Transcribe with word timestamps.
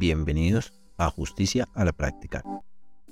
Bienvenidos 0.00 0.72
a 0.96 1.10
Justicia 1.10 1.68
a 1.74 1.84
la 1.84 1.92
Práctica. 1.92 2.42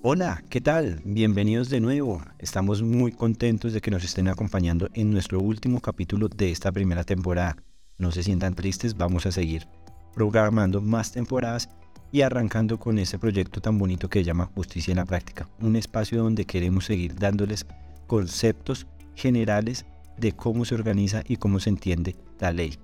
Hola, 0.00 0.42
¿qué 0.48 0.62
tal? 0.62 1.02
Bienvenidos 1.04 1.68
de 1.68 1.80
nuevo. 1.80 2.22
Estamos 2.38 2.80
muy 2.80 3.12
contentos 3.12 3.74
de 3.74 3.82
que 3.82 3.90
nos 3.90 4.04
estén 4.04 4.26
acompañando 4.26 4.88
en 4.94 5.10
nuestro 5.10 5.38
último 5.38 5.80
capítulo 5.82 6.30
de 6.30 6.50
esta 6.50 6.72
primera 6.72 7.04
temporada. 7.04 7.58
No 7.98 8.10
se 8.10 8.22
sientan 8.22 8.54
tristes, 8.54 8.96
vamos 8.96 9.26
a 9.26 9.32
seguir 9.32 9.68
programando 10.14 10.80
más 10.80 11.12
temporadas 11.12 11.68
y 12.10 12.22
arrancando 12.22 12.78
con 12.78 12.98
este 12.98 13.18
proyecto 13.18 13.60
tan 13.60 13.76
bonito 13.76 14.08
que 14.08 14.20
se 14.20 14.24
llama 14.24 14.50
Justicia 14.54 14.92
en 14.92 14.96
la 14.96 15.04
Práctica, 15.04 15.46
un 15.60 15.76
espacio 15.76 16.22
donde 16.22 16.46
queremos 16.46 16.86
seguir 16.86 17.14
dándoles 17.16 17.66
conceptos 18.06 18.86
generales 19.14 19.84
de 20.16 20.32
cómo 20.32 20.64
se 20.64 20.74
organiza 20.74 21.22
y 21.28 21.36
cómo 21.36 21.60
se 21.60 21.68
entiende 21.68 22.16
la 22.40 22.50
ley. 22.50 22.78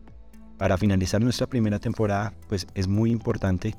Para 0.58 0.76
finalizar 0.76 1.22
nuestra 1.22 1.46
primera 1.46 1.78
temporada, 1.78 2.34
pues 2.50 2.66
es 2.74 2.86
muy 2.86 3.10
importante 3.10 3.74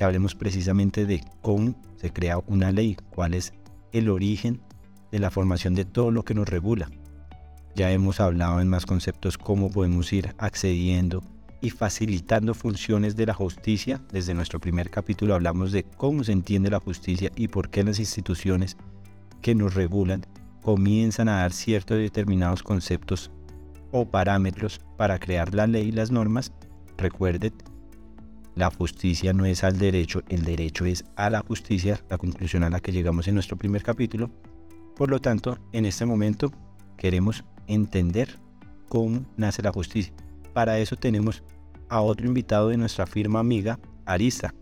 que 0.00 0.04
hablemos 0.04 0.34
precisamente 0.34 1.04
de 1.04 1.22
cómo 1.42 1.74
se 1.96 2.10
crea 2.10 2.38
una 2.46 2.72
ley, 2.72 2.96
cuál 3.10 3.34
es 3.34 3.52
el 3.92 4.08
origen 4.08 4.62
de 5.12 5.18
la 5.18 5.30
formación 5.30 5.74
de 5.74 5.84
todo 5.84 6.10
lo 6.10 6.24
que 6.24 6.32
nos 6.32 6.48
regula. 6.48 6.88
Ya 7.76 7.92
hemos 7.92 8.18
hablado 8.18 8.62
en 8.62 8.68
más 8.68 8.86
conceptos 8.86 9.36
cómo 9.36 9.70
podemos 9.70 10.10
ir 10.14 10.34
accediendo 10.38 11.22
y 11.60 11.68
facilitando 11.68 12.54
funciones 12.54 13.14
de 13.14 13.26
la 13.26 13.34
justicia. 13.34 14.00
Desde 14.10 14.32
nuestro 14.32 14.58
primer 14.58 14.88
capítulo 14.88 15.34
hablamos 15.34 15.70
de 15.70 15.84
cómo 15.84 16.24
se 16.24 16.32
entiende 16.32 16.70
la 16.70 16.80
justicia 16.80 17.30
y 17.36 17.48
por 17.48 17.68
qué 17.68 17.84
las 17.84 17.98
instituciones 17.98 18.78
que 19.42 19.54
nos 19.54 19.74
regulan 19.74 20.22
comienzan 20.62 21.28
a 21.28 21.40
dar 21.40 21.52
ciertos 21.52 21.98
determinados 21.98 22.62
conceptos 22.62 23.30
o 23.90 24.06
parámetros 24.06 24.80
para 24.96 25.18
crear 25.18 25.52
la 25.54 25.66
ley 25.66 25.88
y 25.88 25.92
las 25.92 26.10
normas. 26.10 26.52
Recuerden, 26.96 27.52
la 28.60 28.70
justicia 28.70 29.32
no 29.32 29.46
es 29.46 29.64
al 29.64 29.78
derecho, 29.78 30.22
el 30.28 30.44
derecho 30.44 30.84
es 30.84 31.02
a 31.16 31.30
la 31.30 31.40
justicia, 31.40 31.98
la 32.10 32.18
conclusión 32.18 32.62
a 32.62 32.68
la 32.68 32.80
que 32.80 32.92
llegamos 32.92 33.26
en 33.26 33.32
nuestro 33.32 33.56
primer 33.56 33.82
capítulo. 33.82 34.30
Por 34.96 35.08
lo 35.08 35.18
tanto, 35.18 35.56
en 35.72 35.86
este 35.86 36.04
momento 36.04 36.52
queremos 36.98 37.42
entender 37.68 38.38
cómo 38.90 39.24
nace 39.38 39.62
la 39.62 39.72
justicia. 39.72 40.12
Para 40.52 40.78
eso 40.78 40.94
tenemos 40.94 41.42
a 41.88 42.02
otro 42.02 42.26
invitado 42.26 42.68
de 42.68 42.76
nuestra 42.76 43.06
firma 43.06 43.40
amiga, 43.40 43.80
Arista, 44.04 44.54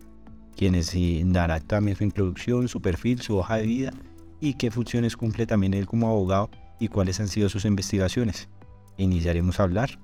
quienes 0.55 0.95
dará 1.33 1.59
también 1.59 1.97
su 1.97 2.05
introducción, 2.05 2.69
su 2.69 2.81
perfil, 2.81 3.21
su 3.21 3.35
hoja 3.35 3.57
de 3.57 3.63
vida 3.63 3.91
y 4.39 4.53
qué 4.53 4.71
funciones 4.71 5.17
cumple 5.17 5.45
también 5.45 5.73
él 5.73 5.87
como 5.87 6.07
abogado 6.07 6.49
y 6.79 6.87
cuáles 6.87 7.19
han 7.19 7.27
sido 7.27 7.49
sus 7.49 7.65
investigaciones. 7.65 8.47
Iniciaremos 8.95 9.59
a 9.59 9.63
hablar 9.63 9.99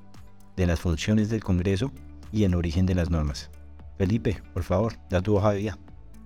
de 0.58 0.68
las 0.68 0.82
funciones 0.82 1.30
del 1.30 1.46
Congreso 1.46 1.94
y 2.34 2.44
el 2.44 2.56
origen 2.56 2.86
de 2.86 2.96
las 2.96 3.10
normas. 3.10 3.50
Felipe, 3.98 4.42
por 4.54 4.64
favor, 4.64 4.94
da 5.10 5.22
tu 5.22 5.36
hoja 5.36 5.52
de 5.52 5.60
vida. 5.60 5.78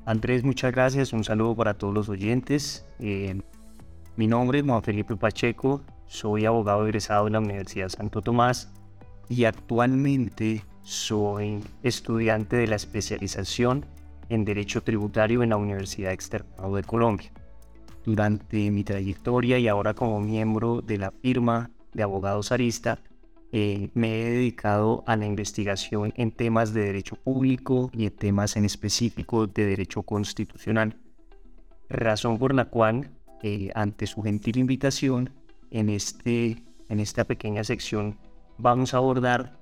Andrés, 0.05 0.43
muchas 0.43 0.71
gracias. 0.71 1.13
Un 1.13 1.23
saludo 1.23 1.55
para 1.55 1.75
todos 1.75 1.93
los 1.93 2.09
oyentes. 2.09 2.85
Eh, 2.99 3.39
mi 4.15 4.27
nombre 4.27 4.59
es 4.59 4.65
Juan 4.65 4.81
Felipe 4.81 5.15
Pacheco. 5.15 5.81
Soy 6.07 6.45
abogado 6.45 6.85
egresado 6.85 7.25
de 7.25 7.31
la 7.31 7.39
Universidad 7.39 7.89
Santo 7.89 8.21
Tomás 8.21 8.71
y 9.29 9.43
actualmente 9.43 10.65
soy 10.81 11.63
estudiante 11.83 12.55
de 12.55 12.65
la 12.65 12.75
especialización 12.75 13.85
en 14.29 14.45
Derecho 14.45 14.81
Tributario 14.81 15.43
en 15.43 15.49
la 15.49 15.57
Universidad 15.57 16.11
Externado 16.11 16.75
de 16.75 16.83
Colombia. 16.83 17.31
Durante 18.03 18.71
mi 18.71 18.83
trayectoria 18.83 19.59
y 19.59 19.67
ahora 19.67 19.93
como 19.93 20.19
miembro 20.19 20.81
de 20.81 20.97
la 20.97 21.11
firma 21.11 21.69
de 21.93 22.01
abogados 22.01 22.51
Arista, 22.51 22.99
eh, 23.51 23.89
me 23.95 24.21
he 24.21 24.29
dedicado 24.29 25.03
a 25.07 25.15
la 25.15 25.25
investigación 25.25 26.13
en 26.15 26.31
temas 26.31 26.73
de 26.73 26.81
derecho 26.81 27.15
público 27.15 27.89
y 27.93 28.05
en 28.05 28.15
temas 28.15 28.55
en 28.55 28.65
específico 28.65 29.47
de 29.47 29.65
derecho 29.65 30.03
constitucional, 30.03 30.97
razón 31.89 32.37
por 32.37 32.53
la 32.53 32.65
cual, 32.65 33.11
eh, 33.41 33.71
ante 33.73 34.05
su 34.05 34.21
gentil 34.21 34.57
invitación, 34.57 35.31
en, 35.71 35.89
este, 35.89 36.63
en 36.89 36.99
esta 36.99 37.25
pequeña 37.25 37.63
sección 37.63 38.17
vamos 38.57 38.93
a 38.93 38.97
abordar 38.97 39.57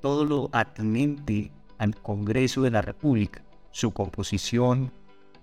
todo 0.00 0.24
lo 0.24 0.50
atenente 0.52 1.52
al 1.78 1.94
Congreso 1.94 2.62
de 2.62 2.70
la 2.70 2.82
República, 2.82 3.42
su 3.70 3.92
composición, 3.92 4.92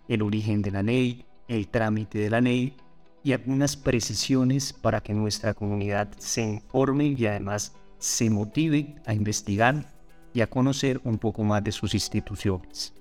el 0.08 0.22
origen 0.22 0.62
de 0.62 0.72
la 0.72 0.84
ley, 0.84 1.25
el 1.48 1.68
trámite 1.68 2.19
de 2.19 2.30
la 2.30 2.42
ley 2.42 2.75
y 3.24 3.34
algunas 3.34 3.76
precisiones 3.76 4.74
para 4.74 5.02
que 5.02 5.14
nuestra 5.14 5.54
comunidad 5.54 6.10
se 6.18 6.42
informe 6.44 7.08
y 7.08 7.26
además 7.26 7.74
se 8.00 8.30
motive 8.30 8.96
a 9.06 9.14
investigar 9.14 9.94
y 10.34 10.42
a 10.42 10.48
conocer 10.48 11.02
un 11.04 11.18
poco 11.18 11.44
más 11.44 11.64
de 11.64 11.72
sus 11.72 11.94
instituciones. 11.94 12.94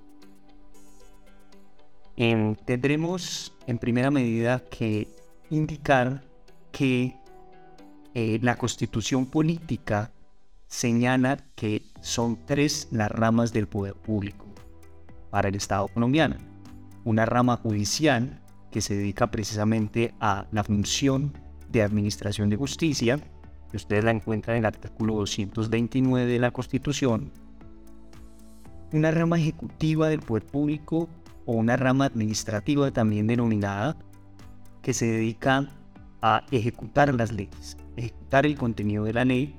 tendremos 2.65 3.53
en 3.67 3.77
primera 3.77 4.09
medida 4.09 4.59
que 4.71 5.07
indicar 5.49 6.23
que 6.71 7.15
eh, 8.15 8.39
la 8.41 8.57
constitución 8.57 9.27
política 9.27 10.11
señala 10.67 11.37
que 11.55 11.83
son 12.01 12.39
tres 12.45 12.87
las 12.91 13.11
ramas 13.11 13.53
del 13.53 13.67
poder 13.67 13.93
público 13.93 14.45
para 15.29 15.49
el 15.49 15.55
Estado 15.55 15.87
colombiano. 15.87 16.35
Una 17.03 17.25
rama 17.25 17.57
judicial 17.57 18.41
que 18.77 18.81
se 18.81 18.95
dedica 18.95 19.31
precisamente 19.31 20.13
a 20.19 20.45
la 20.51 20.63
función 20.63 21.33
de 21.71 21.81
administración 21.81 22.47
de 22.47 22.57
justicia, 22.57 23.19
que 23.71 23.77
ustedes 23.77 24.03
la 24.03 24.11
encuentran 24.11 24.55
en 24.55 24.59
el 24.59 24.65
artículo 24.67 25.15
229 25.15 26.31
de 26.31 26.37
la 26.37 26.51
Constitución. 26.51 27.31
Una 28.93 29.09
rama 29.09 29.39
ejecutiva 29.39 30.09
del 30.09 30.19
poder 30.19 30.45
público 30.45 31.09
o 31.47 31.53
una 31.53 31.75
rama 31.75 32.05
administrativa 32.05 32.91
también 32.91 33.25
denominada, 33.25 33.97
que 34.83 34.93
se 34.93 35.07
dedica 35.07 35.67
a 36.21 36.45
ejecutar 36.51 37.11
las 37.15 37.31
leyes 37.31 37.77
ejecutar 37.95 38.45
el 38.45 38.59
contenido 38.59 39.05
de 39.05 39.13
la 39.13 39.25
ley 39.25 39.55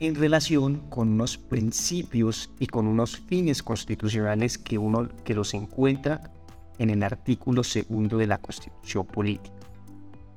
en 0.00 0.16
relación 0.16 0.78
con 0.90 1.08
unos 1.08 1.38
principios 1.38 2.50
y 2.58 2.66
con 2.66 2.88
unos 2.88 3.16
fines 3.16 3.62
constitucionales 3.62 4.58
que 4.58 4.76
uno 4.76 5.08
que 5.22 5.34
los 5.34 5.54
encuentra 5.54 6.33
en 6.78 6.90
el 6.90 7.02
artículo 7.02 7.64
segundo 7.64 8.18
de 8.18 8.26
la 8.26 8.38
Constitución 8.38 9.06
Política. 9.06 9.54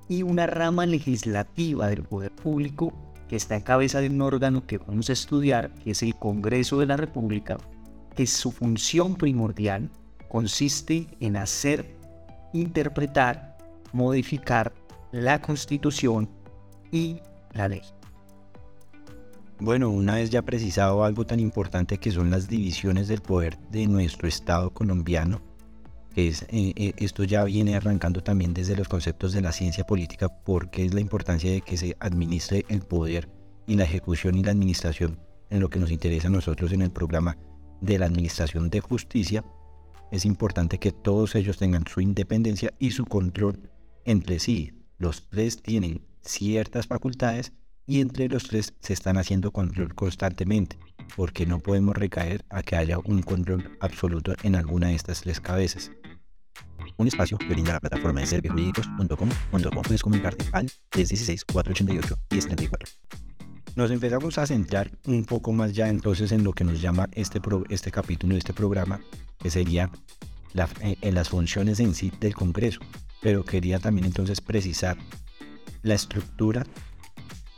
Y 0.09 0.23
una 0.23 0.47
rama 0.47 0.85
legislativa 0.85 1.87
del 1.87 2.03
poder 2.03 2.31
público 2.31 2.93
que 3.27 3.35
está 3.35 3.55
en 3.55 3.61
cabeza 3.61 3.99
de 3.99 4.09
un 4.09 4.21
órgano 4.21 4.65
que 4.65 4.77
vamos 4.77 5.09
a 5.09 5.13
estudiar, 5.13 5.73
que 5.83 5.91
es 5.91 6.03
el 6.03 6.15
Congreso 6.15 6.79
de 6.79 6.85
la 6.85 6.97
República, 6.97 7.57
que 8.15 8.25
su 8.25 8.51
función 8.51 9.15
primordial 9.15 9.89
consiste 10.29 11.07
en 11.19 11.35
hacer, 11.35 11.95
interpretar, 12.53 13.57
modificar 13.91 14.73
la 15.11 15.41
Constitución 15.41 16.29
y 16.91 17.19
la 17.53 17.67
ley. 17.67 17.81
Bueno, 19.59 19.89
una 19.89 20.15
vez 20.15 20.29
ya 20.29 20.43
precisado 20.43 21.03
algo 21.03 21.25
tan 21.25 21.39
importante 21.39 21.97
que 21.97 22.11
son 22.11 22.29
las 22.29 22.47
divisiones 22.47 23.07
del 23.07 23.21
poder 23.21 23.57
de 23.71 23.87
nuestro 23.87 24.27
Estado 24.27 24.69
colombiano, 24.69 25.41
eh, 26.17 26.73
eh, 26.75 26.93
esto 26.97 27.23
ya 27.23 27.43
viene 27.43 27.75
arrancando 27.75 28.23
también 28.23 28.53
desde 28.53 28.75
los 28.75 28.87
conceptos 28.87 29.33
de 29.33 29.41
la 29.41 29.51
ciencia 29.51 29.85
política, 29.85 30.29
porque 30.29 30.85
es 30.85 30.93
la 30.93 30.99
importancia 30.99 31.51
de 31.51 31.61
que 31.61 31.77
se 31.77 31.95
administre 31.99 32.65
el 32.69 32.81
poder 32.81 33.29
y 33.67 33.75
la 33.75 33.83
ejecución 33.83 34.35
y 34.35 34.43
la 34.43 34.51
administración 34.51 35.19
en 35.49 35.59
lo 35.59 35.69
que 35.69 35.79
nos 35.79 35.91
interesa 35.91 36.27
a 36.27 36.31
nosotros 36.31 36.71
en 36.73 36.81
el 36.81 36.91
programa 36.91 37.37
de 37.81 37.99
la 37.99 38.05
administración 38.07 38.69
de 38.69 38.79
justicia, 38.79 39.45
es 40.11 40.25
importante 40.25 40.79
que 40.79 40.91
todos 40.91 41.35
ellos 41.35 41.57
tengan 41.57 41.85
su 41.85 42.01
independencia 42.01 42.73
y 42.79 42.91
su 42.91 43.05
control 43.05 43.69
entre 44.05 44.39
sí. 44.39 44.73
Los 44.97 45.27
tres 45.29 45.61
tienen 45.61 46.01
ciertas 46.21 46.87
facultades 46.87 47.53
y 47.85 48.01
entre 48.01 48.27
los 48.27 48.43
tres 48.43 48.73
se 48.79 48.93
están 48.93 49.17
haciendo 49.17 49.51
control 49.51 49.93
constantemente, 49.95 50.77
porque 51.15 51.45
no 51.45 51.59
podemos 51.59 51.95
recaer 51.95 52.43
a 52.49 52.63
que 52.63 52.75
haya 52.75 52.99
un 52.99 53.21
control 53.21 53.77
absoluto 53.79 54.33
en 54.43 54.55
alguna 54.55 54.87
de 54.87 54.95
estas 54.95 55.21
tres 55.21 55.39
cabezas. 55.39 55.91
Un 56.97 57.07
espacio 57.07 57.37
que 57.37 57.47
brinda 57.47 57.73
la 57.73 57.79
plataforma 57.79 58.21
de 58.21 58.25
servijurídicos.com, 58.25 59.29
puedes 59.83 60.01
comunicarte 60.01 60.45
al 60.51 60.71
316 60.89 61.45
488 61.45 62.15
1034. 62.31 62.89
Nos 63.75 63.91
empezamos 63.91 64.39
a 64.39 64.47
centrar 64.47 64.89
un 65.05 65.23
poco 65.23 65.51
más 65.51 65.73
ya 65.73 65.87
entonces 65.89 66.31
en 66.31 66.43
lo 66.43 66.53
que 66.53 66.63
nos 66.63 66.81
llama 66.81 67.07
este, 67.11 67.39
este 67.69 67.91
capítulo, 67.91 68.35
este 68.35 68.51
programa, 68.51 68.99
que 69.37 69.51
sería 69.51 69.91
eh, 70.81 70.95
en 71.01 71.13
las 71.13 71.29
funciones 71.29 71.79
en 71.79 71.93
sí 71.93 72.11
del 72.19 72.33
Congreso. 72.33 72.79
Pero 73.21 73.45
quería 73.45 73.77
también 73.77 74.05
entonces 74.07 74.41
precisar 74.41 74.97
la 75.83 75.93
estructura 75.93 76.65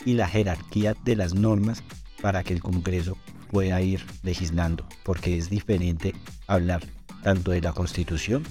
y 0.03 0.15
la 0.15 0.27
jerarquía 0.27 0.95
de 1.05 1.15
las 1.15 1.33
normas 1.33 1.81
para 2.21 2.43
que 2.43 2.53
el 2.53 2.61
Congreso 2.61 3.17
pueda 3.49 3.81
ir 3.81 4.05
legislando, 4.21 4.85
porque 5.03 5.37
es 5.37 5.49
diferente 5.49 6.13
hablar 6.47 6.85
tanto 7.23 7.51
de 7.51 7.61
la 7.61 7.71
Constitución 7.71 8.43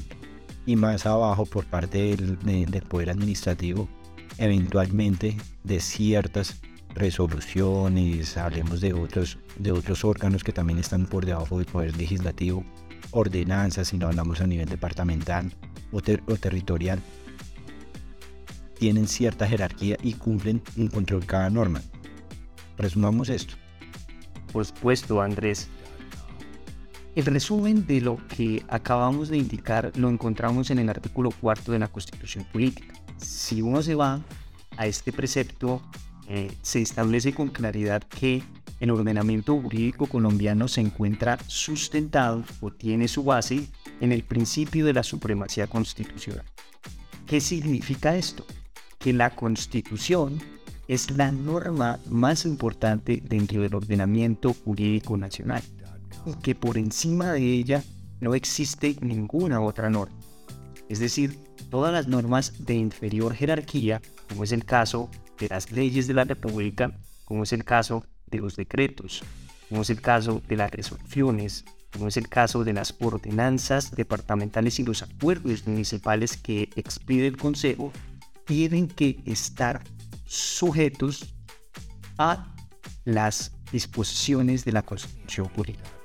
y 0.69 0.77
más 0.77 1.07
abajo 1.07 1.47
por 1.47 1.65
parte 1.65 2.15
del, 2.15 2.83
Poder 2.83 3.09
Administrativo, 3.09 3.89
eventualmente 4.37 5.35
de 5.65 5.81
ciertas 5.81 6.61
resoluciones, 6.95 8.37
hablemos 8.37 8.83
de 8.83 8.93
otros, 8.93 9.39
de 9.59 9.73
otros 9.73 10.05
órganos 10.05 10.45
que 10.45 10.53
también 10.53 10.79
están 10.79 11.07
por 11.07 11.25
debajo 11.25 11.57
del 11.57 11.65
poder 11.65 11.97
legislativo, 11.97 12.65
ordenanzas, 13.13 13.89
si 13.89 13.97
no 13.97 14.09
hablamos 14.09 14.43
a 14.43 14.47
nivel 14.47 14.69
departamental 14.69 15.51
o, 15.91 15.97
o 15.97 16.37
territorial, 16.37 17.01
tienen 18.79 19.09
cierta 19.09 19.49
jerarquía 19.49 19.97
y 20.03 20.13
cumplen 20.13 20.61
un 20.77 20.89
control 20.89 21.25
cada 21.25 21.49
norma. 21.49 21.81
Resumamos 22.77 23.31
esto. 23.31 23.55
Por 24.53 24.67
supuesto, 24.67 25.23
Andrés. 25.23 25.71
El 27.19 27.25
resumen 27.25 27.85
de 27.85 28.01
lo 28.01 28.17
que 28.29 28.63
acabamos 28.69 29.29
de 29.29 29.39
indicar 29.39 29.91
lo 29.97 30.09
encontramos 30.09 30.71
en 30.71 30.79
el 30.79 30.89
artículo 30.89 31.33
cuarto 31.33 31.73
de 31.73 31.81
la 31.81 31.89
Constitución 31.89 32.47
Política. 32.53 32.95
Si 33.17 33.61
uno 33.61 33.83
se 33.83 33.97
va 33.97 34.21
a 34.77 34.87
este 34.87 35.13
precepto, 35.13 35.83
eh, 36.29 36.49
se 36.63 36.81
establece 36.81 37.35
con 37.35 37.49
claridad 37.49 38.05
que 38.05 38.45
el 38.79 38.93
ordenamiento 38.93 39.61
jurídico 39.61 40.07
colombiano 40.07 40.69
se 40.69 40.81
encuentra 40.81 41.41
sustentado 41.49 42.45
o 42.61 42.71
tiene 42.71 43.09
su 43.09 43.25
base 43.25 43.67
en 44.01 44.13
el 44.13 44.23
principio 44.23 44.87
de 44.87 44.93
la 44.93 45.03
supremacía 45.03 45.67
constitucional. 45.67 46.45
¿Qué 47.27 47.41
significa 47.41 48.15
esto? 48.15 48.47
Que 49.01 49.13
la 49.13 49.31
constitución 49.31 50.41
es 50.87 51.11
la 51.11 51.33
norma 51.33 51.99
más 52.09 52.45
importante 52.45 53.21
dentro 53.25 53.63
del 53.63 53.75
ordenamiento 53.75 54.55
jurídico 54.55 55.17
nacional 55.17 55.65
que 56.35 56.55
por 56.55 56.79
encima 56.79 57.33
de 57.33 57.43
ella 57.43 57.85
no 58.21 58.35
existe 58.35 58.97
ninguna 59.01 59.61
otra 59.61 59.91
norma. 59.91 60.17
Es 60.89 60.99
decir, 60.99 61.39
todas 61.71 61.93
las 61.93 62.09
normas 62.09 62.65
de 62.65 62.75
inferior 62.75 63.35
jerarquía, 63.35 64.01
como 64.29 64.45
es 64.45 64.53
el 64.53 64.65
caso 64.65 65.11
de 65.39 65.49
las 65.49 65.71
leyes 65.71 66.07
de 66.07 66.15
la 66.15 66.25
República, 66.25 66.93
como 67.25 67.43
es 67.43 67.53
el 67.53 67.65
caso 67.65 68.05
de 68.27 68.39
los 68.39 68.57
decretos, 68.57 69.23
como 69.69 69.83
es 69.83 69.91
el 69.91 70.01
caso 70.01 70.43
de 70.49 70.57
las 70.57 70.71
resoluciones, 70.71 71.65
como 71.93 72.09
es 72.09 72.17
el 72.17 72.29
caso 72.29 72.65
de 72.65 72.73
las 72.73 72.95
ordenanzas 73.01 73.91
departamentales 73.93 74.79
y 74.79 74.85
los 74.85 75.03
acuerdos 75.03 75.67
municipales 75.67 76.37
que 76.37 76.71
expide 76.77 77.27
el 77.27 77.37
Consejo, 77.37 77.93
tienen 78.47 78.89
que 78.89 79.21
estar 79.27 79.83
sujetos 80.27 81.35
a 82.19 82.55
las 83.05 83.53
disposiciones 83.73 84.65
de 84.65 84.73
la 84.73 84.83
Constitución 84.83 85.49
Política. 85.49 85.98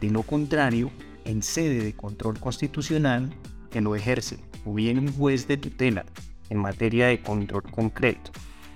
De 0.00 0.10
lo 0.10 0.22
contrario, 0.22 0.90
en 1.24 1.42
sede 1.42 1.82
de 1.82 1.94
control 1.94 2.38
constitucional, 2.38 3.34
que 3.70 3.80
lo 3.80 3.96
ejerce 3.96 4.38
o 4.64 4.74
bien 4.74 4.98
un 4.98 5.12
juez 5.12 5.46
de 5.48 5.56
tutela 5.56 6.04
en 6.50 6.58
materia 6.58 7.08
de 7.08 7.20
control 7.20 7.62
concreto, 7.70 8.30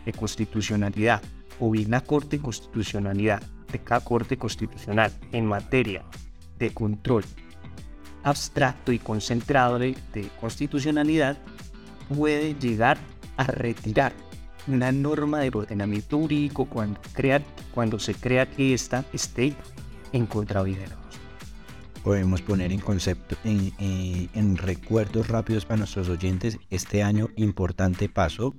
de 0.05 0.13
constitucionalidad, 0.13 1.23
o 1.61 1.71
bien 1.71 1.91
la 1.91 2.01
Corte 2.01 2.41
Constitucionalidad 2.41 3.43
de 3.71 3.79
cada 3.79 4.05
Corte 4.05 4.37
Constitucional 4.37 5.13
en 5.33 5.47
materia 5.47 6.05
de 6.59 6.75
control 6.75 7.25
abstracto 8.25 8.93
y 8.93 8.99
concentrado 8.99 9.79
de, 9.79 9.97
constitucionalidad, 10.41 11.37
puede 12.15 12.55
llegar 12.55 12.99
a 13.37 13.45
retirar 13.45 14.13
una 14.69 14.93
norma 14.93 15.41
de 15.41 15.51
ordenamiento 15.53 16.19
jurídico 16.19 16.67
cuando, 16.67 17.01
crea, 17.13 17.43
cuando 17.75 17.99
se 17.99 18.15
crea 18.15 18.49
que 18.49 18.75
ésta 18.75 19.05
esté 19.13 19.55
en 20.13 20.27
contra 20.27 20.63
de 20.63 20.73
la 20.87 21.02
podemos 22.03 22.43
poner 22.43 22.73
en 22.73 22.81
concepto, 22.81 23.37
en, 23.45 23.73
en, 24.35 24.57
recuerdos 24.57 25.29
rápidos 25.29 25.65
para 25.65 25.79
nuestros 25.79 26.09
oyentes, 26.09 26.59
este 26.71 27.03
año 27.03 27.29
importante 27.37 28.09
paso 28.09 28.55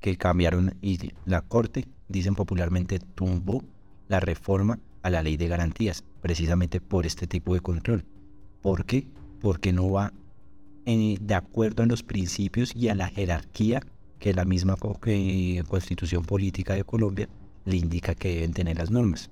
que 0.00 0.16
cambiaron 0.16 0.76
y 0.80 1.12
la 1.24 1.42
Corte, 1.42 1.86
dicen 2.08 2.34
popularmente, 2.34 2.98
tumbó 2.98 3.64
la 4.08 4.20
reforma 4.20 4.78
a 5.02 5.10
la 5.10 5.22
ley 5.22 5.36
de 5.36 5.48
garantías, 5.48 6.04
precisamente 6.20 6.80
por 6.80 7.06
este 7.06 7.26
tipo 7.26 7.54
de 7.54 7.60
control. 7.60 8.04
¿Por 8.62 8.84
qué? 8.84 9.08
Porque 9.40 9.72
no 9.72 9.90
va 9.90 10.12
de 10.84 11.34
acuerdo 11.34 11.82
a 11.82 11.86
los 11.86 12.04
principios 12.04 12.74
y 12.74 12.88
a 12.88 12.94
la 12.94 13.08
jerarquía 13.08 13.82
que 14.20 14.32
la 14.32 14.44
misma 14.44 14.76
constitución 14.76 16.24
política 16.24 16.74
de 16.74 16.84
Colombia 16.84 17.28
le 17.64 17.76
indica 17.76 18.14
que 18.14 18.34
deben 18.34 18.52
tener 18.52 18.78
las 18.78 18.90
normas. 18.90 19.30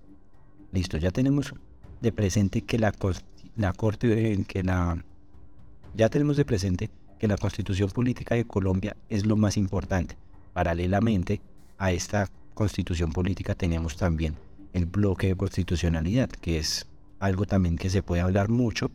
Listo, 0.72 0.98
ya 0.98 1.12
tenemos 1.12 1.54
de 2.00 2.12
presente 2.12 2.62
que 2.62 2.78
la, 2.78 2.92
la 3.56 3.72
Corte, 3.72 4.44
que 4.46 4.62
la, 4.62 5.02
ya 5.94 6.08
tenemos 6.08 6.36
de 6.36 6.44
presente 6.44 6.90
que 7.18 7.28
la 7.28 7.36
constitución 7.36 7.90
política 7.90 8.34
de 8.34 8.44
Colombia 8.44 8.96
es 9.08 9.26
lo 9.26 9.36
más 9.36 9.56
importante. 9.56 10.16
Paralelamente 10.52 11.40
a 11.78 11.92
esta 11.92 12.28
constitución 12.54 13.12
política 13.12 13.54
tenemos 13.54 13.96
también 13.96 14.36
el 14.72 14.86
bloque 14.86 15.28
de 15.28 15.36
constitucionalidad, 15.36 16.28
que 16.28 16.58
es 16.58 16.86
algo 17.20 17.46
también 17.46 17.76
que 17.76 17.90
se 17.90 18.02
puede 18.02 18.22
hablar 18.22 18.48
mucho, 18.48 18.90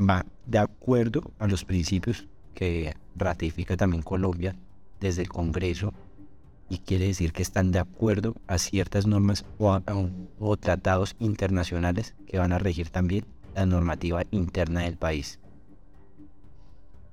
va 0.00 0.26
de 0.46 0.58
acuerdo 0.58 1.32
a 1.38 1.46
los 1.46 1.64
principios 1.64 2.26
que 2.54 2.94
ratifica 3.16 3.76
también 3.76 4.02
Colombia 4.02 4.56
desde 5.00 5.22
el 5.22 5.28
Congreso 5.28 5.92
y 6.74 6.78
quiere 6.78 7.06
decir 7.06 7.32
que 7.32 7.42
están 7.42 7.70
de 7.70 7.78
acuerdo 7.78 8.34
a 8.48 8.58
ciertas 8.58 9.06
normas 9.06 9.44
o, 9.58 10.56
tratados 10.56 11.14
internacionales 11.20 12.14
que 12.26 12.38
van 12.38 12.52
a 12.52 12.58
regir 12.58 12.90
también 12.90 13.24
la 13.54 13.64
normativa 13.64 14.24
interna 14.32 14.80
del 14.80 14.96
país. 14.96 15.38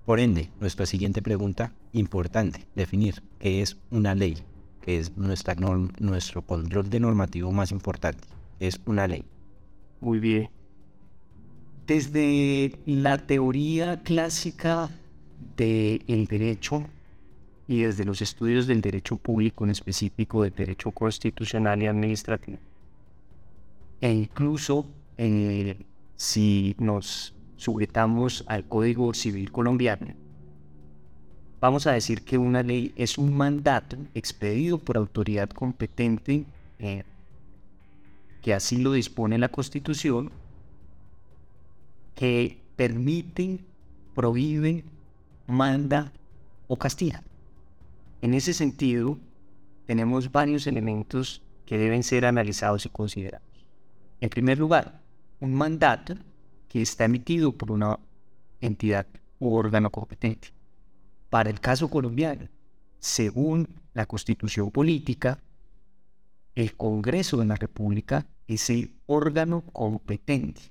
Por 0.06 0.20
ende, 0.20 0.50
nuestra 0.60 0.88
siguiente 0.88 1.22
pregunta, 1.22 1.74
importante, 1.94 2.66
definir 2.76 3.22
qué 3.38 3.62
es 3.62 3.78
una 3.92 4.16
ley, 4.16 4.40
que 4.82 4.98
es 4.98 5.16
nuestra 5.16 5.54
nuestro 6.00 6.42
control 6.42 6.90
de 6.90 7.00
normativo 7.00 7.52
más 7.52 7.72
importante, 7.72 8.28
es 8.60 8.82
una 8.86 9.08
ley. 9.08 9.24
Muy 10.00 10.20
bien. 10.20 10.50
Desde 11.86 12.80
la 12.88 13.20
teoría 13.20 14.02
clásica 14.02 14.90
del 15.56 16.26
derecho 16.26 16.88
y 17.68 17.82
desde 17.82 18.06
los 18.06 18.22
estudios 18.22 18.68
del 18.68 18.82
derecho 18.82 19.18
público, 19.18 19.64
en 19.64 19.72
específico 19.72 20.44
del 20.44 20.54
derecho 20.54 20.92
constitucional 20.92 21.82
y 21.82 21.88
administrativo. 21.88 22.58
E 24.02 24.12
incluso 24.12 24.88
eh, 25.18 25.78
si 26.16 26.76
nos 26.80 27.34
sujetamos 27.56 28.44
al 28.48 28.68
Código 28.68 29.14
Civil 29.14 29.52
colombiano, 29.52 30.08
vamos 31.60 31.86
a 31.86 31.92
decir 31.92 32.24
que 32.24 32.38
una 32.38 32.64
ley 32.64 32.92
es 32.96 33.18
un 33.18 33.36
mandato 33.36 33.98
expedido 34.16 34.80
por 34.80 34.98
autoridad 34.98 35.50
competente 35.50 36.46
eh, 36.80 37.04
que 38.42 38.54
así 38.54 38.78
lo 38.78 38.94
dispone 38.94 39.38
la 39.38 39.50
Constitución, 39.50 40.32
que 42.16 42.60
permite, 42.76 43.60
prohíbe, 44.16 44.84
manda 45.48 46.12
o 46.68 46.78
castiga. 46.78 47.24
En 48.22 48.36
ese 48.36 48.54
sentido, 48.54 49.20
tenemos 49.86 50.32
varios 50.32 50.68
elementos 50.68 51.42
que 51.66 51.78
deben 51.78 52.04
ser 52.04 52.26
analizados 52.26 52.86
y 52.86 52.90
considerados. 52.90 53.66
En 54.20 54.30
primer 54.30 54.60
lugar, 54.60 55.02
un 55.40 55.56
mandato 55.56 56.16
que 56.68 56.82
está 56.82 57.06
emitido 57.06 57.52
por 57.58 57.72
una 57.72 58.00
entidad 58.60 59.08
u 59.40 59.56
órgano 59.56 59.90
competente. 59.90 60.50
Para 61.30 61.50
el 61.50 61.60
caso 61.60 61.90
colombiano, 61.90 62.48
según 63.00 63.68
la 63.94 64.06
constitución 64.06 64.70
política, 64.70 65.40
el 66.54 66.78
Congreso 66.78 67.38
de 67.38 67.46
la 67.46 67.56
República 67.56 68.28
es 68.48 68.70
el 68.70 68.96
órgano 69.08 69.64
competente 69.74 70.62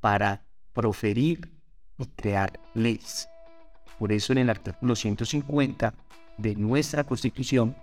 para 0.00 0.44
proferir 0.72 1.52
y 1.98 2.06
crear 2.06 2.58
leyes. 2.74 3.28
Por 3.98 4.10
eso 4.10 4.32
en 4.32 4.38
el 4.38 4.50
artículo 4.50 4.96
150 4.96 5.94
de 6.40 6.56
nuestra 6.56 7.04
Constitución 7.04 7.76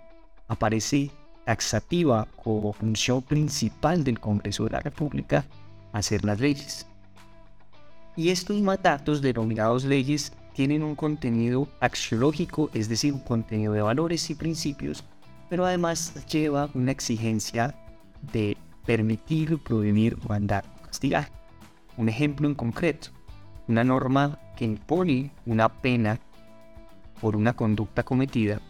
aparece 0.48 1.10
taxativa 1.44 2.26
como 2.42 2.72
función 2.72 3.22
principal 3.22 4.04
del 4.04 4.20
Congreso 4.20 4.64
de 4.64 4.70
la 4.70 4.80
República 4.80 5.44
hacer 5.92 6.24
las 6.24 6.40
leyes. 6.40 6.86
Y 8.16 8.30
estos 8.30 8.60
mandatos 8.60 9.22
denominados 9.22 9.84
leyes 9.84 10.32
tienen 10.52 10.82
un 10.82 10.94
contenido 10.94 11.68
axiológico, 11.80 12.68
es 12.74 12.88
decir, 12.88 13.12
un 13.12 13.20
contenido 13.20 13.72
de 13.72 13.82
valores 13.82 14.28
y 14.28 14.34
principios, 14.34 15.04
pero 15.48 15.64
además 15.64 16.26
lleva 16.26 16.68
una 16.74 16.90
exigencia 16.90 17.74
de 18.32 18.56
permitir, 18.84 19.58
prohibir, 19.62 20.18
mandar 20.28 20.64
castigar. 20.84 21.30
Un 21.96 22.08
ejemplo 22.08 22.48
en 22.48 22.54
concreto, 22.54 23.10
una 23.68 23.84
norma 23.84 24.38
que 24.56 24.64
impone 24.64 25.30
una 25.46 25.68
pena 25.68 26.18
por 27.20 27.36
una 27.36 27.54
conducta 27.54 28.02
cometida, 28.02 28.60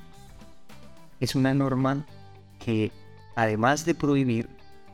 es 1.21 1.35
una 1.35 1.55
norma 1.55 2.05
que, 2.59 2.93
además 3.35 3.85
de 3.85 3.95
prohibir, 3.95 4.49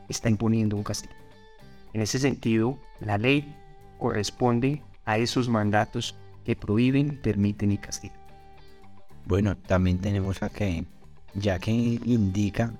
está 0.09 0.29
imponiendo 0.29 0.75
un 0.75 0.83
castigo. 0.83 1.13
En 1.93 2.01
ese 2.01 2.19
sentido, 2.19 2.77
la 2.99 3.17
ley 3.17 3.55
corresponde 3.99 4.81
a 5.05 5.17
esos 5.17 5.49
mandatos 5.49 6.15
que 6.43 6.55
prohíben, 6.55 7.19
permiten 7.21 7.71
y 7.71 7.77
castigan. 7.77 8.17
Bueno, 9.25 9.55
también 9.57 9.99
tenemos 9.99 10.43
a 10.43 10.49
que 10.49 10.85
ya 11.33 11.59
que 11.59 11.71
indica 11.71 12.73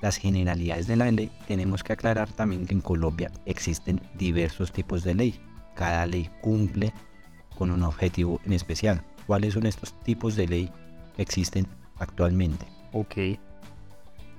las 0.00 0.16
generalidades 0.16 0.86
de 0.86 0.96
la 0.96 1.10
ley, 1.10 1.30
tenemos 1.46 1.84
que 1.84 1.92
aclarar 1.92 2.30
también 2.30 2.66
que 2.66 2.74
en 2.74 2.80
Colombia 2.80 3.30
existen 3.44 4.00
diversos 4.14 4.72
tipos 4.72 5.04
de 5.04 5.14
ley. 5.14 5.40
Cada 5.74 6.06
ley 6.06 6.30
cumple 6.40 6.92
con 7.56 7.70
un 7.70 7.82
objetivo 7.82 8.40
en 8.46 8.54
especial. 8.54 9.04
¿Cuáles 9.26 9.54
son 9.54 9.66
estos 9.66 9.92
tipos 10.02 10.36
de 10.36 10.46
ley 10.46 10.70
que 11.16 11.22
existen 11.22 11.66
actualmente? 11.98 12.66
Ok. 12.92 13.38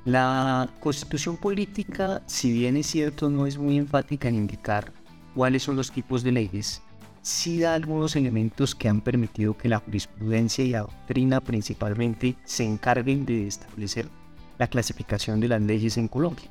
La 0.05 0.67
constitución 0.79 1.37
política, 1.37 2.23
si 2.25 2.51
bien 2.51 2.75
es 2.75 2.87
cierto, 2.87 3.29
no 3.29 3.45
es 3.45 3.57
muy 3.57 3.77
enfática 3.77 4.27
en 4.27 4.35
indicar 4.35 4.91
cuáles 5.35 5.63
son 5.63 5.75
los 5.75 5.91
tipos 5.91 6.23
de 6.23 6.31
leyes, 6.31 6.81
sí 7.21 7.59
da 7.59 7.75
algunos 7.75 8.15
elementos 8.15 8.73
que 8.73 8.89
han 8.89 9.01
permitido 9.01 9.55
que 9.55 9.69
la 9.69 9.79
jurisprudencia 9.79 10.65
y 10.65 10.71
la 10.71 10.81
doctrina 10.81 11.39
principalmente 11.39 12.35
se 12.43 12.63
encarguen 12.63 13.25
de 13.25 13.47
establecer 13.47 14.09
la 14.57 14.67
clasificación 14.67 15.39
de 15.39 15.47
las 15.47 15.61
leyes 15.61 15.97
en 15.97 16.07
Colombia. 16.07 16.49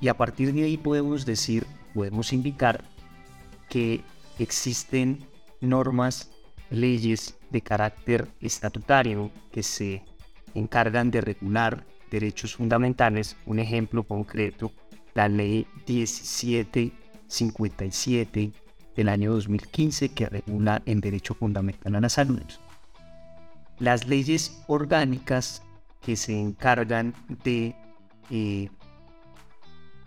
Y 0.00 0.08
a 0.08 0.16
partir 0.16 0.52
de 0.52 0.64
ahí 0.64 0.76
podemos 0.76 1.24
decir, 1.24 1.66
podemos 1.94 2.32
indicar 2.32 2.84
que 3.68 4.02
existen 4.38 5.24
normas, 5.60 6.30
leyes 6.70 7.36
de 7.50 7.60
carácter 7.60 8.28
estatutario 8.40 9.30
que 9.52 9.62
se 9.62 10.02
encargan 10.54 11.10
de 11.10 11.20
regular 11.20 11.84
derechos 12.10 12.56
fundamentales. 12.56 13.36
Un 13.46 13.58
ejemplo 13.58 14.04
concreto, 14.04 14.72
la 15.14 15.28
ley 15.28 15.66
1757 15.86 18.52
del 18.94 19.08
año 19.08 19.32
2015 19.32 20.10
que 20.10 20.28
regula 20.28 20.82
el 20.86 21.00
derecho 21.00 21.34
fundamental 21.34 21.94
a 21.94 22.00
la 22.00 22.08
salud. 22.08 22.42
Las 23.78 24.08
leyes 24.08 24.62
orgánicas 24.68 25.62
que 26.00 26.16
se 26.16 26.40
encargan 26.40 27.12
de 27.44 27.76
eh, 28.30 28.70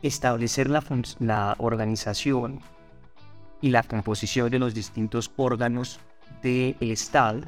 establecer 0.02 0.70
la, 0.70 0.84
la 1.20 1.56
organización 1.60 2.62
y 3.62 3.70
la 3.70 3.84
composición 3.84 4.50
de 4.50 4.60
los 4.60 4.74
distintos 4.74 5.32
órganos 5.36 6.00
del 6.42 6.76
Estado, 6.80 7.42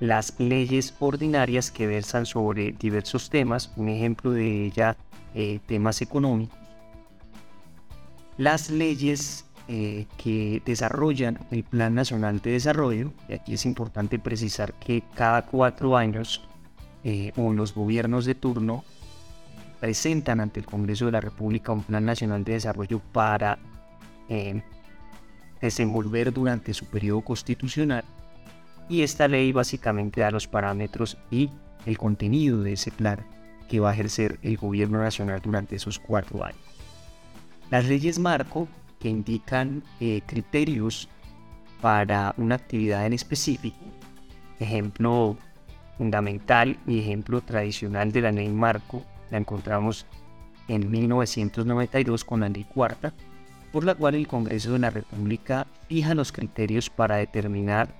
las 0.00 0.38
leyes 0.38 0.94
ordinarias 1.00 1.70
que 1.70 1.86
versan 1.86 2.26
sobre 2.26 2.72
diversos 2.72 3.30
temas, 3.30 3.72
un 3.76 3.88
ejemplo 3.88 4.30
de 4.30 4.66
ella, 4.66 4.96
eh, 5.34 5.60
temas 5.66 6.00
económicos, 6.02 6.58
las 8.36 8.70
leyes 8.70 9.44
eh, 9.66 10.06
que 10.16 10.62
desarrollan 10.64 11.38
el 11.50 11.64
Plan 11.64 11.94
Nacional 11.94 12.40
de 12.40 12.52
Desarrollo, 12.52 13.12
y 13.28 13.34
aquí 13.34 13.54
es 13.54 13.66
importante 13.66 14.18
precisar 14.18 14.72
que 14.74 15.02
cada 15.14 15.44
cuatro 15.44 15.96
años 15.96 16.48
eh, 17.04 17.32
o 17.36 17.52
los 17.52 17.74
gobiernos 17.74 18.24
de 18.24 18.34
turno 18.34 18.84
presentan 19.80 20.40
ante 20.40 20.60
el 20.60 20.66
Congreso 20.66 21.06
de 21.06 21.12
la 21.12 21.20
República 21.20 21.72
un 21.72 21.82
Plan 21.82 22.04
Nacional 22.04 22.44
de 22.44 22.54
Desarrollo 22.54 23.00
para 23.12 23.58
eh, 24.28 24.62
desenvolver 25.60 26.32
durante 26.32 26.74
su 26.74 26.86
periodo 26.86 27.22
constitucional 27.22 28.04
y 28.88 29.02
esta 29.02 29.28
ley 29.28 29.52
básicamente 29.52 30.20
da 30.20 30.30
los 30.30 30.46
parámetros 30.46 31.18
y 31.30 31.50
el 31.86 31.98
contenido 31.98 32.62
de 32.62 32.72
ese 32.72 32.90
plan 32.90 33.24
que 33.68 33.80
va 33.80 33.90
a 33.90 33.94
ejercer 33.94 34.38
el 34.42 34.56
gobierno 34.56 35.02
nacional 35.02 35.40
durante 35.42 35.76
esos 35.76 35.98
cuatro 35.98 36.44
años. 36.44 36.60
Las 37.70 37.84
leyes 37.84 38.18
marco 38.18 38.66
que 38.98 39.08
indican 39.08 39.82
eh, 40.00 40.22
criterios 40.26 41.08
para 41.80 42.34
una 42.38 42.56
actividad 42.56 43.06
en 43.06 43.12
específico. 43.12 43.78
Ejemplo 44.58 45.36
fundamental 45.96 46.78
y 46.86 47.00
ejemplo 47.00 47.40
tradicional 47.40 48.10
de 48.12 48.22
la 48.22 48.32
ley 48.32 48.48
marco 48.48 49.04
la 49.30 49.38
encontramos 49.38 50.06
en 50.68 50.90
1992 50.90 52.24
con 52.24 52.40
la 52.40 52.48
ley 52.48 52.64
cuarta, 52.64 53.12
por 53.72 53.84
la 53.84 53.94
cual 53.94 54.14
el 54.14 54.26
Congreso 54.26 54.72
de 54.72 54.78
la 54.78 54.90
República 54.90 55.66
fija 55.88 56.14
los 56.14 56.32
criterios 56.32 56.90
para 56.90 57.16
determinar 57.16 57.94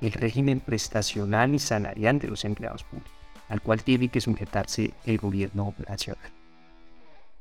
el 0.00 0.12
régimen 0.12 0.60
prestacional 0.60 1.54
y 1.54 1.58
salarial 1.58 2.18
de 2.18 2.28
los 2.28 2.44
empleados 2.44 2.84
públicos, 2.84 3.12
al 3.48 3.60
cual 3.62 3.82
tiene 3.82 4.08
que 4.08 4.20
sujetarse 4.20 4.92
el 5.04 5.18
gobierno 5.18 5.74
nacional. 5.88 6.30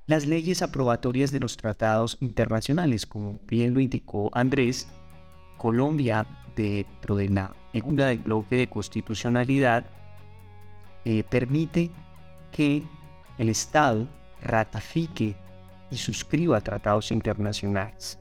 Las 0.06 0.26
leyes 0.26 0.62
aprobatorias 0.62 1.32
de 1.32 1.40
los 1.40 1.56
tratados 1.56 2.18
internacionales, 2.20 3.06
como 3.06 3.40
bien 3.48 3.74
lo 3.74 3.80
indicó 3.80 4.30
Andrés, 4.34 4.88
Colombia, 5.58 6.26
dentro 6.56 7.16
de 7.16 7.30
la 7.30 7.56
segunda 7.72 8.08
del 8.08 8.20
bloque 8.20 8.58
de 8.58 8.68
constitucionalidad, 8.68 9.86
eh, 11.06 11.24
permite 11.24 11.90
que 12.52 12.84
el 13.38 13.50
Estado 13.50 14.08
ratifique 14.42 15.36
y 15.94 15.98
suscriba 15.98 16.60
tratados 16.62 17.12
internacionales. 17.12 18.20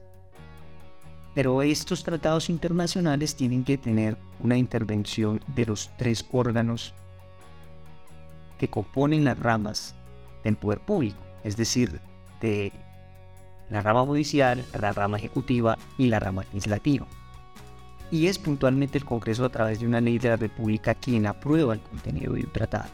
Pero 1.35 1.61
estos 1.61 2.03
tratados 2.03 2.49
internacionales 2.49 3.35
tienen 3.35 3.63
que 3.63 3.77
tener 3.77 4.17
una 4.39 4.57
intervención 4.57 5.41
de 5.47 5.65
los 5.65 5.89
tres 5.97 6.25
órganos 6.31 6.93
que 8.57 8.69
componen 8.69 9.25
las 9.25 9.39
ramas 9.39 9.95
del 10.43 10.55
poder 10.55 10.79
público 10.79 11.23
es 11.43 11.57
decir, 11.57 11.99
de 12.41 12.71
la 13.69 13.81
rama 13.81 14.05
judicial, 14.05 14.63
la 14.79 14.91
rama 14.93 15.17
ejecutiva 15.17 15.77
y 15.97 16.07
la 16.07 16.19
rama 16.19 16.43
legislativa. 16.43 17.05
Y 18.11 18.27
es 18.27 18.37
puntualmente 18.37 18.97
el 18.97 19.05
Congreso 19.05 19.45
a 19.45 19.49
través 19.49 19.79
de 19.79 19.87
una 19.87 20.01
ley 20.01 20.19
de 20.19 20.29
la 20.29 20.35
República 20.35 20.93
quien 20.93 21.25
aprueba 21.25 21.73
el 21.73 21.81
contenido 21.81 22.33
de 22.33 22.41
un 22.41 22.51
tratado. 22.51 22.89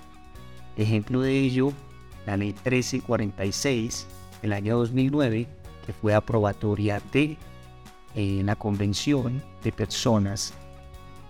Ejemplo 0.77 1.21
de 1.21 1.37
ello, 1.37 1.73
la 2.25 2.37
ley 2.37 2.53
1346 2.53 4.07
del 4.41 4.53
año 4.53 4.77
2009, 4.77 5.47
que 5.85 5.93
fue 5.93 6.13
aprobatoria 6.13 7.01
de 7.11 7.37
eh, 8.15 8.41
la 8.43 8.55
Convención 8.55 9.43
de 9.63 9.71
Personas 9.71 10.53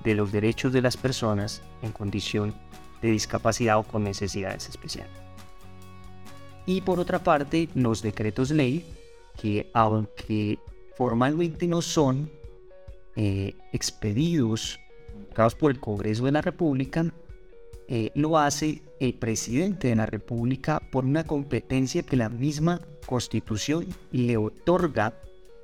de 0.03 0.15
los 0.15 0.31
Derechos 0.31 0.71
de 0.71 0.81
las 0.81 0.97
Personas 0.97 1.61
en 1.81 1.91
condición 1.91 2.53
de 3.01 3.11
discapacidad 3.11 3.77
o 3.77 3.83
con 3.83 4.03
necesidades 4.03 4.69
especiales. 4.69 5.11
Y 6.65 6.81
por 6.81 6.99
otra 6.99 7.19
parte, 7.19 7.69
los 7.73 8.01
decretos 8.01 8.51
ley, 8.51 8.85
que 9.41 9.69
aunque 9.73 10.59
formalmente 10.95 11.67
no 11.67 11.81
son 11.81 12.29
eh, 13.15 13.55
expedidos 13.73 14.79
por 15.57 15.71
el 15.71 15.79
Congreso 15.79 16.25
de 16.25 16.31
la 16.31 16.41
República, 16.41 17.05
eh, 17.87 18.11
lo 18.13 18.37
hace 18.37 18.81
el 18.99 19.13
presidente 19.13 19.87
de 19.87 19.95
la 19.95 20.05
República 20.05 20.81
por 20.91 21.05
una 21.05 21.23
competencia 21.23 22.03
que 22.03 22.17
la 22.17 22.29
misma 22.29 22.81
Constitución 23.09 23.87
le 24.11 24.37
otorga 24.37 25.15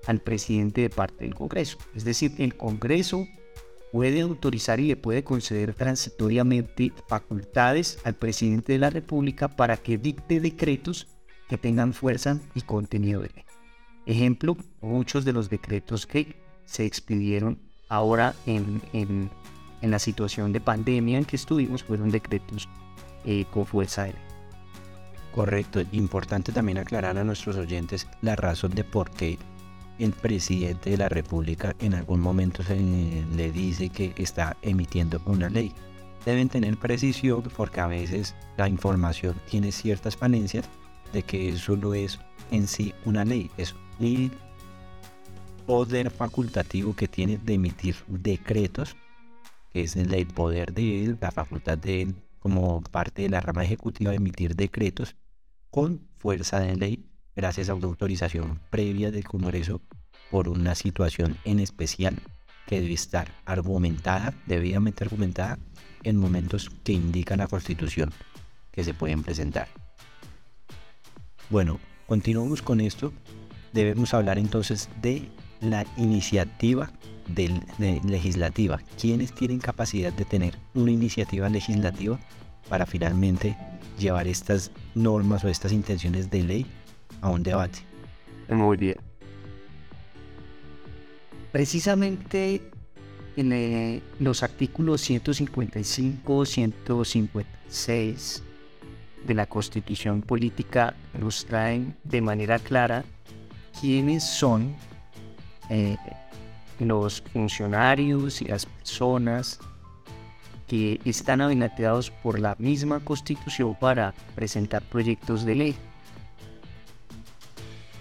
al 0.08 0.20
presidente 0.20 0.82
de 0.82 0.90
parte 0.90 1.26
del 1.26 1.36
Congreso. 1.36 1.78
Es 1.94 2.04
decir, 2.04 2.32
el 2.40 2.58
Congreso 2.58 3.28
puede 3.92 4.22
autorizar 4.22 4.80
y 4.80 4.88
le 4.88 4.96
puede 4.96 5.24
conceder 5.24 5.76
transitoriamente 5.76 6.92
facultades 7.08 8.00
al 8.04 8.16
presidente 8.16 8.74
de 8.74 8.80
la 8.80 8.90
República 8.90 9.48
para 9.48 9.78
que 9.78 10.00
dicte 10.00 10.40
decretos 10.40 11.08
que 11.48 11.60
tengan 11.60 11.94
fuerza 11.94 12.40
y 12.56 12.62
contenido 12.62 13.22
de 13.22 13.30
ley. 13.30 13.46
Ejemplo, 14.08 14.58
muchos 14.82 15.24
de 15.24 15.34
los 15.34 15.48
decretos 15.48 16.08
que 16.08 16.36
se 16.66 16.84
expidieron 16.84 17.60
ahora 17.90 18.34
en, 18.48 18.82
en, 18.92 19.30
la 19.84 20.00
situación 20.00 20.52
de 20.52 20.62
pandemia 20.62 21.20
en 21.20 21.26
que 21.26 21.36
estuvimos 21.36 21.84
fueron 21.84 22.10
decretos 22.10 22.68
eh, 23.24 23.46
con 23.52 23.68
fuerza 23.68 24.06
de 24.06 24.14
ley. 24.14 24.25
Correcto, 25.36 25.82
importante 25.92 26.54
también 26.54 26.78
aclarar 26.78 27.18
a 27.18 27.26
nuestros 27.26 27.58
oyentes 27.58 28.08
la 28.22 28.38
razón 28.38 28.72
de 28.72 28.86
por 28.86 29.12
qué 29.12 29.38
el 30.00 30.14
presidente 30.14 30.92
de 30.92 30.98
la 30.98 31.10
República 31.10 31.76
en 31.80 31.94
algún 31.94 32.22
momento 32.22 32.64
le 33.36 33.52
dice 33.52 33.90
que 33.90 34.14
está 34.16 34.56
emitiendo 34.62 35.22
una 35.26 35.50
ley. 35.50 35.74
Deben 36.24 36.48
tener 36.48 36.78
precisión 36.78 37.44
porque 37.58 37.82
a 37.82 37.88
veces 37.88 38.34
la 38.56 38.70
información 38.70 39.36
tiene 39.52 39.74
ciertas 39.74 40.16
falencias 40.16 40.70
de 41.12 41.22
que 41.24 41.50
eso 41.50 41.76
no 41.76 41.94
es 41.94 42.18
en 42.52 42.66
sí 42.66 42.94
una 43.04 43.26
ley, 43.26 43.52
es 43.58 43.76
un 44.00 44.32
poder 45.68 46.12
facultativo 46.12 46.96
que 46.96 47.10
tiene 47.10 47.40
de 47.40 47.56
emitir 47.56 47.98
decretos, 48.08 48.96
que 49.74 49.82
es 49.82 49.98
el 49.98 50.28
poder 50.28 50.74
de 50.74 51.04
él, 51.04 51.18
la 51.20 51.32
facultad 51.32 51.78
de 51.78 52.04
él 52.04 52.16
como 52.40 52.82
parte 52.84 53.24
de 53.24 53.30
la 53.30 53.42
rama 53.42 53.66
ejecutiva 53.66 54.12
de 54.12 54.18
emitir 54.18 54.56
decretos 54.56 55.14
con 55.76 56.08
fuerza 56.16 56.62
de 56.62 56.78
ley 56.78 57.06
gracias 57.36 57.68
a 57.68 57.76
una 57.76 57.88
autorización 57.88 58.62
previa 58.70 59.12
del 59.12 59.26
Congreso 59.26 59.82
por 60.32 60.48
una 60.48 60.74
situación 60.74 61.36
en 61.44 61.60
especial 61.60 62.16
que 62.66 62.80
debe 62.80 62.94
estar 62.94 63.28
argumentada, 63.44 64.34
debidamente 64.46 65.04
argumentada, 65.04 65.60
en 66.04 66.16
momentos 66.16 66.72
que 66.86 66.94
indica 66.94 67.36
la 67.36 67.50
Constitución 67.50 68.14
que 68.72 68.86
se 68.86 68.94
pueden 68.94 69.22
presentar. 69.22 69.68
Bueno, 71.50 71.78
continuamos 72.08 72.62
con 72.62 72.80
esto. 72.80 73.12
Debemos 73.74 74.14
hablar 74.14 74.38
entonces 74.38 74.88
de 75.02 75.30
la 75.60 75.86
iniciativa 75.98 76.90
legislativa. 77.28 78.80
¿Quiénes 78.98 79.34
tienen 79.34 79.60
capacidad 79.60 80.14
de 80.14 80.24
tener 80.24 80.58
una 80.74 80.92
iniciativa 80.92 81.50
legislativa 81.50 82.18
para 82.70 82.86
finalmente 82.86 83.58
llevar 83.98 84.28
estas 84.28 84.72
normas 84.94 85.44
o 85.44 85.50
estas 85.50 85.72
intenciones 85.72 86.30
de 86.30 86.44
ley 86.44 86.66
a 87.22 87.30
un 87.30 87.44
debate. 87.44 87.80
Muy 88.50 88.78
bien. 88.78 88.98
Precisamente 91.52 92.62
en 93.38 93.52
eh, 93.52 94.02
los 94.20 94.44
artículos 94.44 95.02
155, 95.02 96.46
156 96.46 98.44
de 99.26 99.34
la 99.34 99.46
Constitución 99.48 100.22
Política 100.22 100.96
nos 101.20 101.46
traen 101.46 101.96
de 102.04 102.22
manera 102.22 102.60
clara 102.60 103.04
quiénes 103.80 104.24
son 104.24 104.76
eh, 105.70 105.98
los 106.80 107.22
funcionarios 107.22 108.42
y 108.42 108.46
las 108.46 108.66
personas 108.66 109.60
que 110.68 111.00
están 111.06 111.42
habilitados 111.42 112.10
por 112.12 112.40
la 112.40 112.56
misma 112.60 113.00
Constitución 113.00 113.76
para 113.80 114.14
presentar 114.36 114.82
proyectos 114.84 115.46
de 115.46 115.56
ley. 115.56 115.76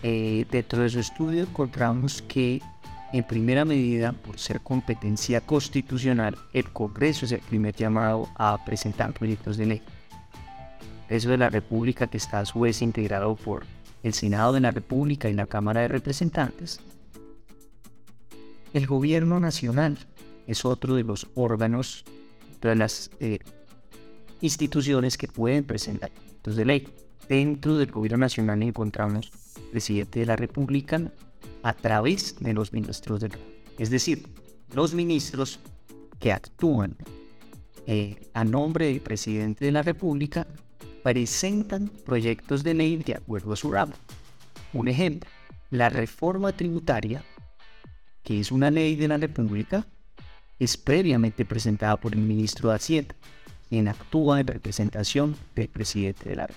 Eh, 0.03 0.47
dentro 0.51 0.83
de 0.83 0.91
su 0.91 1.01
estudio 1.01 1.43
encontramos 1.43 2.23
que 2.23 2.61
en 3.15 3.25
primera 3.25 3.65
medida, 3.65 4.13
por 4.13 4.39
ser 4.39 4.61
competencia 4.61 5.41
constitucional, 5.41 6.37
el 6.53 6.69
Congreso 6.73 7.27
es 7.27 7.33
el 7.33 7.41
primer 7.41 7.75
llamado 7.75 8.29
a 8.35 8.65
presentar 8.65 9.13
proyectos 9.13 9.57
de 9.57 9.67
ley. 9.67 9.83
Eso 11.09 11.31
de 11.31 11.39
la 11.39 11.49
República, 11.49 12.09
que 12.09 12.17
está 12.17 12.41
a 12.41 12.45
su 12.45 12.61
vez 12.61 12.83
integrado 12.83 13.37
por 13.37 13.65
el 14.03 14.15
Senado 14.15 14.53
de 14.53 14.61
la 14.61 14.73
República 14.73 15.29
y 15.29 15.33
la 15.33 15.47
Cámara 15.47 15.83
de 15.83 15.89
Representantes. 15.89 16.81
El 18.73 18.89
Gobierno 18.89 19.39
Nacional 19.39 19.97
es 20.49 20.65
otro 20.65 20.97
de 20.97 21.05
los 21.05 21.29
órganos, 21.35 22.05
de 22.69 22.77
las 22.77 23.11
eh, 23.21 23.39
instituciones 24.41 25.17
que 25.17 25.29
pueden 25.29 25.65
presentar 25.65 26.11
proyectos 26.11 26.57
de 26.57 26.65
ley. 26.65 26.89
Dentro 27.29 27.77
del 27.79 27.91
Gobierno 27.91 28.19
Nacional 28.19 28.63
encontramos 28.63 29.31
presidente 29.71 30.21
de 30.21 30.27
la 30.27 30.37
República, 30.37 31.11
a 31.63 31.73
través 31.73 32.37
de 32.39 32.53
los 32.53 32.73
ministros 32.73 33.21
del 33.21 33.33
Es 33.79 33.91
decir, 33.91 34.29
los 34.73 34.95
ministros 34.95 35.59
que 36.21 36.33
actúan 36.33 36.97
eh, 37.87 38.31
a 38.35 38.45
nombre 38.45 38.87
del 38.87 39.01
presidente 39.01 39.65
de 39.65 39.73
la 39.73 39.83
República 39.83 40.47
presentan 41.03 41.89
proyectos 42.05 42.63
de 42.63 42.75
ley 42.75 42.97
de 42.97 43.15
acuerdo 43.15 43.53
a 43.53 43.57
su 43.57 43.73
ramo. 43.73 43.95
Un 44.73 44.89
ejemplo, 44.89 45.29
la 45.71 45.89
reforma 45.89 46.53
tributaria, 46.53 47.25
que 48.23 48.41
es 48.41 48.53
una 48.53 48.71
ley 48.71 48.95
de 48.95 49.09
la 49.09 49.19
República, 49.19 49.87
es 50.59 50.77
previamente 50.77 51.45
presentada 51.45 51.97
por 51.97 52.15
el 52.15 52.21
ministro 52.21 52.71
de 52.71 52.77
Hacienda, 52.77 53.15
quien 53.69 53.89
actúa 53.89 54.41
en 54.41 54.47
representación 54.47 55.37
del 55.55 55.69
presidente 55.69 56.29
de 56.29 56.37
la. 56.37 56.49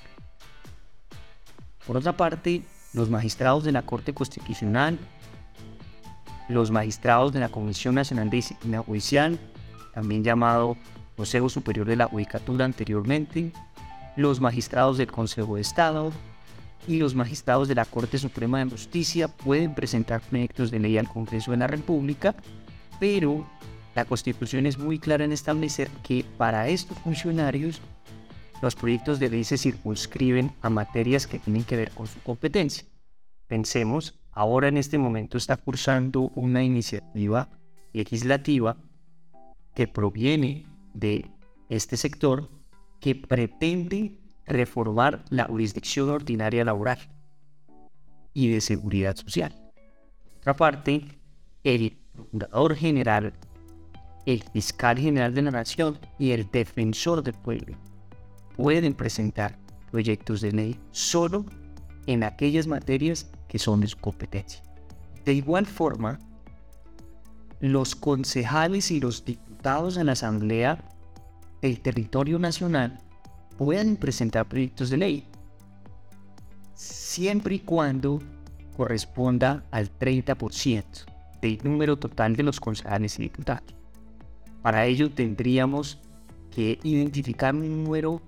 Por 1.85 1.97
otra 1.97 2.15
parte, 2.15 2.63
los 2.93 3.09
magistrados 3.09 3.63
de 3.63 3.71
la 3.71 3.83
Corte 3.83 4.13
Constitucional, 4.13 4.97
los 6.49 6.71
magistrados 6.71 7.33
de 7.33 7.39
la 7.39 7.49
Comisión 7.49 7.95
Nacional 7.95 8.29
de 8.29 8.37
Disciplina 8.37 8.81
Judicial, 8.81 9.39
también 9.93 10.23
llamado 10.23 10.77
Consejo 11.15 11.49
Superior 11.49 11.87
de 11.87 11.95
la 11.95 12.05
Judicatura 12.05 12.65
anteriormente, 12.65 13.51
los 14.15 14.39
magistrados 14.39 14.97
del 14.97 15.11
Consejo 15.11 15.55
de 15.55 15.61
Estado 15.61 16.11
y 16.87 16.97
los 16.97 17.15
magistrados 17.15 17.67
de 17.67 17.75
la 17.75 17.85
Corte 17.85 18.17
Suprema 18.17 18.59
de 18.59 18.69
Justicia 18.69 19.27
pueden 19.27 19.75
presentar 19.75 20.21
proyectos 20.21 20.71
de 20.71 20.79
ley 20.79 20.97
al 20.97 21.07
Congreso 21.07 21.51
de 21.51 21.57
la 21.57 21.67
República, 21.67 22.35
pero 22.99 23.45
la 23.97 24.05
Constitución 24.05 24.67
es 24.67 24.77
muy 24.77 24.99
clara 24.99 25.25
en 25.25 25.31
establecer 25.31 25.89
que 26.03 26.23
para 26.37 26.69
estos 26.69 26.95
funcionarios 26.99 27.81
los 28.61 28.75
proyectos 28.75 29.17
de 29.17 29.27
ley 29.27 29.43
se 29.43 29.57
circunscriben 29.57 30.51
a 30.61 30.69
materias 30.69 31.25
que 31.25 31.39
tienen 31.39 31.63
que 31.63 31.77
ver 31.77 31.89
con 31.89 32.05
su 32.05 32.21
competencia. 32.21 32.85
Pensemos, 33.47 34.19
ahora 34.31 34.67
en 34.67 34.77
este 34.77 34.99
momento 34.99 35.39
está 35.39 35.57
cursando 35.57 36.31
una 36.35 36.63
iniciativa 36.63 37.49
legislativa 37.91 38.77
que 39.73 39.87
proviene 39.87 40.67
de 40.93 41.31
este 41.67 41.97
sector 41.97 42.51
que 42.99 43.15
pretende 43.15 44.19
reformar 44.45 45.25
la 45.31 45.45
jurisdicción 45.45 46.09
ordinaria 46.09 46.63
laboral 46.63 46.99
y 48.31 48.49
de 48.49 48.61
seguridad 48.61 49.15
social. 49.15 49.55
Otra 50.37 50.55
parte, 50.55 51.01
el 51.63 51.97
Procurador 52.13 52.75
General, 52.75 53.33
el 54.27 54.43
Fiscal 54.43 54.99
General 54.99 55.33
de 55.33 55.41
la 55.41 55.51
Nación 55.51 55.97
y 56.19 56.31
el 56.31 56.51
Defensor 56.51 57.23
del 57.23 57.33
Pueblo 57.33 57.77
pueden 58.57 58.93
presentar 58.93 59.57
proyectos 59.89 60.41
de 60.41 60.51
ley 60.51 60.79
solo 60.91 61.45
en 62.07 62.23
aquellas 62.23 62.67
materias 62.67 63.31
que 63.47 63.57
son 63.57 63.79
de 63.79 63.87
su 63.87 63.97
competencia. 63.97 64.61
De 65.23 65.33
igual 65.33 65.65
forma, 65.65 66.19
los 67.61 67.95
concejales 67.95 68.91
y 68.91 68.99
los 68.99 69.23
diputados 69.23 69.95
en 69.95 70.07
la 70.07 70.11
Asamblea 70.11 70.83
del 71.61 71.79
territorio 71.79 72.37
nacional 72.37 72.99
pueden 73.57 73.95
presentar 73.95 74.45
proyectos 74.49 74.89
de 74.89 74.97
ley, 74.97 75.27
siempre 76.73 77.55
y 77.55 77.59
cuando 77.59 78.19
corresponda 78.75 79.63
al 79.71 79.89
30% 79.97 80.83
del 81.41 81.59
número 81.63 81.97
total 81.97 82.35
de 82.35 82.43
los 82.43 82.59
concejales 82.59 83.17
y 83.19 83.23
diputados. 83.23 83.76
Para 84.67 84.85
ello 84.85 85.09
tendríamos 85.09 85.97
que 86.53 86.77
identificar 86.83 87.55
un 87.55 87.85
número 87.85 88.21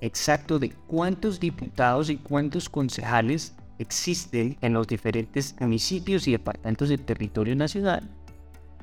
exacto 0.00 0.58
de 0.58 0.70
cuántos 0.88 1.38
diputados 1.38 2.10
y 2.10 2.16
cuántos 2.16 2.68
concejales 2.68 3.54
existen 3.78 4.58
en 4.62 4.72
los 4.72 4.88
diferentes 4.88 5.54
municipios 5.60 6.26
y 6.26 6.32
departamentos 6.32 6.88
del 6.88 7.04
territorio 7.04 7.54
nacional 7.54 8.10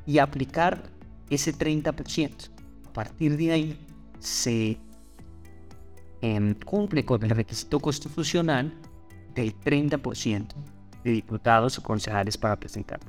y 0.05 0.19
aplicar 0.19 0.81
ese 1.29 1.53
30%. 1.53 2.51
A 2.87 2.93
partir 2.93 3.35
de 3.35 3.51
ahí 3.51 3.85
se 4.19 4.77
em, 6.21 6.53
cumple 6.53 7.03
con 7.03 7.21
el 7.21 7.31
requisito 7.31 7.81
constitucional 7.81 8.73
del 9.35 9.53
30% 9.59 10.55
de 11.03 11.11
diputados 11.11 11.79
o 11.79 11.83
concejales 11.83 12.37
para 12.37 12.57
presentar. 12.57 13.01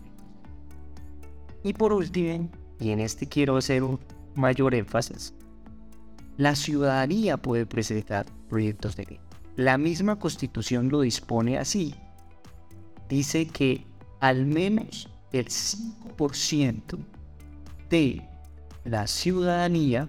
Y 1.63 1.73
por 1.75 1.93
último, 1.93 2.51
y 2.81 2.91
en 2.91 3.01
este 3.01 3.27
quiero 3.27 3.57
hacer 3.57 3.83
un 3.83 3.99
mayor 4.35 4.75
énfasis, 4.75 5.35
la 6.37 6.55
ciudadanía 6.55 7.37
puede 7.37 7.67
presentar 7.67 8.27
proyectos 8.49 8.97
de 8.97 9.05
ley. 9.07 9.21
La 9.57 9.77
misma 9.77 10.19
constitución 10.19 10.89
lo 10.89 11.01
dispone 11.01 11.59
así. 11.59 11.95
Dice 13.09 13.49
que 13.49 13.85
al 14.21 14.47
menos 14.47 15.09
el 15.33 15.47
5% 15.47 16.99
de 17.91 18.23
la 18.85 19.07
ciudadanía, 19.07 20.09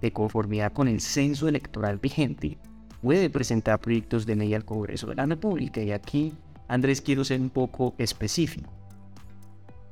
de 0.00 0.12
conformidad 0.12 0.72
con 0.72 0.88
el 0.88 1.00
censo 1.00 1.48
electoral 1.48 1.98
vigente, 1.98 2.58
puede 3.02 3.30
presentar 3.30 3.80
proyectos 3.80 4.24
de 4.24 4.36
ley 4.36 4.54
al 4.54 4.64
Congreso 4.64 5.06
de 5.08 5.16
la 5.16 5.26
República. 5.26 5.82
Y 5.82 5.92
aquí, 5.92 6.32
Andrés, 6.68 7.00
quiero 7.00 7.24
ser 7.24 7.40
un 7.40 7.50
poco 7.50 7.94
específico. 7.98 8.70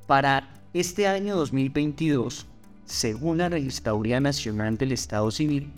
Para 0.07 0.64
este 0.75 1.07
año 1.07 1.37
2022, 1.37 2.47
según 2.85 3.39
la 3.39 3.49
Registraduría 3.49 4.19
Nacional 4.19 4.77
del 4.77 4.91
Estado 4.91 5.31
Civil, 5.31 5.73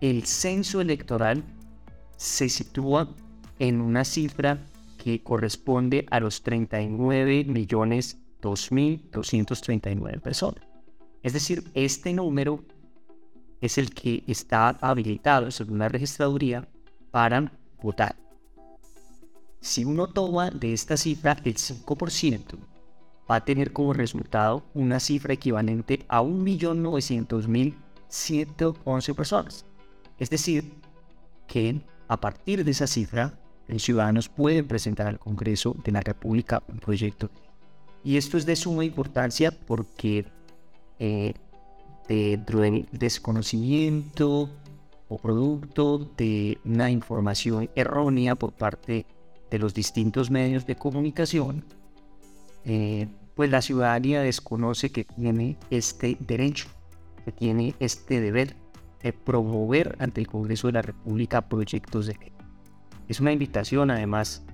el 0.00 0.26
censo 0.26 0.80
electoral 0.80 1.44
se 2.16 2.48
sitúa 2.48 3.14
en 3.60 3.80
una 3.80 4.04
cifra 4.04 4.66
que 4.98 5.22
corresponde 5.22 6.04
a 6.10 6.18
los 6.18 6.42
39 6.42 7.44
millones 7.44 8.18
2.239 8.42 10.20
personas. 10.20 10.64
Es 11.22 11.32
decir, 11.32 11.70
este 11.74 12.12
número 12.12 12.64
es 13.60 13.78
el 13.78 13.94
que 13.94 14.24
está 14.26 14.70
habilitado 14.80 15.52
según 15.52 15.78
la 15.78 15.88
registraduría 15.88 16.68
para 17.12 17.52
votar. 17.80 18.16
Si 19.60 19.84
uno 19.84 20.08
toma 20.08 20.50
de 20.50 20.72
esta 20.72 20.96
cifra 20.96 21.36
el 21.44 21.54
5%, 21.54 22.69
va 23.30 23.36
a 23.36 23.44
tener 23.44 23.72
como 23.72 23.92
resultado 23.92 24.64
una 24.74 24.98
cifra 24.98 25.34
equivalente 25.34 26.04
a 26.08 26.22
1.900.111 26.22 29.14
personas. 29.14 29.64
Es 30.18 30.30
decir, 30.30 30.74
que 31.46 31.80
a 32.08 32.20
partir 32.20 32.64
de 32.64 32.72
esa 32.72 32.88
cifra, 32.88 33.38
los 33.68 33.82
ciudadanos 33.82 34.28
pueden 34.28 34.66
presentar 34.66 35.06
al 35.06 35.20
Congreso 35.20 35.76
de 35.84 35.92
la 35.92 36.00
República 36.00 36.64
un 36.68 36.78
proyecto. 36.78 37.30
Y 38.02 38.16
esto 38.16 38.36
es 38.36 38.44
de 38.46 38.56
suma 38.56 38.84
importancia 38.84 39.52
porque 39.52 40.26
eh, 40.98 41.34
dentro 42.08 42.58
del 42.60 42.88
desconocimiento 42.90 44.50
o 45.08 45.18
producto 45.18 45.98
de 46.16 46.58
una 46.64 46.90
información 46.90 47.70
errónea 47.76 48.34
por 48.34 48.52
parte 48.52 49.06
de 49.50 49.58
los 49.58 49.74
distintos 49.74 50.30
medios 50.30 50.64
de 50.66 50.76
comunicación, 50.76 51.64
eh, 52.64 53.08
pues 53.40 53.50
la 53.50 53.62
ciudadanía 53.62 54.20
desconoce 54.20 54.92
que 54.92 55.04
tiene 55.04 55.56
este 55.70 56.18
derecho, 56.20 56.68
que 57.24 57.32
tiene 57.32 57.74
este 57.80 58.20
deber 58.20 58.54
de 59.02 59.14
promover 59.14 59.96
ante 59.98 60.20
el 60.20 60.26
Congreso 60.26 60.66
de 60.66 60.74
la 60.74 60.82
República 60.82 61.48
proyectos 61.48 62.06
de 62.06 62.16
ley. 62.16 62.32
Es 63.08 63.18
una 63.18 63.32
invitación, 63.32 63.90
además, 63.90 64.44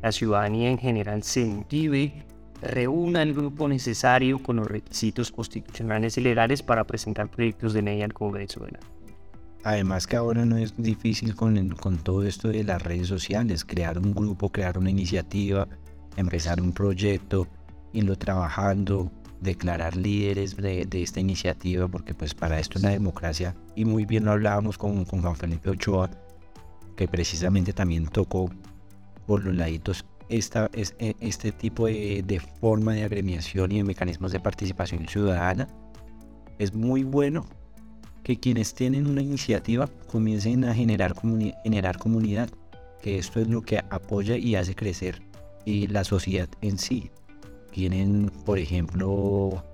la 0.00 0.12
ciudadanía 0.12 0.70
en 0.70 0.78
general 0.78 1.24
se 1.24 1.44
motive, 1.44 2.24
reúna 2.60 3.22
el 3.22 3.34
grupo 3.34 3.66
necesario 3.66 4.40
con 4.40 4.58
los 4.58 4.68
requisitos 4.68 5.32
constitucionales 5.32 6.16
y 6.18 6.20
legales 6.20 6.62
para 6.62 6.84
presentar 6.84 7.32
proyectos 7.32 7.72
de 7.72 7.82
ley 7.82 8.00
al 8.00 8.12
Congreso 8.12 8.60
de 8.60 8.70
la 8.70 8.80
Además 9.64 10.06
que 10.06 10.14
ahora 10.14 10.44
no 10.44 10.56
es 10.56 10.80
difícil 10.80 11.34
con, 11.34 11.70
con 11.70 11.98
todo 11.98 12.22
esto 12.22 12.46
de 12.46 12.62
las 12.62 12.80
redes 12.80 13.08
sociales, 13.08 13.64
crear 13.64 13.98
un 13.98 14.14
grupo, 14.14 14.52
crear 14.52 14.78
una 14.78 14.90
iniciativa, 14.90 15.66
empezar 16.16 16.60
un 16.60 16.72
proyecto, 16.72 17.48
irlo 17.92 18.16
trabajando, 18.16 19.10
declarar 19.42 19.96
líderes 19.96 20.56
de, 20.56 20.86
esta 20.92 21.20
iniciativa, 21.20 21.88
porque 21.88 22.14
pues 22.14 22.34
para 22.34 22.58
esto 22.58 22.78
es 22.78 22.84
la 22.84 22.90
democracia, 22.90 23.54
y 23.74 23.84
muy 23.84 24.06
bien 24.06 24.24
lo 24.24 24.32
hablábamos 24.32 24.78
con, 24.78 25.04
Juan 25.04 25.36
Felipe 25.36 25.70
Ochoa, 25.70 26.10
que 26.96 27.08
precisamente 27.08 27.72
también 27.72 28.06
tocó 28.06 28.50
por 29.26 29.44
los 29.44 29.54
laditos 29.54 30.04
esta, 30.28 30.70
es, 30.72 30.94
e, 30.98 31.14
este 31.20 31.52
tipo 31.52 31.86
de, 31.86 32.42
forma 32.60 32.94
de 32.94 33.04
agremiación 33.04 33.72
y 33.72 33.78
de 33.78 33.84
mecanismos 33.84 34.32
de 34.32 34.40
participación 34.40 35.06
ciudadana. 35.08 35.66
Es 36.58 36.74
muy 36.74 37.02
bueno 37.02 37.44
que 38.22 38.38
quienes 38.38 38.74
tienen 38.74 39.06
una 39.06 39.20
iniciativa 39.20 39.88
comiencen 40.10 40.64
a 40.64 40.74
generar, 40.74 41.14
generar 41.64 41.98
comunidad, 41.98 42.48
que 43.02 43.18
esto 43.18 43.40
es 43.40 43.48
lo 43.48 43.62
que 43.62 43.78
apoya 43.90 44.36
y 44.36 44.54
hace 44.54 44.76
crecer 44.76 45.22
y 45.64 45.88
la 45.88 46.04
sociedad 46.04 46.48
en 46.60 46.78
sí. 46.78 47.10
Quieren, 47.72 48.30
por 48.44 48.58
ejemplo, 48.58 49.64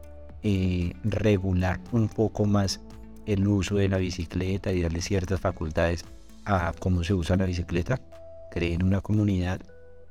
eh, 0.42 0.92
regular 1.04 1.80
un 1.92 2.08
poco 2.08 2.44
más 2.46 2.80
el 3.26 3.46
uso 3.46 3.76
de 3.76 3.88
la 3.88 3.98
bicicleta 3.98 4.72
y 4.72 4.82
darle 4.82 5.02
ciertas 5.02 5.40
facultades 5.40 6.04
a 6.44 6.72
cómo 6.78 7.04
se 7.04 7.12
usa 7.12 7.36
la 7.36 7.44
bicicleta, 7.44 8.00
creen 8.50 8.82
una 8.82 9.00
comunidad, 9.00 9.60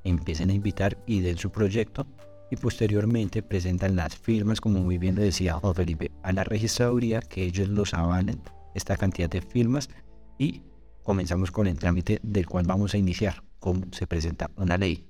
empiecen 0.04 0.50
a 0.50 0.54
invitar 0.54 0.97
y 1.08 1.21
den 1.21 1.38
su 1.38 1.50
proyecto 1.50 2.06
y 2.52 2.58
posteriormente 2.58 3.41
presentan 3.41 3.95
las 3.95 4.15
firmas, 4.15 4.62
como 4.62 4.80
muy 4.80 4.97
bien 4.97 5.15
lo 5.15 5.21
decía 5.21 5.56
Juan 5.56 5.76
Felipe, 5.76 6.12
a 6.23 6.32
la 6.32 6.43
registraduría, 6.43 7.21
que 7.21 7.43
ellos 7.43 7.67
los 7.69 7.93
avalen 7.93 8.41
esta 8.76 8.95
cantidad 8.97 9.30
de 9.30 9.41
firmas 9.41 9.89
y 10.38 10.62
comenzamos 11.04 11.52
con 11.52 11.67
el 11.67 11.80
trámite 11.80 12.19
del 12.21 12.45
cual 12.45 12.65
vamos 12.67 12.93
a 12.93 12.97
iniciar, 12.97 13.43
cómo 13.60 13.86
se 13.91 14.08
presenta 14.08 14.52
una 14.56 14.78
ley. 14.78 15.10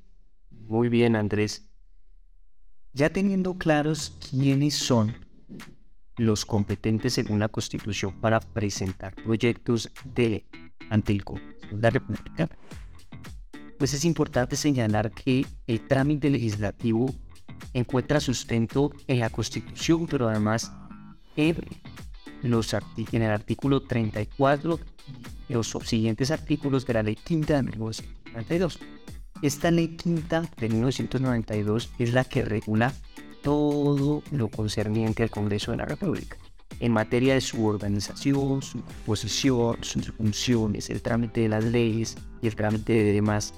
Muy 0.51 0.89
bien, 0.89 1.15
Andrés. 1.15 1.66
Ya 2.97 3.11
teniendo 3.11 3.53
claros 3.59 4.17
quiénes 4.27 4.73
son 4.73 5.13
los 6.17 6.47
competentes 6.47 7.13
según 7.13 7.37
la 7.37 7.47
Constitución 7.47 8.19
para 8.19 8.39
presentar 8.39 9.13
proyectos 9.13 9.91
de 10.15 10.47
ante 10.89 11.13
el 11.13 11.23
Congreso 11.23 11.75
de 11.75 11.79
la 11.79 11.91
República, 11.91 12.49
pues 13.77 13.93
es 13.93 14.03
importante 14.03 14.55
señalar 14.55 15.11
que 15.11 15.45
el 15.67 15.85
trámite 15.85 16.31
legislativo 16.31 17.13
encuentra 17.71 18.19
sustento 18.19 18.91
en 19.05 19.19
la 19.19 19.29
Constitución, 19.29 20.07
pero 20.07 20.27
además 20.27 20.71
en, 21.35 21.55
los 22.41 22.73
en 22.73 23.21
el 23.21 23.29
artículo 23.29 23.81
34 23.81 24.79
y 25.49 25.53
los 25.53 25.67
subsiguientes 25.67 26.31
artículos 26.31 26.87
de 26.87 26.93
la 26.95 27.03
Ley 27.03 27.15
Quinta 27.15 27.57
de 27.57 27.61
1992. 27.61 28.79
Esta 29.41 29.69
Ley 29.69 29.89
Quinta 29.89 30.43
de 30.57 30.69
1992 30.69 31.91
es 31.99 32.13
la 32.13 32.23
que 32.23 32.43
regula 32.43 32.93
todo 33.43 34.23
lo 34.31 34.47
concerniente 34.49 35.23
al 35.23 35.29
Congreso 35.29 35.71
de 35.71 35.77
la 35.77 35.85
República 35.85 36.37
en 36.79 36.91
materia 36.91 37.33
de 37.33 37.41
su 37.41 37.65
organización, 37.65 38.61
su 38.61 38.81
posición, 39.05 39.77
sus 39.81 40.11
funciones, 40.11 40.89
el 40.89 41.01
trámite 41.01 41.41
de 41.41 41.49
las 41.49 41.63
leyes 41.63 42.17
y 42.41 42.47
el 42.47 42.55
trámite 42.55 42.93
de 42.93 43.13
demás 43.13 43.53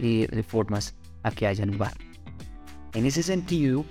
eh, 0.00 0.26
reformas 0.30 0.94
a 1.22 1.30
que 1.30 1.46
haya 1.46 1.66
lugar. 1.66 1.92
En 2.94 3.06
ese 3.06 3.22
sentido, 3.22 3.84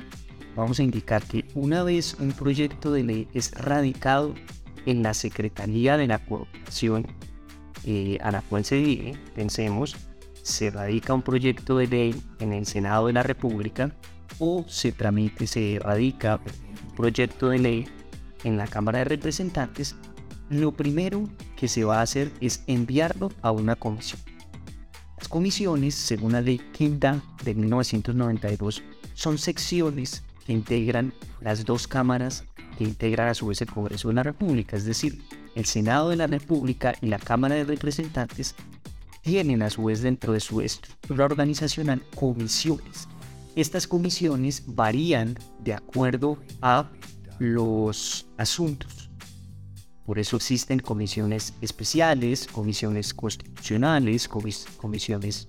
vamos 0.56 0.80
a 0.80 0.84
indicar 0.84 1.24
que 1.24 1.46
una 1.56 1.84
vez 1.84 2.16
un 2.20 2.32
proyecto 2.32 2.92
de 2.92 3.04
ley 3.04 3.28
es 3.34 3.52
radicado 3.52 4.34
en 4.86 5.04
la 5.04 5.14
Secretaría 5.14 5.98
de 5.98 6.08
la 6.08 6.20
Cooperación 6.26 7.08
eh, 7.86 8.18
a 8.22 8.32
la 8.32 8.42
cual 8.42 8.64
pensemos, 9.36 9.96
se 10.44 10.70
radica 10.70 11.14
un 11.14 11.24
proyecto 11.24 11.78
de 11.78 11.88
ley 11.88 12.22
en 12.40 12.54
el 12.54 12.68
Senado 12.68 13.08
de 13.08 13.14
la 13.14 13.24
República 13.24 13.96
o 14.40 14.64
se 14.68 14.92
tramite, 14.92 15.48
se 15.48 15.80
radica 15.82 16.40
un 16.90 16.96
proyecto 16.96 17.50
de 17.50 17.60
ley 17.60 17.86
en 18.44 18.58
la 18.58 18.68
Cámara 18.68 19.00
de 19.00 19.06
Representantes, 19.06 19.96
lo 20.50 20.74
primero 20.74 21.30
que 21.56 21.68
se 21.68 21.84
va 21.84 22.00
a 22.00 22.04
hacer 22.04 22.32
es 22.42 22.64
enviarlo 22.68 23.32
a 23.42 23.52
una 23.52 23.76
comisión. 23.76 24.20
Las 25.18 25.30
comisiones, 25.30 25.96
según 25.96 26.34
la 26.34 26.42
ley 26.42 26.60
quinta 26.74 27.24
de 27.44 27.56
1992, 27.56 28.84
son 29.14 29.38
secciones 29.38 30.24
que 30.46 30.52
integran 30.52 31.14
las 31.40 31.64
dos 31.64 31.88
cámaras 31.88 32.44
que 32.78 32.84
integran 32.84 33.30
a 33.30 33.34
su 33.34 33.48
vez 33.48 33.62
el 33.62 33.72
Congreso 33.72 34.10
de 34.10 34.16
la 34.16 34.24
República, 34.24 34.76
es 34.76 34.84
decir, 34.84 35.24
el 35.56 35.66
Senado 35.66 36.10
de 36.10 36.16
la 36.16 36.28
República 36.28 36.96
y 37.02 37.08
la 37.08 37.20
Cámara 37.20 37.56
de 37.56 37.64
Representantes 37.64 38.56
tienen 39.24 39.62
a 39.62 39.70
su 39.70 39.86
vez 39.86 40.02
dentro 40.02 40.34
de 40.34 40.40
su 40.40 40.62
estructura 40.62 41.26
organizacional 41.26 42.04
comisiones. 42.14 43.08
Estas 43.56 43.88
comisiones 43.88 44.64
varían 44.68 45.36
de 45.60 45.74
acuerdo 45.74 46.38
a 46.62 46.92
los 47.40 48.28
asuntos. 48.38 49.10
Por 50.06 50.20
eso 50.20 50.36
existen 50.36 50.80
comisiones 50.80 51.54
especiales, 51.62 52.48
comisiones 52.48 53.14
constitucionales, 53.14 54.28
comisiones 54.28 55.48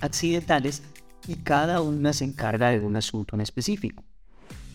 accidentales 0.00 0.82
y 1.28 1.36
cada 1.36 1.80
una 1.82 2.12
se 2.12 2.24
encarga 2.24 2.70
de 2.70 2.80
un 2.80 2.96
asunto 2.96 3.36
en 3.36 3.42
específico. 3.42 4.02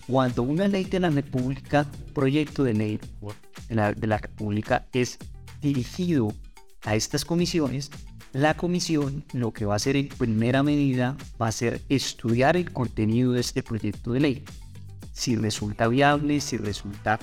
Cuando 0.08 0.44
una 0.44 0.70
ley 0.70 0.86
de 0.86 1.02
la 1.02 1.10
República, 1.10 1.86
proyecto 2.14 2.64
de 2.64 2.74
ley 2.74 3.00
de 3.68 3.76
la, 3.76 3.92
de 3.92 4.08
la 4.08 4.18
República 4.18 4.88
es 4.94 5.18
dirigido 5.62 6.34
a 6.84 6.96
estas 6.96 7.26
comisiones, 7.26 7.92
la 8.34 8.56
comisión 8.56 9.26
lo 9.34 9.52
que 9.52 9.66
va 9.66 9.74
a 9.74 9.76
hacer 9.76 9.98
en 9.98 10.08
primera 10.08 10.64
medida 10.64 11.18
va 11.42 11.48
a 11.48 11.52
ser 11.52 11.82
estudiar 11.90 12.56
el 12.56 12.72
contenido 12.72 13.34
de 13.34 13.42
este 13.42 13.62
proyecto 13.62 14.14
de 14.14 14.20
ley. 14.22 14.44
Si 15.12 15.36
resulta 15.36 15.88
viable, 15.88 16.40
si 16.40 16.58
resulta 16.58 17.20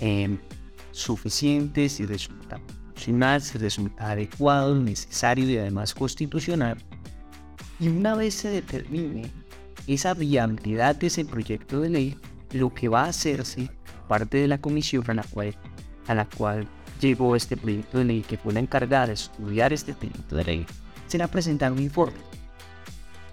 em, 0.00 0.38
suficiente, 0.90 1.88
si 1.88 2.04
resulta 2.04 2.60
funcional, 2.94 3.40
si 3.40 3.58
resulta 3.58 4.10
adecuado, 4.10 4.74
necesario 4.74 5.48
y 5.48 5.56
además 5.56 5.94
constitucional, 5.94 6.76
y 7.80 7.88
una 7.88 8.14
vez 8.14 8.34
se 8.34 8.48
determine 8.48 9.30
esa 9.86 10.14
viabilidad 10.14 10.94
de 10.96 11.06
ese 11.06 11.24
proyecto 11.24 11.80
de 11.80 11.90
ley, 11.90 12.16
lo 12.52 12.72
que 12.74 12.88
va 12.88 13.04
a 13.04 13.08
hacerse, 13.08 13.70
parte 14.06 14.36
de 14.36 14.48
la 14.48 14.60
comisión 14.60 15.04
a 15.10 15.14
la 15.14 15.24
cual, 15.24 15.56
a 16.06 16.14
la 16.14 16.26
cual 16.26 16.68
llegó 17.02 17.34
este 17.34 17.56
proyecto 17.56 17.98
de 17.98 18.04
ley, 18.04 18.22
que 18.22 18.38
fue 18.38 18.52
la 18.52 18.60
encargada 18.60 19.08
de 19.08 19.14
estudiar 19.14 19.72
este 19.72 19.92
proyecto 19.92 20.36
de 20.36 20.44
ley, 20.44 20.66
será 21.08 21.26
presentar 21.26 21.72
un 21.72 21.80
informe. 21.80 22.18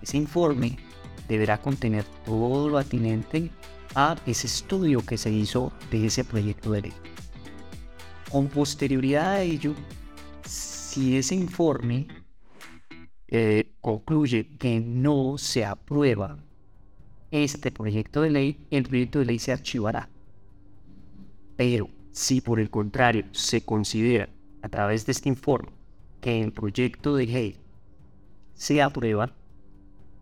Ese 0.01 0.17
informe 0.17 0.77
deberá 1.27 1.59
contener 1.61 2.03
todo 2.25 2.67
lo 2.67 2.77
atinente 2.77 3.51
a 3.95 4.17
ese 4.25 4.47
estudio 4.47 5.05
que 5.05 5.17
se 5.17 5.31
hizo 5.31 5.71
de 5.91 6.07
ese 6.07 6.23
proyecto 6.23 6.71
de 6.71 6.81
ley. 6.81 6.93
Con 8.31 8.47
posterioridad 8.47 9.33
a 9.33 9.41
ello, 9.41 9.73
si 10.45 11.17
ese 11.17 11.35
informe 11.35 12.07
eh, 13.27 13.71
concluye 13.81 14.47
que 14.57 14.79
no 14.79 15.37
se 15.37 15.63
aprueba 15.65 16.37
este 17.31 17.71
proyecto 17.71 18.21
de 18.21 18.31
ley, 18.31 18.67
el 18.71 18.83
proyecto 18.83 19.19
de 19.19 19.25
ley 19.25 19.39
se 19.39 19.51
archivará. 19.51 20.09
Pero 21.55 21.89
si 22.11 22.41
por 22.41 22.59
el 22.59 22.69
contrario 22.69 23.25
se 23.31 23.61
considera 23.61 24.29
a 24.61 24.69
través 24.69 25.05
de 25.05 25.11
este 25.11 25.29
informe 25.29 25.71
que 26.21 26.41
el 26.41 26.51
proyecto 26.51 27.15
de 27.15 27.25
ley 27.25 27.57
se 28.53 28.81
aprueba, 28.81 29.33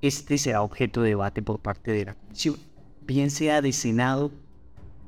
este 0.01 0.37
será 0.37 0.61
objeto 0.61 1.01
de 1.01 1.09
debate 1.09 1.41
por 1.41 1.59
parte 1.59 1.91
de 1.91 2.05
la 2.05 2.13
Comisión, 2.13 2.55
bien 3.05 3.31
sea 3.31 3.61
de 3.61 3.71
Senado 3.71 4.31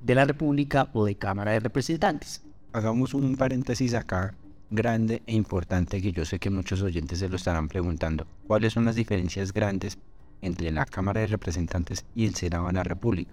de 0.01 0.15
la 0.15 0.25
República 0.25 0.89
o 0.93 1.05
de 1.05 1.15
Cámara 1.15 1.51
de 1.51 1.59
Representantes. 1.59 2.41
Hagamos 2.73 3.13
un 3.13 3.35
paréntesis 3.35 3.93
acá 3.93 4.33
grande 4.71 5.21
e 5.25 5.35
importante 5.35 6.01
que 6.01 6.11
yo 6.11 6.25
sé 6.25 6.39
que 6.39 6.49
muchos 6.49 6.81
oyentes 6.81 7.19
se 7.19 7.29
lo 7.29 7.35
estarán 7.35 7.67
preguntando. 7.67 8.25
¿Cuáles 8.47 8.73
son 8.73 8.85
las 8.85 8.95
diferencias 8.95 9.53
grandes 9.53 9.97
entre 10.41 10.71
la 10.71 10.85
Cámara 10.85 11.21
de 11.21 11.27
Representantes 11.27 12.05
y 12.15 12.25
el 12.25 12.35
Senado 12.35 12.67
de 12.67 12.73
la 12.73 12.83
República? 12.83 13.31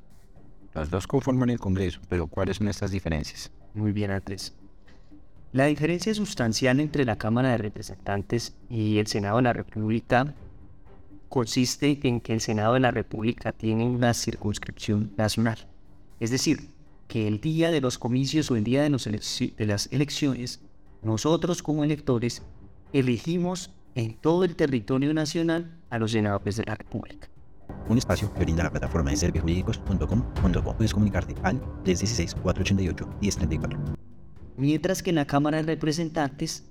Los 0.77 0.91
dos 0.91 1.07
conforman 1.07 1.49
el 1.49 1.59
Congreso, 1.59 2.01
pero 2.07 2.27
¿cuáles 2.27 2.59
son 2.59 2.69
estas 2.69 2.91
diferencias? 2.91 3.51
Muy 3.73 3.93
bien, 3.93 4.11
Andrés. 4.11 4.55
La 5.53 5.65
diferencia 5.65 6.13
sustancial 6.13 6.81
entre 6.81 7.07
la 7.07 7.17
Cámara 7.17 7.49
de 7.49 7.57
Representantes 7.57 8.55
y 8.69 8.99
el 8.99 9.07
Senado 9.07 9.39
de 9.39 9.45
la 9.45 9.55
República 9.55 10.35
consiste 11.31 11.99
en 12.03 12.21
que 12.21 12.35
el 12.35 12.43
Senado 12.43 12.75
de 12.75 12.81
la 12.81 12.91
República 12.91 13.53
tiene 13.53 13.87
una 13.87 14.13
circunscripción 14.13 15.13
nacional. 15.17 15.67
Es 16.21 16.31
decir, 16.31 16.69
que 17.09 17.27
el 17.27 17.41
día 17.41 17.71
de 17.71 17.81
los 17.81 17.97
comicios 17.97 18.51
o 18.51 18.57
el 18.57 18.65
día 18.65 18.83
de, 18.83 19.53
de 19.57 19.67
las 19.67 19.91
elecciones, 19.91 20.61
nosotros 21.01 21.63
como 21.63 21.85
electores 21.85 22.43
elegimos 22.93 23.71
en 23.95 24.13
todo 24.13 24.45
el 24.45 24.57
territorio 24.57 25.15
nacional 25.15 25.75
a 25.89 25.99
los 25.99 26.13
senadores 26.13 26.57
de 26.57 26.65
la 26.65 26.75
República. 26.75 27.31
Un 27.89 27.99
espacio 27.99 28.33
que 28.33 28.41
brinda 28.41 28.65
la 28.65 28.71
plataforma 28.71 29.11
de 29.11 29.17
servijurídicos.com.co. 29.17 30.77
Puedes 30.77 30.93
comunicarte 30.93 31.35
al 31.43 31.61
316-488-1034. 31.85 33.97
Mientras 34.57 35.03
que 35.03 35.11
en 35.11 35.17
la 35.17 35.27
Cámara 35.27 35.59
de 35.59 35.65
Representantes 35.65 36.65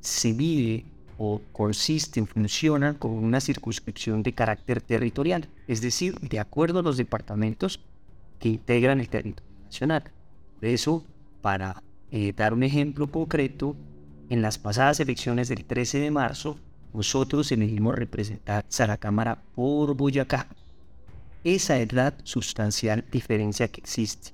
se 0.00 0.32
mide 0.32 0.86
o 1.18 1.40
consiste, 1.52 2.24
funciona 2.24 2.98
con 2.98 3.12
una 3.12 3.40
circunscripción 3.40 4.22
de 4.22 4.32
carácter 4.32 4.80
territorial, 4.80 5.48
es 5.66 5.80
decir, 5.80 6.18
de 6.20 6.38
acuerdo 6.38 6.78
a 6.78 6.82
los 6.82 6.96
departamentos 6.96 7.80
que 8.38 8.48
integran 8.48 9.00
el 9.00 9.08
territorio 9.08 9.50
nacional. 9.64 10.04
Por 10.60 10.68
eso, 10.68 11.04
para 11.42 11.82
eh, 12.10 12.32
dar 12.36 12.54
un 12.54 12.62
ejemplo 12.62 13.10
concreto, 13.10 13.76
en 14.30 14.42
las 14.42 14.58
pasadas 14.58 15.00
elecciones 15.00 15.48
del 15.48 15.64
13 15.64 16.00
de 16.00 16.10
marzo, 16.10 16.58
nosotros 16.92 17.50
elegimos 17.52 17.94
representar 17.94 18.64
a 18.78 18.86
la 18.86 18.96
Cámara 18.96 19.42
por 19.54 19.94
Boyacá. 19.94 20.48
Esa 21.44 21.78
es 21.78 21.92
la 21.92 22.14
sustancial 22.24 23.04
diferencia 23.10 23.68
que 23.68 23.80
existe. 23.80 24.32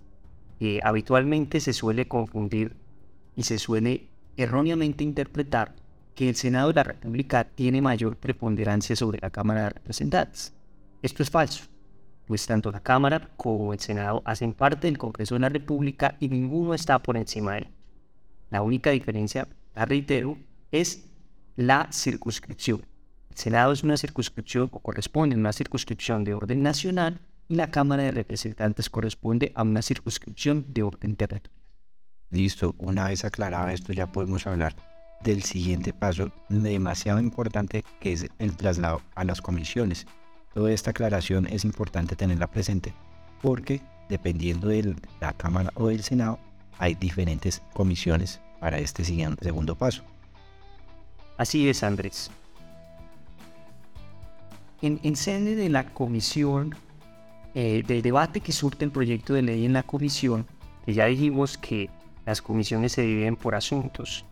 Eh, 0.61 0.81
habitualmente 0.83 1.61
se 1.61 1.73
suele 1.73 2.09
confundir 2.09 2.77
y 3.37 3.43
se 3.43 3.59
suele 3.59 4.09
erróneamente 4.37 5.05
interpretar 5.05 5.75
que 6.15 6.29
el 6.29 6.37
Senado 6.37 6.69
de 6.69 6.75
la 6.75 6.85
República 6.85 7.45
tiene 7.45 7.83
mayor 7.83 8.17
preponderancia 8.17 8.97
sobre 8.97 9.19
la 9.21 9.31
Cámara 9.31 9.65
de 9.65 9.71
Representantes. 9.71 10.53
Esto 11.03 11.23
es 11.23 11.31
falso, 11.31 11.65
pues 12.27 12.47
tanto 12.47 12.71
la 12.71 12.81
Cámara 12.81 13.31
como 13.37 13.73
el 13.73 13.81
Senado 13.81 14.23
hacen 14.25 14.55
parte 14.55 14.87
del 14.87 14.97
Congreso 14.97 15.35
de 15.35 15.41
la 15.41 15.49
República 15.49 16.17
y 16.21 16.29
ninguno 16.29 16.73
está 16.73 17.03
por 17.03 17.17
encima 17.17 17.53
de 17.53 17.59
él. 17.59 17.69
La 18.51 18.63
única 18.63 18.91
diferencia, 18.91 19.49
la 19.75 19.85
reitero, 19.85 20.39
es 20.71 21.05
la 21.57 21.89
circunscripción. 21.93 22.85
El 23.31 23.37
Senado 23.37 23.73
es 23.73 23.83
una 23.83 23.97
circunscripción 23.97 24.69
o 24.73 24.81
corresponde 24.81 25.37
a 25.37 25.39
una 25.39 25.53
circunscripción 25.53 26.25
de 26.25 26.35
orden 26.35 26.63
nacional 26.63 27.21
y 27.49 27.57
la 27.57 27.71
Cámara 27.71 28.05
de 28.05 28.13
Representantes 28.13 28.91
corresponde 28.91 29.53
a 29.55 29.63
una 29.63 29.83
circunscripción 29.83 30.67
de 30.69 30.83
orden 30.83 31.17
territorial. 31.17 31.53
Listo, 32.31 32.75
una 32.79 33.09
vez 33.09 33.25
aclarado 33.25 33.69
esto 33.69 33.93
ya 33.93 34.11
podemos 34.11 34.47
hablar 34.47 34.75
del 35.23 35.43
siguiente 35.43 35.93
paso 35.93 36.33
demasiado 36.49 37.21
importante 37.21 37.85
que 38.01 38.13
es 38.13 38.27
el 38.39 38.57
traslado 38.57 39.03
a 39.15 39.25
las 39.25 39.41
comisiones. 39.41 40.07
Toda 40.53 40.73
esta 40.73 40.91
aclaración 40.91 41.47
es 41.47 41.65
importante 41.65 42.17
tenerla 42.17 42.51
presente 42.51 42.93
porque 43.41 43.81
dependiendo 44.09 44.69
de 44.69 44.97
la 45.21 45.33
Cámara 45.33 45.71
o 45.75 45.89
del 45.89 46.03
Senado 46.03 46.39
hay 46.79 46.95
diferentes 46.95 47.63
comisiones 47.73 48.41
para 48.61 48.79
este 48.79 49.05
siguiente 49.05 49.45
segundo 49.45 49.77
paso. 49.77 50.03
Así 51.37 51.69
es, 51.69 51.83
Andrés. 51.83 52.31
En, 54.83 55.01
en 55.03 55.17
sede 55.17 55.55
de 55.55 55.69
la 55.69 55.93
comisión, 55.93 56.75
eh, 57.55 57.83
del 57.87 58.03
debate 58.03 58.41
que 58.41 58.53
surte 58.53 58.85
el 58.85 58.91
proyecto 58.91 59.35
de 59.35 59.43
ley 59.43 59.65
en 59.65 59.73
la 59.73 59.83
comisión, 59.83 60.47
que 60.85 60.95
ya 60.95 61.07
dijimos 61.07 61.57
que 61.59 61.91
las 62.27 62.43
comisiones 62.43 62.93
se 62.93 63.03
dividen 63.03 63.37
por 63.37 63.55
asuntos, 63.55 64.25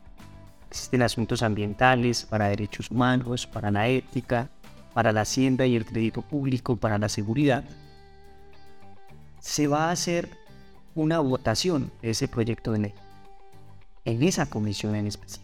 Existen 0.72 1.02
asuntos 1.02 1.42
ambientales, 1.42 2.24
para 2.24 2.48
derechos 2.48 2.90
humanos, 2.90 3.46
para 3.46 3.70
la 3.70 3.88
ética, 3.88 4.48
para 4.94 5.12
la 5.12 5.20
hacienda 5.20 5.66
y 5.66 5.76
el 5.76 5.84
crédito 5.84 6.22
público, 6.22 6.76
para 6.76 6.96
la 6.96 7.10
seguridad. 7.10 7.62
Se 9.38 9.66
va 9.66 9.88
a 9.88 9.90
hacer 9.90 10.30
una 10.94 11.18
votación 11.18 11.92
de 12.00 12.08
ese 12.08 12.26
proyecto 12.26 12.72
de 12.72 12.78
ley 12.78 12.94
en 14.06 14.22
esa 14.22 14.46
comisión 14.46 14.94
en 14.94 15.08
específico. 15.08 15.41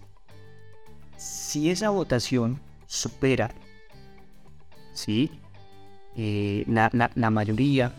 Si 1.19 1.69
esa 1.69 1.91
votación 1.91 2.59
supera 2.87 3.51
¿sí? 4.99 5.31
Eh, 6.17 6.65
la, 6.67 7.31
mayoría, 7.31 7.93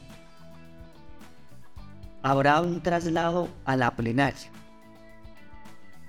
habrá 2.22 2.60
un 2.60 2.82
traslado 2.82 3.48
a 3.64 3.78
la 3.78 3.92
plenaria 3.92 4.52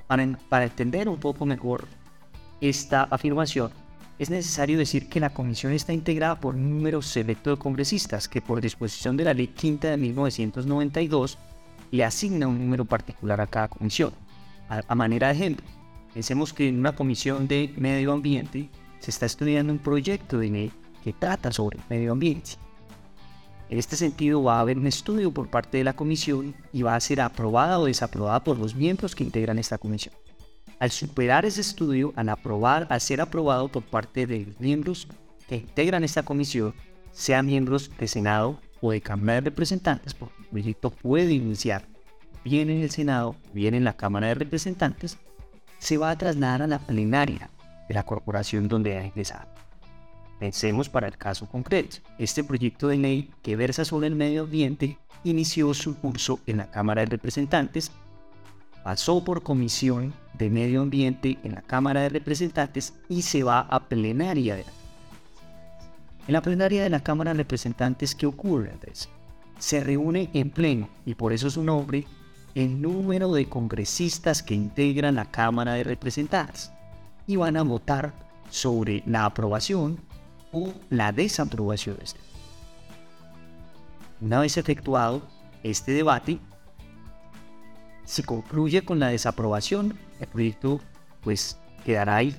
para, 0.09 0.65
entender 0.65 1.09
un 1.09 1.19
poco 1.19 1.47
mejor 1.47 1.87
esta 2.61 3.05
afirmación, 3.05 3.71
es 4.19 4.29
necesario 4.29 4.77
decir 4.77 5.09
que 5.09 5.21
la 5.21 5.31
comisión 5.31 5.73
está 5.73 5.93
integrada 5.93 6.41
por 6.41 6.57
un 6.57 6.69
número 6.69 7.01
selecto 7.01 7.51
de 7.51 7.57
congresistas 7.57 8.29
que 8.29 8.43
por 8.43 8.61
disposición 8.61 9.17
de 9.17 9.25
la 9.25 9.35
Ley 9.35 9.47
Quinta 9.47 9.91
de 9.91 9.97
1992 9.97 11.39
le 11.93 12.05
asigna 12.05 12.49
un 12.49 12.59
número 12.59 12.85
particular 12.85 13.41
a 13.41 13.47
cada 13.47 13.69
comisión. 13.69 14.13
A, 14.69 14.95
manera 14.95 15.29
de 15.29 15.35
ejemplo, 15.35 15.67
pensemos 16.15 16.53
que 16.53 16.69
en 16.69 16.79
una 16.79 16.95
comisión 16.95 17.49
de 17.49 17.73
medio 17.77 18.13
ambiente 18.13 18.69
se 18.99 19.11
está 19.11 19.27
estudiando 19.27 19.73
un 19.73 19.79
proyecto 19.79 20.39
de 20.39 20.49
ley 20.49 20.73
que 21.03 21.13
trata 21.13 21.53
sobre 21.53 21.79
medio 21.89 22.13
ambiente. 22.13 22.53
En 23.71 23.79
este 23.79 23.97
sentido, 23.97 24.43
va 24.43 24.57
a 24.57 24.61
haber 24.61 24.79
un 24.79 24.89
estudio 24.89 25.33
por 25.33 25.49
parte 25.49 25.79
de 25.79 25.85
la 25.85 25.93
comisión 25.93 26.55
y 26.73 26.83
va 26.83 26.97
a 26.97 27.01
ser 27.01 27.21
aprobada 27.21 27.79
o 27.79 27.85
desaprobada 27.85 28.43
por 28.43 28.59
los 28.59 28.75
miembros 28.75 29.15
que 29.15 29.23
integran 29.23 29.61
esta 29.61 29.79
comisión. 29.79 30.15
Al 30.81 30.91
superar 30.91 31.45
ese 31.45 31.61
estudio, 31.61 32.13
al 32.17 32.31
aprobar, 32.31 32.89
al 32.91 33.01
ser 33.01 33.21
aprobado 33.21 33.69
por 33.69 33.85
parte 33.85 34.27
de 34.27 34.47
los 34.47 34.59
miembros 34.59 35.07
que 35.49 35.57
integran 35.57 36.03
esta 36.03 36.25
comisión, 36.25 36.75
sean 37.13 37.47
miembros 37.47 37.91
de 37.97 38.09
Senado 38.09 38.59
o 38.81 38.91
de 38.91 39.01
Cámara 39.01 39.35
de 39.35 39.41
Representantes, 39.43 40.15
porque 40.15 40.35
el 40.41 40.47
proyecto 40.47 40.91
puede 40.91 41.33
iniciar 41.33 41.87
bien 42.45 42.71
en 42.71 42.81
el 42.83 42.91
Senado, 42.91 43.37
bien 43.53 43.75
en 43.75 43.85
la 43.85 43.97
Cámara 43.97 44.29
de 44.29 44.35
Representantes, 44.35 45.19
se 45.81 45.97
va 45.97 46.11
a 46.11 46.19
trasladar 46.19 46.63
a 46.63 46.67
la 46.69 46.79
plenaria 46.79 47.51
de 47.89 47.95
la 47.95 48.05
corporación 48.05 48.69
donde 48.69 48.97
ha 48.97 49.05
ingresado. 49.05 49.49
Pensemos 50.39 50.89
para 50.89 51.09
el 51.09 51.19
caso 51.19 51.47
concreto. 51.47 51.97
Este 52.19 52.45
proyecto 52.45 52.89
de 52.89 52.99
ley 52.99 53.31
que 53.43 53.57
versa 53.57 53.85
sobre 53.85 54.07
el 54.07 54.15
medio 54.15 54.45
ambiente 54.45 54.99
inició 55.25 55.75
su 55.75 55.97
curso 55.97 56.39
en 56.47 56.59
la 56.59 56.71
Cámara 56.71 57.01
de 57.01 57.07
Representantes, 57.07 57.91
pasó 58.85 59.25
por 59.25 59.43
comisión 59.43 60.15
de 60.35 60.49
medio 60.49 60.83
ambiente 60.83 61.39
en 61.45 61.53
la 61.53 61.63
Cámara 61.63 62.03
de 62.03 62.09
Representantes 62.11 62.95
y 63.09 63.23
se 63.23 63.43
va 63.43 63.61
a 63.61 63.89
plenaria 63.89 64.57
de 64.57 64.65
la 64.65 64.73
En 66.29 66.33
la 66.35 66.43
plenaria 66.43 66.83
de 66.83 66.91
la 66.91 67.01
Cámara 67.01 67.33
de 67.33 67.39
Representantes, 67.39 68.15
¿qué 68.15 68.27
ocurre, 68.27 68.71
Andrés? 68.71 69.09
Se 69.59 69.81
reúne 69.81 70.31
en 70.33 70.51
pleno, 70.51 70.89
y 71.05 71.15
por 71.15 71.33
eso 71.33 71.51
su 71.51 71.63
nombre, 71.63 72.07
el 72.55 72.81
número 72.81 73.33
de 73.33 73.49
congresistas 73.49 74.43
que 74.43 74.55
integran 74.55 75.15
la 75.15 75.31
Cámara 75.31 75.75
de 75.75 75.85
Representantes 75.85 76.73
y 77.27 77.37
van 77.37 77.57
a 77.57 77.63
votar 77.63 78.13
sobre 78.51 79.03
la 79.07 79.25
aprobación 79.25 80.01
o 80.53 80.73
la 80.89 81.13
desaprobación 81.13 81.97
de 81.97 82.05
este. 82.05 82.21
Una 84.21 84.41
vez 84.41 84.57
efectuado 84.57 85.23
este 85.63 85.93
debate, 85.93 86.39
se 88.05 88.25
concluye 88.25 88.83
con 88.83 88.99
la 88.99 89.09
desaprobación, 89.09 89.97
el 90.19 90.27
proyecto 90.27 90.81
pues 91.21 91.59
quedará 91.85 92.17
ahí. 92.17 92.37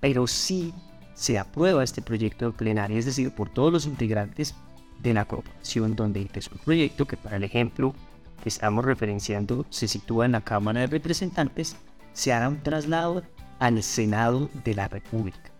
Pero 0.00 0.26
si 0.26 0.72
se 1.14 1.38
aprueba 1.38 1.82
este 1.82 2.00
proyecto 2.00 2.46
de 2.46 2.52
plenaria, 2.52 2.98
es 2.98 3.04
decir, 3.04 3.34
por 3.34 3.50
todos 3.50 3.72
los 3.72 3.86
integrantes 3.86 4.54
de 5.02 5.12
la 5.12 5.24
corporación 5.24 5.96
donde 5.96 6.20
ingresó 6.20 6.52
el 6.54 6.60
proyecto, 6.60 7.06
que 7.06 7.16
para 7.16 7.36
el 7.36 7.44
ejemplo 7.44 7.94
que 8.40 8.48
estamos 8.48 8.84
referenciando 8.84 9.66
se 9.70 9.88
sitúa 9.88 10.26
en 10.26 10.32
la 10.32 10.40
Cámara 10.40 10.80
de 10.80 10.86
Representantes, 10.86 11.76
se 12.12 12.32
hará 12.32 12.48
un 12.48 12.62
traslado 12.62 13.22
al 13.58 13.82
Senado 13.82 14.50
de 14.64 14.74
la 14.74 14.88
República. 14.88 15.50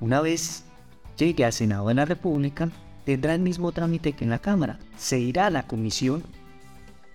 Una 0.00 0.20
vez 0.20 0.64
llegue 1.16 1.44
al 1.44 1.52
Senado 1.52 1.88
de 1.88 1.94
la 1.94 2.04
República, 2.04 2.68
tendrá 3.04 3.34
el 3.34 3.40
mismo 3.40 3.72
trámite 3.72 4.12
que 4.12 4.24
en 4.24 4.30
la 4.30 4.40
Cámara. 4.40 4.78
Se 4.96 5.18
irá 5.18 5.46
a 5.46 5.50
la 5.50 5.66
comisión 5.66 6.22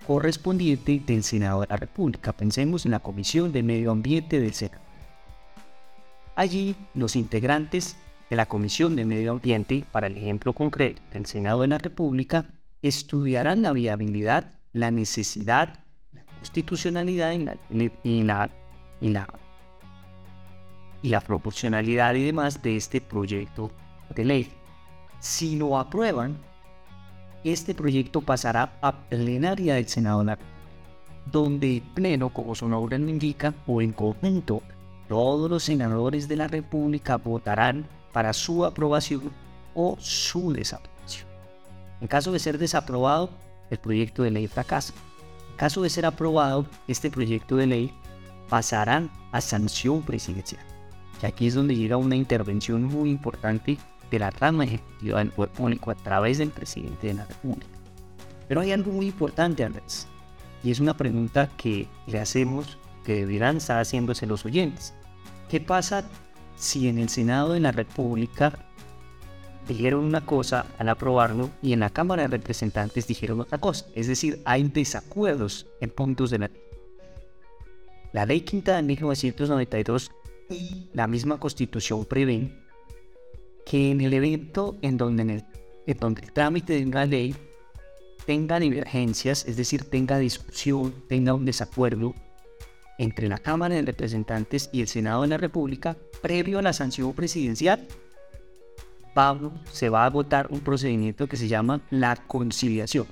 correspondiente 0.05 1.01
del 1.05 1.23
Senado 1.23 1.62
de 1.62 1.67
la 1.67 1.75
República. 1.75 2.31
Pensemos 2.31 2.86
en 2.86 2.91
la 2.91 2.99
Comisión 2.99 3.51
de 3.51 3.63
Medio 3.63 3.91
Ambiente 3.91 4.39
del 4.39 4.53
Senado. 4.53 4.81
Allí, 6.36 6.75
los 6.93 7.15
integrantes 7.15 7.97
de 8.29 8.36
la 8.36 8.45
Comisión 8.45 8.95
de 8.95 9.05
Medio 9.05 9.31
Ambiente, 9.31 9.86
para 9.91 10.07
el 10.07 10.17
ejemplo 10.17 10.53
concreto 10.53 11.01
del 11.12 11.25
Senado 11.25 11.62
de 11.62 11.67
la 11.67 11.77
República, 11.77 12.45
estudiarán 12.82 13.62
la 13.62 13.72
viabilidad, 13.72 14.54
la 14.74 14.92
necesidad, 14.92 15.84
la 16.13 16.24
constitucionalidad 16.26 17.32
y 17.32 17.44
la, 17.44 17.58
y 18.04 18.24
la 19.12 19.28
y 21.02 21.10
la 21.10 21.22
proporcionalidad 21.22 22.16
y 22.16 22.24
demás 22.24 22.62
de 22.62 22.76
este 22.76 23.02
proyecto 23.02 23.72
de 24.16 24.26
ley. 24.26 24.52
Si 25.20 25.56
lo 25.56 25.78
aprueban, 25.78 26.38
este 27.44 27.74
proyecto 27.74 28.22
pasará 28.22 28.78
a 28.82 28.92
plenaria 29.08 29.76
del 29.76 29.88
Senado, 29.88 30.26
donde 31.32 31.84
pleno, 31.94 32.30
como 32.30 32.56
su 32.56 32.68
nombre 32.68 32.98
lo 33.00 33.10
indica, 33.10 33.54
o 33.68 33.82
en 33.82 33.94
conjunto, 33.94 34.62
todos 35.08 35.50
los 35.50 35.63
senadores 35.63 36.28
de 36.28 36.36
la 36.36 36.48
República 36.48 37.18
votarán 37.18 37.86
para 38.12 38.34
su 38.34 38.66
aprobación 38.66 39.32
o 39.76 39.96
su 40.00 40.52
desaprobación. 40.52 40.96
En 42.01 42.07
caso 42.07 42.31
de 42.31 42.39
ser 42.39 42.57
desaprobado, 42.57 43.29
el 43.69 43.77
proyecto 43.79 44.23
de 44.23 44.31
ley 44.31 44.47
fracasa. 44.47 44.93
En 45.51 45.57
caso 45.57 45.81
de 45.81 45.89
ser 45.89 46.05
aprobado, 46.05 46.65
este 46.88 47.10
proyecto 47.10 47.55
de 47.55 47.67
ley 47.67 47.93
pasará 48.49 49.10
a 49.31 49.41
sanción 49.41 50.03
presidencial. 50.03 50.63
Y 51.21 51.25
aquí 51.25 51.47
es 51.47 51.55
donde 51.55 51.75
llega 51.75 51.97
una 51.97 52.15
intervención 52.15 52.83
muy 52.83 53.10
importante 53.10 53.77
de 54.12 54.19
la 54.19 54.29
rama 54.29 54.65
ejecutiva 54.65 55.19
del 55.19 55.31
poder 55.31 55.51
público 55.51 55.91
a 55.91 55.95
través 55.95 56.38
del 56.38 56.51
presidente 56.51 57.07
de 57.07 57.15
la 57.15 57.25
República. 57.25 57.67
Pero 58.47 58.62
hay 58.62 58.71
algo 58.71 58.91
muy 58.91 59.07
importante, 59.07 59.63
Andrés, 59.63 60.07
y 60.63 60.71
es 60.71 60.79
una 60.79 60.95
pregunta 60.95 61.49
que 61.57 61.88
le 62.05 62.19
hacemos, 62.19 62.77
que 63.03 63.25
deberán 63.25 63.57
estar 63.57 63.77
haciéndose 63.79 64.25
los 64.25 64.45
oyentes. 64.45 64.93
¿Qué 65.49 65.60
pasa 65.60 66.05
si 66.55 66.88
en 66.88 66.99
el 66.99 67.10
Senado 67.10 67.53
de 67.53 67.60
la 67.60 67.71
República 67.71 68.66
dijeron 69.67 70.03
una 70.03 70.25
cosa 70.25 70.65
al 70.77 70.89
aprobarlo 70.89 71.49
y 71.62 71.73
en 71.73 71.82
la 71.82 71.89
Cámara 71.89 72.23
de 72.23 72.30
Representantes 72.30 73.08
dijeron 73.08 73.39
otra 73.41 73.58
cosa? 73.58 73.86
Es 73.95 74.08
decir, 74.08 74.41
hay 74.45 74.63
desacuerdos 74.63 75.67
en 75.82 75.89
puntos 75.89 76.30
de 76.32 76.39
la 76.39 76.47
ley. 76.47 76.62
La 78.13 78.25
ley 78.25 78.41
quinta 78.41 78.75
de 78.75 78.84
1992 78.84 80.12
y 80.49 80.89
la 80.93 81.08
misma 81.08 81.39
constitución 81.39 82.06
prevén 82.06 82.65
que 83.65 83.91
en 83.91 84.01
el 84.01 84.13
evento 84.13 84.77
en 84.82 84.97
donde, 84.97 85.23
en 85.23 85.30
el, 85.30 85.45
en 85.86 85.97
donde 85.97 86.21
el 86.21 86.32
trámite 86.32 86.73
de 86.73 86.86
una 86.86 87.06
ley 87.06 87.36
tenga 88.25 88.60
divergencias, 88.60 89.45
es 89.45 89.58
decir, 89.58 89.84
tenga 89.84 90.17
discusión, 90.17 90.93
tenga 91.08 91.34
un 91.34 91.45
desacuerdo 91.45 92.13
entre 92.97 93.27
la 93.27 93.38
Cámara 93.38 93.75
de 93.75 93.84
Representantes 93.84 94.69
y 94.71 94.82
el 94.82 94.88
Senado 94.88 95.21
de 95.21 95.30
la 95.30 95.38
República, 95.38 95.97
previo 96.21 96.60
a 96.60 96.62
la 96.62 96.73
sanción 96.73 97.13
presidencial, 97.13 97.88
Pablo 99.17 99.51
se 99.71 99.89
va 99.89 100.06
a 100.06 100.12
votar 100.12 100.45
un 100.51 100.60
procedimiento 100.60 101.25
que 101.25 101.38
se 101.38 101.47
llama 101.47 101.82
la 101.89 102.15
conciliación. 102.15 103.08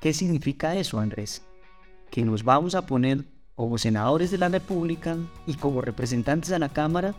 ¿Qué 0.00 0.12
significa 0.12 0.74
eso, 0.74 0.98
Andrés? 0.98 1.46
Que 2.10 2.24
nos 2.24 2.42
vamos 2.42 2.74
a 2.74 2.86
poner 2.86 3.24
como 3.54 3.78
senadores 3.78 4.32
de 4.32 4.38
la 4.38 4.48
República 4.48 5.16
y 5.46 5.54
como 5.54 5.80
representantes 5.80 6.50
de 6.50 6.58
la 6.58 6.70
Cámara 6.70 7.14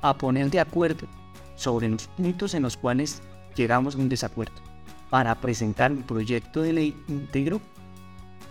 a 0.00 0.18
poner 0.18 0.50
de 0.50 0.58
acuerdo 0.58 1.06
sobre 1.54 1.88
los 1.88 2.08
puntos 2.08 2.54
en 2.54 2.64
los 2.64 2.76
cuales 2.76 3.22
llegamos 3.54 3.94
a 3.94 3.98
un 3.98 4.08
desacuerdo 4.08 4.60
para 5.08 5.40
presentar 5.40 5.92
un 5.92 6.02
proyecto 6.02 6.62
de 6.62 6.72
ley 6.72 6.96
íntegro, 7.06 7.60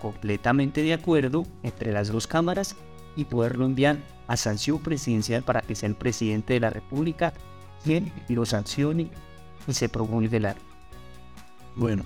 completamente 0.01 0.83
de 0.83 0.93
acuerdo 0.93 1.45
entre 1.63 1.91
las 1.91 2.07
dos 2.07 2.27
cámaras 2.27 2.77
y 3.17 3.25
poderlo 3.25 3.65
enviar 3.65 3.97
a 4.27 4.37
sanción 4.37 4.79
presidencial 4.79 5.43
para 5.43 5.59
que 5.59 5.75
sea 5.75 5.89
el 5.89 5.95
presidente 5.95 6.53
de 6.53 6.61
la 6.61 6.69
República 6.69 7.33
quien 7.83 8.11
lo 8.29 8.45
sancione 8.45 9.09
y 9.67 9.73
se 9.73 9.89
promulgue 9.89 10.39
la. 10.39 10.55
Bueno, 11.75 12.03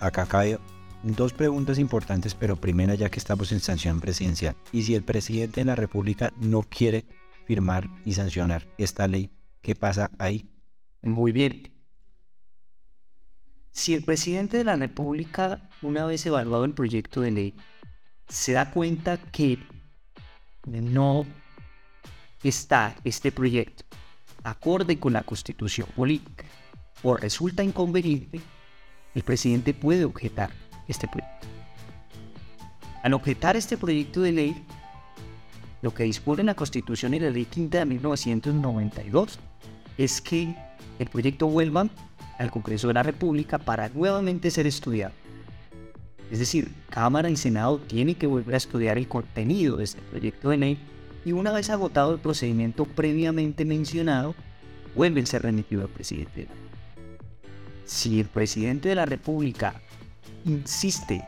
acá 0.00 0.26
cae 0.26 0.58
dos 1.02 1.32
preguntas 1.32 1.78
importantes, 1.78 2.34
pero 2.34 2.56
primera 2.56 2.94
ya 2.94 3.10
que 3.10 3.18
estamos 3.18 3.52
en 3.52 3.60
sanción 3.60 4.00
presidencial. 4.00 4.56
¿Y 4.72 4.82
si 4.82 4.94
el 4.94 5.02
presidente 5.02 5.60
de 5.60 5.64
la 5.66 5.74
República 5.74 6.32
no 6.40 6.62
quiere 6.62 7.04
firmar 7.46 7.88
y 8.04 8.14
sancionar 8.14 8.66
esta 8.78 9.08
ley, 9.08 9.30
qué 9.60 9.74
pasa 9.74 10.10
ahí? 10.18 10.48
Muy 11.02 11.32
bien. 11.32 11.72
Si 13.70 13.94
el 13.94 14.04
presidente 14.04 14.58
de 14.58 14.64
la 14.64 14.76
República, 14.76 15.68
una 15.80 16.04
vez 16.04 16.24
evaluado 16.26 16.64
el 16.64 16.74
proyecto 16.74 17.22
de 17.22 17.30
ley, 17.30 17.54
se 18.28 18.52
da 18.52 18.70
cuenta 18.70 19.16
que 19.16 19.58
no 20.66 21.26
está 22.42 22.94
este 23.04 23.32
proyecto 23.32 23.84
acorde 24.44 24.98
con 24.98 25.12
la 25.12 25.22
constitución 25.22 25.86
política 25.94 26.44
o 27.02 27.16
resulta 27.16 27.62
inconveniente, 27.62 28.40
el 29.14 29.22
presidente 29.22 29.74
puede 29.74 30.04
objetar 30.04 30.50
este 30.88 31.08
proyecto. 31.08 31.46
Al 33.02 33.14
objetar 33.14 33.56
este 33.56 33.76
proyecto 33.76 34.20
de 34.20 34.32
ley, 34.32 34.64
lo 35.82 35.92
que 35.92 36.04
dispone 36.04 36.44
la 36.44 36.54
Constitución 36.54 37.14
y 37.14 37.18
la 37.18 37.30
Ley 37.30 37.44
Quinta 37.44 37.78
de 37.78 37.86
1992 37.86 39.40
es 39.98 40.20
que 40.20 40.54
el 41.00 41.08
proyecto 41.08 41.48
vuelva 41.48 41.88
al 42.38 42.50
Congreso 42.50 42.88
de 42.88 42.94
la 42.94 43.02
República 43.02 43.58
para 43.58 43.88
nuevamente 43.88 44.50
ser 44.50 44.68
estudiado. 44.68 45.12
Es 46.30 46.38
decir, 46.38 46.72
Cámara 46.88 47.28
y 47.28 47.36
Senado 47.36 47.78
tienen 47.78 48.14
que 48.14 48.28
volver 48.28 48.54
a 48.54 48.58
estudiar 48.58 48.96
el 48.96 49.08
contenido 49.08 49.76
de 49.76 49.84
este 49.84 50.00
proyecto 50.02 50.50
de 50.50 50.56
ley 50.56 50.78
y 51.24 51.32
una 51.32 51.52
vez 51.52 51.70
agotado 51.70 52.12
el 52.14 52.20
procedimiento 52.20 52.84
previamente 52.84 53.64
mencionado, 53.64 54.34
vuelve 54.94 55.22
a 55.22 55.26
ser 55.26 55.42
remitido 55.42 55.82
al 55.82 55.88
presidente. 55.88 56.48
Si 57.84 58.20
el 58.20 58.26
presidente 58.26 58.88
de 58.88 58.94
la 58.94 59.06
República 59.06 59.80
insiste 60.44 61.24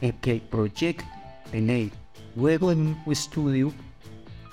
en 0.00 0.12
que 0.12 0.32
el 0.32 0.40
proyecto 0.40 1.04
de 1.52 1.60
ley, 1.60 1.92
luego 2.36 2.70
de 2.70 2.76
un 2.76 2.96
estudio 3.06 3.72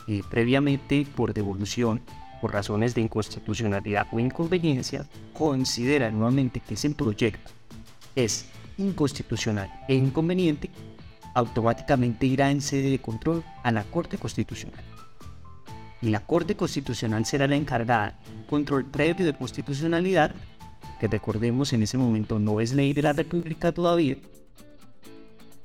eh, 0.08 0.22
previamente 0.30 1.08
por 1.16 1.34
devolución, 1.34 2.02
por 2.42 2.54
razones 2.54 2.94
de 2.94 3.02
inconstitucionalidad 3.02 4.08
o 4.12 4.20
inconveniencia, 4.20 5.08
considera 5.34 6.12
nuevamente 6.12 6.60
que 6.60 6.76
ese 6.76 6.90
proyecto 6.92 7.52
es 8.16 8.46
inconstitucional 8.78 9.72
e 9.88 9.96
inconveniente, 9.96 10.70
automáticamente 11.36 12.26
irá 12.26 12.50
en 12.50 12.62
sede 12.62 12.90
de 12.90 13.00
control 13.00 13.44
a 13.62 13.72
la 13.72 13.84
Corte 13.84 14.18
Constitucional. 14.18 14.84
Y 16.02 16.10
la 16.10 16.26
Corte 16.26 16.56
Constitucional 16.56 17.26
será 17.26 17.48
la 17.48 17.56
encargada 17.56 18.20
control 18.50 18.86
previo 18.86 19.26
de 19.26 19.34
constitucionalidad, 19.34 20.34
que 21.00 21.08
recordemos 21.08 21.74
en 21.74 21.84
ese 21.84 21.98
momento 21.98 22.40
no 22.40 22.60
es 22.62 22.74
ley 22.74 22.94
de 22.94 23.02
la 23.02 23.14
República 23.14 23.72
todavía, 23.72 24.18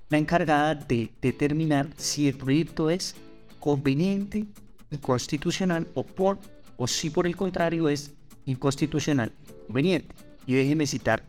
la 0.09 0.19
encargada 0.19 0.75
de 0.75 1.11
determinar 1.23 1.89
si 1.97 2.27
el 2.27 2.37
proyecto 2.37 2.91
es 2.91 3.15
conveniente 3.61 4.47
y 4.91 4.97
constitucional 4.99 5.87
o 5.95 6.05
por 6.05 6.39
o 6.77 6.89
si 6.89 7.11
por 7.11 7.27
el 7.27 7.37
contrario 7.37 7.89
es 7.89 8.13
inconstitucional, 8.45 9.33
conveniente. 9.67 10.15
Y 10.47 10.55
déjeme 10.55 10.87
citar 10.87 11.23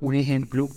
un 0.00 0.16
ejemplo, 0.16 0.68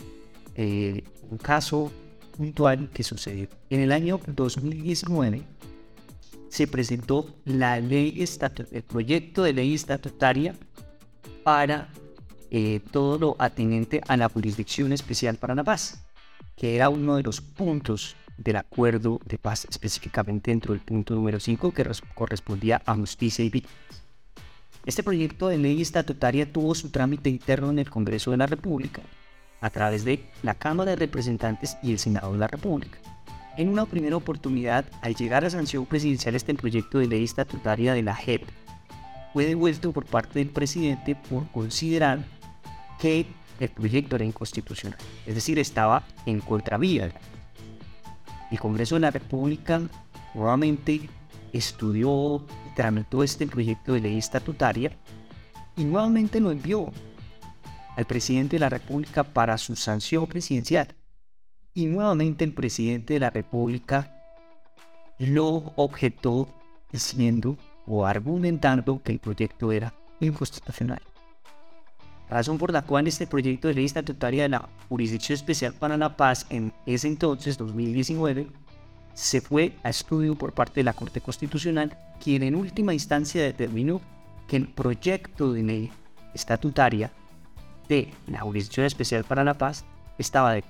eh, 0.55 1.03
un 1.31 1.37
caso 1.37 1.91
puntual 2.37 2.89
que 2.93 3.03
sucedió. 3.03 3.49
En 3.69 3.81
el 3.81 3.91
año 3.91 4.19
2019 4.27 5.43
se 6.49 6.67
presentó 6.67 7.35
la 7.45 7.79
ley 7.79 8.23
el 8.71 8.83
proyecto 8.83 9.43
de 9.43 9.53
ley 9.53 9.73
estatutaria 9.73 10.55
para 11.43 11.89
eh, 12.49 12.79
todo 12.91 13.17
lo 13.17 13.35
atenente 13.39 14.01
a 14.07 14.15
la 14.15 14.29
jurisdicción 14.29 14.93
especial 14.93 15.35
para 15.35 15.55
la 15.55 15.63
paz, 15.63 16.05
que 16.55 16.75
era 16.75 16.89
uno 16.89 17.17
de 17.17 17.23
los 17.23 17.41
puntos 17.41 18.15
del 18.37 18.55
acuerdo 18.55 19.19
de 19.25 19.37
paz, 19.37 19.65
específicamente 19.69 20.51
dentro 20.51 20.73
del 20.73 20.81
punto 20.81 21.15
número 21.15 21.39
5 21.39 21.73
que 21.73 21.85
correspondía 22.13 22.81
a 22.85 22.95
justicia 22.95 23.43
y 23.43 23.49
víctimas. 23.49 23.77
Este 24.85 25.03
proyecto 25.03 25.49
de 25.49 25.57
ley 25.57 25.81
estatutaria 25.81 26.51
tuvo 26.51 26.73
su 26.73 26.89
trámite 26.89 27.29
interno 27.29 27.71
en 27.71 27.79
el 27.79 27.89
Congreso 27.89 28.31
de 28.31 28.37
la 28.37 28.45
República, 28.45 29.01
a 29.61 29.69
través 29.69 30.05
de 30.05 30.29
la 30.43 30.53
Cámara 30.53 30.91
de 30.91 30.97
Representantes 30.97 31.77
y 31.81 31.91
el 31.91 31.99
Senado 31.99 32.31
de 32.33 32.39
la 32.39 32.47
República. 32.47 32.99
En 33.57 33.69
una 33.69 33.85
primera 33.85 34.15
oportunidad, 34.15 34.85
al 35.01 35.15
llegar 35.15 35.43
a 35.43 35.49
sanción 35.49 35.85
presidencial 35.85 36.35
este 36.35 36.53
proyecto 36.53 36.99
de 36.99 37.07
ley 37.07 37.23
estatutaria 37.23 37.93
de 37.93 38.03
la 38.03 38.15
JEP, 38.15 38.43
fue 39.33 39.45
devuelto 39.45 39.91
por 39.91 40.05
parte 40.05 40.39
del 40.39 40.49
presidente 40.49 41.15
por 41.15 41.47
considerar 41.51 42.23
que 42.99 43.25
el 43.59 43.69
proyecto 43.69 44.15
era 44.15 44.25
inconstitucional, 44.25 44.99
es 45.25 45.35
decir, 45.35 45.57
estaba 45.57 46.03
en 46.25 46.39
contravía. 46.39 47.11
El 48.51 48.59
Congreso 48.59 48.95
de 48.95 49.01
la 49.01 49.11
República 49.11 49.81
nuevamente 50.33 51.09
estudió 51.51 52.45
y 52.71 52.75
tramitó 52.75 53.23
este 53.23 53.47
proyecto 53.47 53.93
de 53.93 54.01
ley 54.01 54.17
estatutaria 54.17 54.91
y 55.75 55.83
nuevamente 55.83 56.39
lo 56.39 56.51
envió 56.51 56.91
al 57.97 58.05
presidente 58.05 58.55
de 58.55 58.59
la 58.59 58.69
República 58.69 59.23
para 59.23 59.57
su 59.57 59.75
sanción 59.75 60.27
presidencial. 60.27 60.95
Y 61.73 61.87
nuevamente 61.87 62.45
el 62.45 62.53
presidente 62.53 63.15
de 63.15 63.19
la 63.19 63.31
República 63.31 64.13
lo 65.17 65.73
objetó 65.75 66.47
diciendo 66.91 67.57
o 67.87 68.05
argumentando 68.05 69.01
que 69.03 69.11
el 69.13 69.19
proyecto 69.19 69.71
era 69.71 69.93
inconstitucional. 70.19 71.01
Razón 72.29 72.59
por 72.59 72.71
la 72.71 72.83
cual 72.83 73.07
este 73.07 73.25
proyecto 73.25 73.67
de 73.67 73.73
ley 73.73 73.85
estatutaria 73.85 74.43
de 74.43 74.49
la 74.49 74.69
Jurisdicción 74.89 75.35
Especial 75.35 75.73
para 75.73 75.97
la 75.97 76.15
Paz 76.15 76.45
en 76.49 76.73
ese 76.85 77.07
entonces, 77.07 77.57
2019, 77.57 78.47
se 79.13 79.41
fue 79.41 79.73
a 79.81 79.89
estudio 79.89 80.35
por 80.35 80.53
parte 80.53 80.81
de 80.81 80.83
la 80.83 80.93
Corte 80.93 81.21
Constitucional, 81.21 81.97
quien 82.23 82.43
en 82.43 82.53
última 82.53 82.93
instancia 82.93 83.41
determinó 83.41 84.01
que 84.47 84.57
el 84.57 84.67
proyecto 84.67 85.51
de 85.51 85.63
ley 85.63 85.91
estatutaria 86.35 87.11
de 87.87 88.11
la 88.27 88.41
Jurisdicción 88.41 88.85
Especial 88.85 89.23
para 89.23 89.43
la 89.43 89.57
Paz 89.57 89.85
estaba 90.17 90.53
de... 90.53 90.63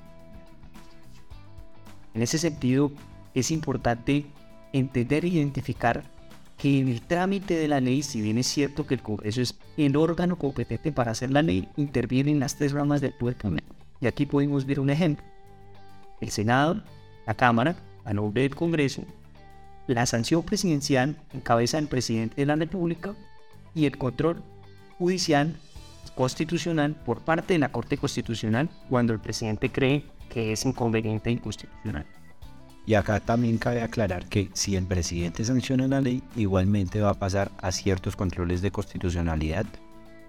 En 2.14 2.22
ese 2.22 2.38
sentido, 2.38 2.92
es 3.34 3.52
importante 3.52 4.26
entender 4.74 5.26
e 5.26 5.30
identificar 5.30 6.04
que 6.58 6.80
en 6.80 6.88
el 6.88 7.02
trámite 7.02 7.56
de 7.56 7.68
la 7.68 7.80
ley, 7.80 8.02
si 8.02 8.22
bien 8.22 8.38
es 8.38 8.48
cierto 8.48 8.88
que 8.88 8.96
el 8.96 9.02
Congreso 9.02 9.42
es 9.42 9.60
el 9.78 9.96
órgano 9.96 10.38
competente 10.38 10.92
para 10.92 11.12
hacer 11.12 11.32
la 11.32 11.44
ley, 11.44 11.70
intervienen 11.78 12.40
las 12.40 12.56
tres 12.56 12.72
ramas 12.72 13.00
del 13.00 13.14
poder 13.14 13.38
Y 14.02 14.08
aquí 14.08 14.26
podemos 14.26 14.66
ver 14.66 14.80
un 14.80 14.90
ejemplo. 14.90 15.24
el 16.20 16.32
Senado, 16.32 16.82
la 17.28 17.36
Cámara, 17.36 17.76
a 18.04 18.14
nombre 18.14 18.42
del 18.42 18.56
Congreso, 18.56 19.04
la 19.86 20.06
sanción 20.06 20.44
presidencial 20.44 21.16
en 21.34 21.42
cabeza 21.42 21.78
del 21.78 21.88
presidente 21.88 22.36
de 22.38 22.46
la 22.48 22.56
República 22.56 23.14
y 23.76 23.86
el 23.86 23.98
control 23.98 24.42
judicial 24.98 25.56
constitucional 26.18 26.96
por 26.96 27.22
parte 27.22 27.54
de 27.54 27.60
la 27.60 27.72
Corte 27.72 27.98
Constitucional 27.98 28.70
cuando 28.90 29.14
el 29.14 29.20
presidente 29.20 29.72
cree 29.72 30.04
que 30.30 30.52
es 30.52 30.66
inconveniente 30.66 31.30
e 31.30 31.34
inconstitucional. 31.34 32.06
Y 32.88 32.96
acá 32.96 33.20
también 33.20 33.58
cabe 33.58 33.82
aclarar 33.82 34.26
que 34.26 34.50
si 34.54 34.76
el 34.76 34.86
presidente 34.86 35.46
sanciona 35.46 35.88
la 35.88 36.02
ley, 36.02 36.24
igualmente 36.36 37.02
va 37.02 37.12
a 37.12 37.20
pasar 37.20 37.52
a 37.60 37.72
ciertos 37.72 38.16
controles 38.16 38.62
de 38.62 38.72
constitucionalidad 38.72 39.66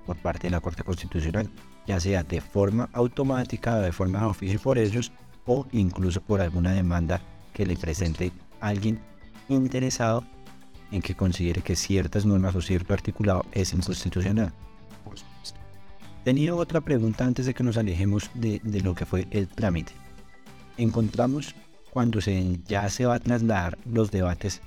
por 0.04 0.16
parte 0.16 0.48
de 0.48 0.50
la 0.50 0.60
Corte 0.60 0.82
Constitucional, 0.82 1.48
ya 1.86 1.98
sea 2.00 2.22
de 2.22 2.40
forma 2.40 2.90
automática, 2.92 3.78
de 3.78 3.92
forma 3.92 4.20
de 4.20 4.26
oficio 4.26 4.60
por 4.60 4.76
ellos, 4.76 5.12
o 5.46 5.66
incluso 5.72 6.20
por 6.20 6.40
alguna 6.40 6.72
demanda 6.72 7.22
que 7.54 7.64
le 7.64 7.76
presente 7.76 8.32
alguien 8.60 9.00
interesado 9.48 10.24
en 10.90 11.00
que 11.00 11.14
considere 11.14 11.62
que 11.62 11.76
ciertas 11.76 12.26
normas 12.26 12.54
o 12.54 12.60
cierto 12.60 12.92
articulado 12.92 13.46
es 13.52 13.72
inconstitucional. 13.72 14.52
Tenía 16.24 16.54
otra 16.54 16.80
pregunta 16.80 17.24
antes 17.24 17.46
de 17.46 17.54
que 17.54 17.64
nos 17.64 17.76
alejemos 17.76 18.30
de, 18.34 18.60
lo 18.82 18.94
que 18.94 19.06
fue 19.06 19.26
el 19.30 19.48
trámite. 19.48 19.92
Encontramos 20.76 21.54
cuando 21.90 22.20
se, 22.20 22.58
ya 22.66 22.88
se 22.90 23.06
va 23.06 23.14
a 23.14 23.20
trasladar 23.20 23.78
los 23.86 24.10
debates 24.10 24.60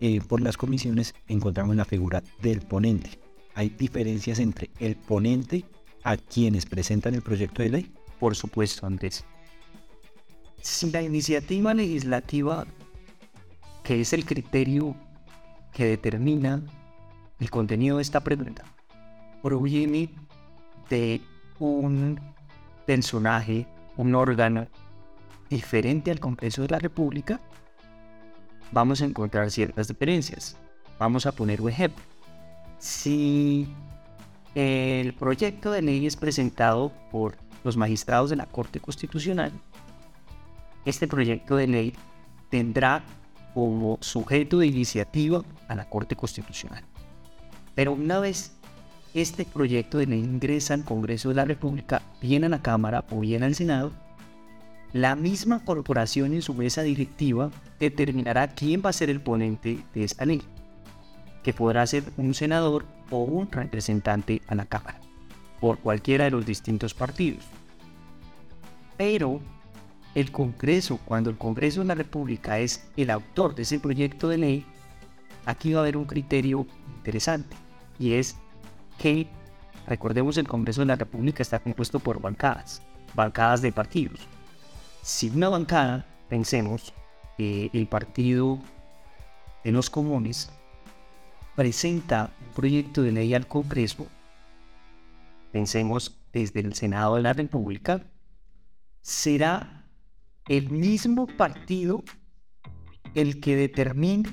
eh, 0.00 0.20
por 0.20 0.40
las 0.40 0.56
comisiones, 0.56 1.14
encontramos 1.28 1.76
la 1.76 1.84
figura 1.84 2.22
del 2.40 2.60
ponente. 2.60 3.18
¿Hay 3.54 3.68
diferencias 3.68 4.38
entre 4.38 4.70
el 4.78 4.96
ponente 4.96 5.64
a 6.02 6.16
quienes 6.16 6.66
presentan 6.66 7.14
el 7.14 7.22
proyecto 7.22 7.62
de 7.62 7.68
ley? 7.68 7.92
Por 8.18 8.34
supuesto, 8.34 8.86
Andrés. 8.86 9.24
Si 10.62 10.90
la 10.90 11.02
iniciativa 11.02 11.74
legislativa, 11.74 12.66
que 13.84 14.00
es 14.00 14.12
el 14.12 14.24
criterio 14.24 14.96
que 15.72 15.86
determina 15.86 16.62
el 17.38 17.50
contenido 17.50 17.96
de 17.96 18.02
esta 18.02 18.20
pregunta, 18.20 18.64
proviene 19.42 20.08
de 20.88 21.20
un 21.58 22.20
personaje, 22.86 23.66
un 23.96 24.14
órgano 24.14 24.66
diferente 25.48 26.10
al 26.10 26.20
Congreso 26.20 26.62
de 26.62 26.68
la 26.68 26.78
República, 26.78 27.40
vamos 28.72 29.02
a 29.02 29.04
encontrar 29.04 29.50
ciertas 29.50 29.88
diferencias. 29.88 30.56
Vamos 30.98 31.26
a 31.26 31.32
poner 31.32 31.60
un 31.60 31.70
ejemplo. 31.70 32.04
Si 32.78 33.68
el 34.54 35.14
proyecto 35.14 35.70
de 35.70 35.82
ley 35.82 36.06
es 36.06 36.16
presentado 36.16 36.92
por 37.10 37.36
los 37.64 37.76
magistrados 37.76 38.30
de 38.30 38.36
la 38.36 38.46
Corte 38.46 38.80
Constitucional, 38.80 39.52
este 40.84 41.06
proyecto 41.06 41.56
de 41.56 41.66
ley 41.66 41.94
tendrá 42.50 43.04
como 43.54 43.98
sujeto 44.00 44.58
de 44.58 44.66
iniciativa 44.66 45.42
a 45.68 45.74
la 45.74 45.88
Corte 45.88 46.16
Constitucional. 46.16 46.84
Pero 47.74 47.92
una 47.92 48.18
vez 48.18 48.56
este 49.14 49.44
proyecto 49.44 49.98
de 49.98 50.06
ley 50.06 50.20
ingresa 50.20 50.74
al 50.74 50.84
Congreso 50.84 51.28
de 51.28 51.34
la 51.34 51.44
República, 51.44 52.02
bien 52.20 52.44
a 52.44 52.48
la 52.48 52.62
Cámara 52.62 53.04
o 53.10 53.20
bien 53.20 53.42
al 53.42 53.54
Senado, 53.54 53.92
la 54.92 55.16
misma 55.16 55.64
corporación 55.64 56.34
en 56.34 56.42
su 56.42 56.54
mesa 56.54 56.82
directiva 56.82 57.50
determinará 57.80 58.48
quién 58.48 58.82
va 58.84 58.90
a 58.90 58.94
ser 58.94 59.10
el 59.10 59.20
ponente 59.20 59.78
de 59.94 60.04
esta 60.04 60.24
ley, 60.24 60.42
que 61.42 61.52
podrá 61.52 61.86
ser 61.86 62.04
un 62.16 62.34
senador 62.34 62.84
o 63.10 63.22
un 63.22 63.50
representante 63.50 64.42
a 64.48 64.54
la 64.54 64.66
Cámara, 64.66 65.00
por 65.60 65.78
cualquiera 65.78 66.24
de 66.24 66.30
los 66.30 66.44
distintos 66.44 66.94
partidos. 66.94 67.42
Pero 68.96 69.40
el 70.14 70.30
Congreso, 70.30 71.00
cuando 71.04 71.30
el 71.30 71.38
Congreso 71.38 71.80
de 71.80 71.86
la 71.86 71.94
República 71.94 72.58
es 72.58 72.86
el 72.96 73.10
autor 73.10 73.54
de 73.54 73.62
ese 73.62 73.80
proyecto 73.80 74.28
de 74.28 74.38
ley, 74.38 74.66
aquí 75.46 75.72
va 75.72 75.80
a 75.80 75.82
haber 75.82 75.96
un 75.96 76.04
criterio 76.04 76.66
interesante 76.98 77.56
y 77.98 78.12
es 78.12 78.36
que, 78.98 79.28
recordemos, 79.86 80.36
el 80.36 80.48
Congreso 80.48 80.80
de 80.80 80.86
la 80.86 80.96
República 80.96 81.42
está 81.42 81.58
compuesto 81.58 82.00
por 82.00 82.20
bancadas, 82.20 82.82
bancadas 83.14 83.62
de 83.62 83.72
partidos. 83.72 84.20
Si 85.02 85.30
una 85.30 85.48
bancada, 85.48 86.06
pensemos, 86.28 86.94
que 87.36 87.70
el 87.72 87.86
partido 87.86 88.58
de 89.64 89.72
los 89.72 89.90
comunes 89.90 90.50
presenta 91.56 92.32
un 92.40 92.54
proyecto 92.54 93.02
de 93.02 93.12
ley 93.12 93.34
al 93.34 93.46
Congreso, 93.46 94.06
pensemos 95.50 96.18
desde 96.32 96.60
el 96.60 96.74
Senado 96.74 97.16
de 97.16 97.22
la 97.22 97.32
República, 97.32 98.06
será 99.02 99.84
el 100.48 100.70
mismo 100.70 101.26
partido 101.26 102.02
el 103.14 103.40
que 103.40 103.56
determine 103.56 104.30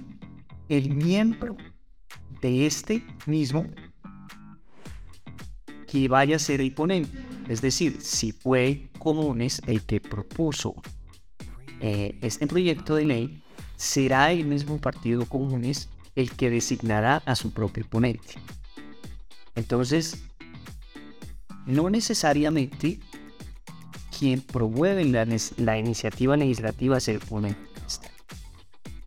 el 0.70 0.95
miembro 0.95 1.57
de 2.41 2.66
este 2.66 3.03
mismo 3.26 3.66
que 5.90 6.08
vaya 6.08 6.36
a 6.36 6.40
ser 6.40 6.62
el 6.62 6.74
ponente. 6.74 7.18
Es 7.48 7.62
decir, 7.62 7.98
si 8.02 8.32
fue 8.32 8.90
Comunes 9.00 9.62
el 9.66 9.82
que 9.84 10.00
propuso 10.00 10.76
eh, 11.82 12.18
este 12.22 12.46
proyecto 12.48 12.96
de 12.96 13.06
ley, 13.06 13.44
será 13.76 14.32
el 14.32 14.46
mismo 14.46 14.80
partido 14.80 15.26
Comunes 15.26 15.90
el 16.16 16.32
que 16.32 16.50
designará 16.50 17.24
a 17.26 17.36
su 17.36 17.52
propio 17.54 17.86
ponente. 17.88 18.36
Entonces, 19.56 20.24
no 21.66 21.90
necesariamente 21.90 23.00
quien 24.18 24.42
promueve 24.42 25.06
la, 25.06 25.78
iniciativa 25.78 26.36
legislativa 26.36 27.00
se 27.00 27.20
pone 27.20 27.56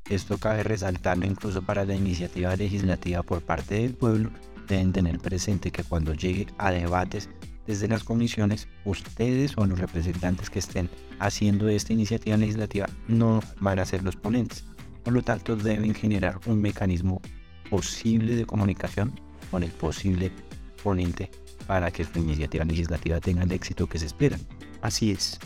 Esto 0.09 0.39
cabe 0.39 0.63
resaltarlo 0.63 1.27
incluso 1.27 1.61
para 1.63 1.85
la 1.85 1.95
iniciativa 1.95 2.57
legislativa 2.57 3.23
por 3.23 3.43
parte 3.43 3.75
del 3.75 3.95
pueblo. 3.95 4.31
Deben 4.73 4.95
tener 4.95 5.19
presente 5.19 5.71
que 5.71 5.85
cuando 5.85 6.15
llegue 6.15 6.47
a 6.57 6.71
debates 6.71 7.29
desde 7.67 7.89
las 7.89 8.05
comisiones, 8.05 8.69
ustedes 8.87 9.53
o 9.59 9.67
los 9.67 9.79
representantes 9.79 10.49
que 10.49 10.61
estén 10.61 10.89
haciendo 11.19 11.69
esta 11.69 11.93
iniciativa 11.93 12.39
legislativa 12.39 12.87
no 13.07 13.41
van 13.61 13.81
a 13.81 13.85
ser 13.85 14.03
los 14.03 14.17
ponentes. 14.17 14.65
Por 15.05 15.13
lo 15.13 15.21
tanto, 15.21 15.57
deben 15.57 15.95
generar 15.95 16.41
un 16.47 16.63
mecanismo 16.63 17.21
posible 17.69 18.35
de 18.35 18.47
comunicación 18.47 19.13
con 19.51 19.63
el 19.63 19.71
posible 19.73 20.33
ponente 20.83 21.31
para 21.67 21.91
que 21.91 22.05
su 22.05 22.19
iniciativa 22.19 22.65
legislativa 22.65 23.21
tenga 23.21 23.43
el 23.43 23.53
éxito 23.53 23.87
que 23.87 23.99
se 23.99 24.07
espera. 24.07 24.39
Así 24.81 25.11
es. 25.11 25.39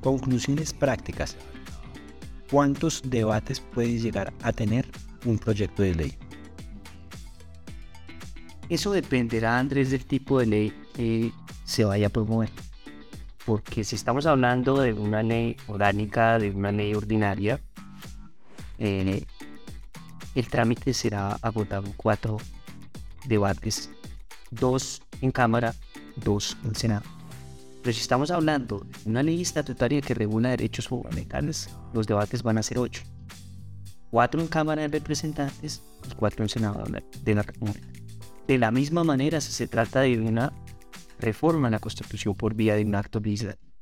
Conclusiones 0.00 0.72
prácticas. 0.72 1.36
¿Cuántos 2.50 3.00
debates 3.04 3.60
puede 3.60 4.00
llegar 4.00 4.32
a 4.42 4.52
tener 4.52 4.88
un 5.24 5.38
proyecto 5.38 5.84
de 5.84 5.94
ley? 5.94 6.18
Eso 8.70 8.92
dependerá, 8.92 9.58
Andrés, 9.58 9.90
del 9.90 10.06
tipo 10.06 10.38
de 10.38 10.46
ley 10.46 10.72
que 10.94 11.32
se 11.64 11.84
vaya 11.84 12.06
a 12.06 12.10
promover. 12.10 12.50
Porque 13.44 13.82
si 13.82 13.96
estamos 13.96 14.26
hablando 14.26 14.80
de 14.80 14.92
una 14.92 15.24
ley 15.24 15.56
orgánica, 15.66 16.38
de 16.38 16.52
una 16.52 16.70
ley 16.70 16.94
ordinaria, 16.94 17.60
eh, 18.78 19.24
el 20.36 20.46
trámite 20.46 20.94
será 20.94 21.32
agotado 21.42 21.86
en 21.86 21.92
cuatro 21.94 22.36
debates, 23.26 23.90
dos 24.52 25.02
en 25.20 25.32
Cámara, 25.32 25.74
dos 26.14 26.56
en 26.64 26.76
Senado. 26.76 27.04
Pero 27.82 27.92
si 27.92 28.00
estamos 28.00 28.30
hablando 28.30 28.86
de 29.04 29.10
una 29.10 29.24
ley 29.24 29.42
estatutaria 29.42 30.00
que 30.00 30.14
regula 30.14 30.50
derechos 30.50 30.86
fundamentales, 30.86 31.70
los 31.92 32.06
debates 32.06 32.44
van 32.44 32.58
a 32.58 32.62
ser 32.62 32.78
ocho. 32.78 33.02
Cuatro 34.12 34.40
en 34.40 34.46
Cámara 34.46 34.82
de 34.82 34.88
Representantes 34.88 35.82
y 36.08 36.14
cuatro 36.14 36.44
en 36.44 36.48
Senado 36.48 36.84
de 37.24 37.34
la 37.34 37.42
República. 37.42 37.99
De 38.50 38.58
la 38.58 38.72
misma 38.72 39.04
manera, 39.04 39.40
si 39.40 39.52
se 39.52 39.68
trata 39.68 40.00
de 40.00 40.18
una 40.18 40.52
reforma 41.20 41.68
a 41.68 41.70
la 41.70 41.78
Constitución 41.78 42.34
por 42.34 42.52
vía 42.52 42.74
de 42.74 42.84
un 42.84 42.96
acto 42.96 43.20
legislativo. 43.20 43.72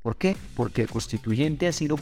¿Por 0.00 0.16
qué? 0.16 0.34
Porque 0.56 0.80
el 0.80 0.88
constituyente 0.88 1.66
así 1.66 1.86
lo, 1.86 1.98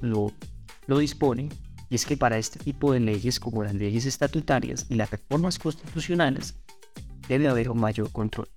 lo, 0.00 0.98
dispone 0.98 1.50
y 1.90 1.94
es 1.94 2.06
que 2.06 2.16
para 2.16 2.38
este 2.38 2.58
tipo 2.58 2.94
de 2.94 3.00
leyes 3.00 3.38
como 3.38 3.62
las 3.62 3.74
leyes 3.74 4.06
estatutarias 4.06 4.86
y 4.88 4.94
las 4.94 5.10
reformas 5.10 5.58
constitucionales 5.58 6.54
debe 7.28 7.48
haber 7.48 7.68
un 7.68 7.80
mayor 7.80 8.10
control 8.10 8.48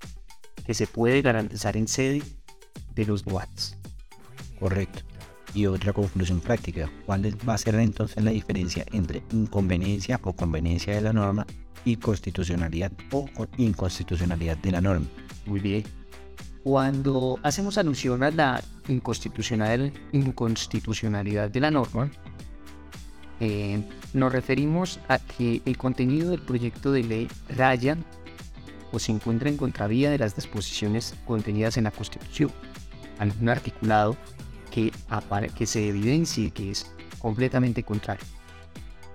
que 0.65 0.73
se 0.73 0.87
puede 0.87 1.21
garantizar 1.21 1.75
en 1.75 1.89
sede 1.89 2.23
de 2.95 3.05
los 3.05 3.25
debates. 3.25 3.75
Correcto. 4.57 5.10
Y 5.53 5.65
otra 5.65 5.91
conclusión 5.91 6.39
práctica, 6.39 6.89
¿cuál 7.05 7.37
va 7.47 7.55
a 7.55 7.57
ser 7.57 7.75
entonces 7.75 8.23
la 8.23 8.31
diferencia 8.31 8.85
entre 8.91 9.21
inconveniencia 9.31 10.17
o 10.23 10.31
conveniencia 10.33 10.95
de 10.95 11.01
la 11.01 11.11
norma 11.11 11.45
y 11.83 11.97
constitucionalidad 11.97 12.93
o 13.11 13.27
inconstitucionalidad 13.57 14.55
de 14.57 14.71
la 14.71 14.79
norma? 14.79 15.07
Muy 15.45 15.59
bien. 15.59 15.83
Cuando 16.63 17.37
hacemos 17.43 17.77
alusión 17.77 18.23
a 18.23 18.31
la 18.31 18.63
inconstitucionalidad 18.87 21.49
de 21.49 21.59
la 21.59 21.71
norma, 21.71 22.09
eh, 23.39 23.83
nos 24.13 24.31
referimos 24.31 24.99
a 25.07 25.17
que 25.17 25.63
el 25.65 25.75
contenido 25.77 26.29
del 26.29 26.41
proyecto 26.41 26.91
de 26.91 27.03
ley 27.03 27.27
raya 27.49 27.97
o 28.91 28.99
se 28.99 29.11
encuentra 29.11 29.49
en 29.49 29.57
contravía 29.57 30.11
de 30.11 30.19
las 30.19 30.35
disposiciones 30.35 31.15
contenidas 31.25 31.77
en 31.77 31.85
la 31.85 31.91
Constitución. 31.91 32.51
algún 33.17 33.49
articulado 33.49 34.15
que, 34.71 34.91
se 35.65 35.87
evidencie 35.87 36.49
que 36.51 36.71
es 36.71 36.91
completamente 37.19 37.83
contrario. 37.83 38.25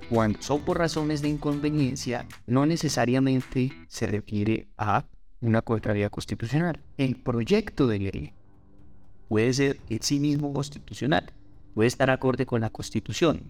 Cuando 0.09 0.40
son 0.40 0.61
por 0.61 0.78
razones 0.78 1.20
de 1.22 1.28
inconveniencia, 1.28 2.26
no 2.46 2.64
necesariamente 2.64 3.72
se 3.88 4.07
refiere 4.07 4.68
a 4.76 5.04
una 5.40 5.62
contrariedad 5.62 6.11
constitucional. 6.11 6.80
El 6.96 7.16
proyecto 7.16 7.88
de 7.88 7.98
ley 7.98 8.32
puede 9.28 9.52
ser 9.52 9.80
en 9.88 10.02
sí 10.02 10.20
mismo 10.20 10.52
constitucional, 10.52 11.32
puede 11.74 11.88
estar 11.88 12.11
acorde 12.11 12.46
con 12.46 12.61
la 12.61 12.70
constitución, 12.70 13.42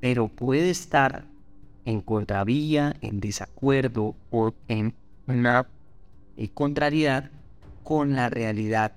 pero 0.00 0.28
puede 0.28 0.70
estar 0.70 1.26
en 1.84 2.00
contravía, 2.00 2.94
en 3.00 3.18
desacuerdo 3.18 4.14
o 4.30 4.54
en 4.68 4.94
una 5.26 5.66
contrariedad 6.54 7.30
con 7.82 8.14
la 8.14 8.28
realidad 8.28 8.92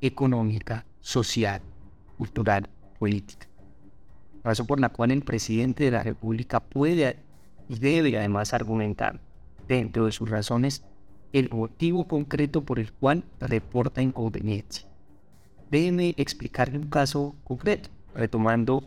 económica, 0.00 0.84
social, 1.06 1.60
cultural, 2.18 2.68
política. 2.98 3.46
Razón 4.42 4.66
por 4.66 4.80
la 4.80 4.88
cual 4.88 5.12
el 5.12 5.22
presidente 5.22 5.84
de 5.84 5.92
la 5.92 6.02
República 6.02 6.58
puede 6.58 7.20
y 7.68 7.78
debe 7.78 8.18
además 8.18 8.52
argumentar 8.52 9.20
dentro 9.68 10.06
de 10.06 10.12
sus 10.12 10.28
razones 10.28 10.82
el 11.32 11.48
motivo 11.50 12.08
concreto 12.08 12.64
por 12.64 12.80
el 12.80 12.92
cual 12.92 13.22
reporta 13.38 14.02
inconveniencia. 14.02 14.88
Déjeme 15.70 16.12
explicarle 16.16 16.76
un 16.76 16.88
caso 16.88 17.36
concreto, 17.44 17.88
retomando 18.12 18.82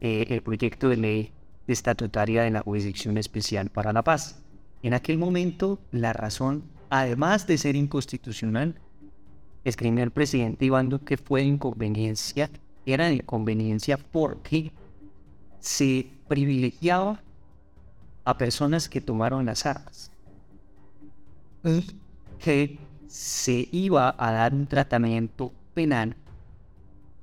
eh, 0.00 0.26
el 0.28 0.42
proyecto 0.42 0.88
de 0.88 0.96
ley 0.96 1.32
estatutaria 1.66 2.44
de 2.44 2.52
la 2.52 2.60
Jurisdicción 2.60 3.18
Especial 3.18 3.70
para 3.70 3.92
la 3.92 4.04
Paz. 4.04 4.40
En 4.84 4.94
aquel 4.94 5.18
momento, 5.18 5.80
la 5.90 6.12
razón, 6.12 6.62
además 6.88 7.48
de 7.48 7.58
ser 7.58 7.74
inconstitucional, 7.74 8.76
escribió 9.64 10.04
el 10.04 10.10
presidente 10.10 10.66
Iván 10.66 10.88
Duque 10.88 11.16
fue 11.16 11.42
inconveniencia, 11.42 12.50
era 12.86 13.06
de 13.06 13.14
inconveniencia 13.14 13.96
porque 13.96 14.72
se 15.58 16.06
privilegiaba 16.28 17.22
a 18.24 18.38
personas 18.38 18.88
que 18.88 19.00
tomaron 19.00 19.46
las 19.46 19.66
armas 19.66 20.10
y 21.64 21.84
que 22.38 22.78
se 23.06 23.68
iba 23.72 24.14
a 24.18 24.32
dar 24.32 24.52
un 24.52 24.66
tratamiento 24.66 25.52
penal 25.72 26.16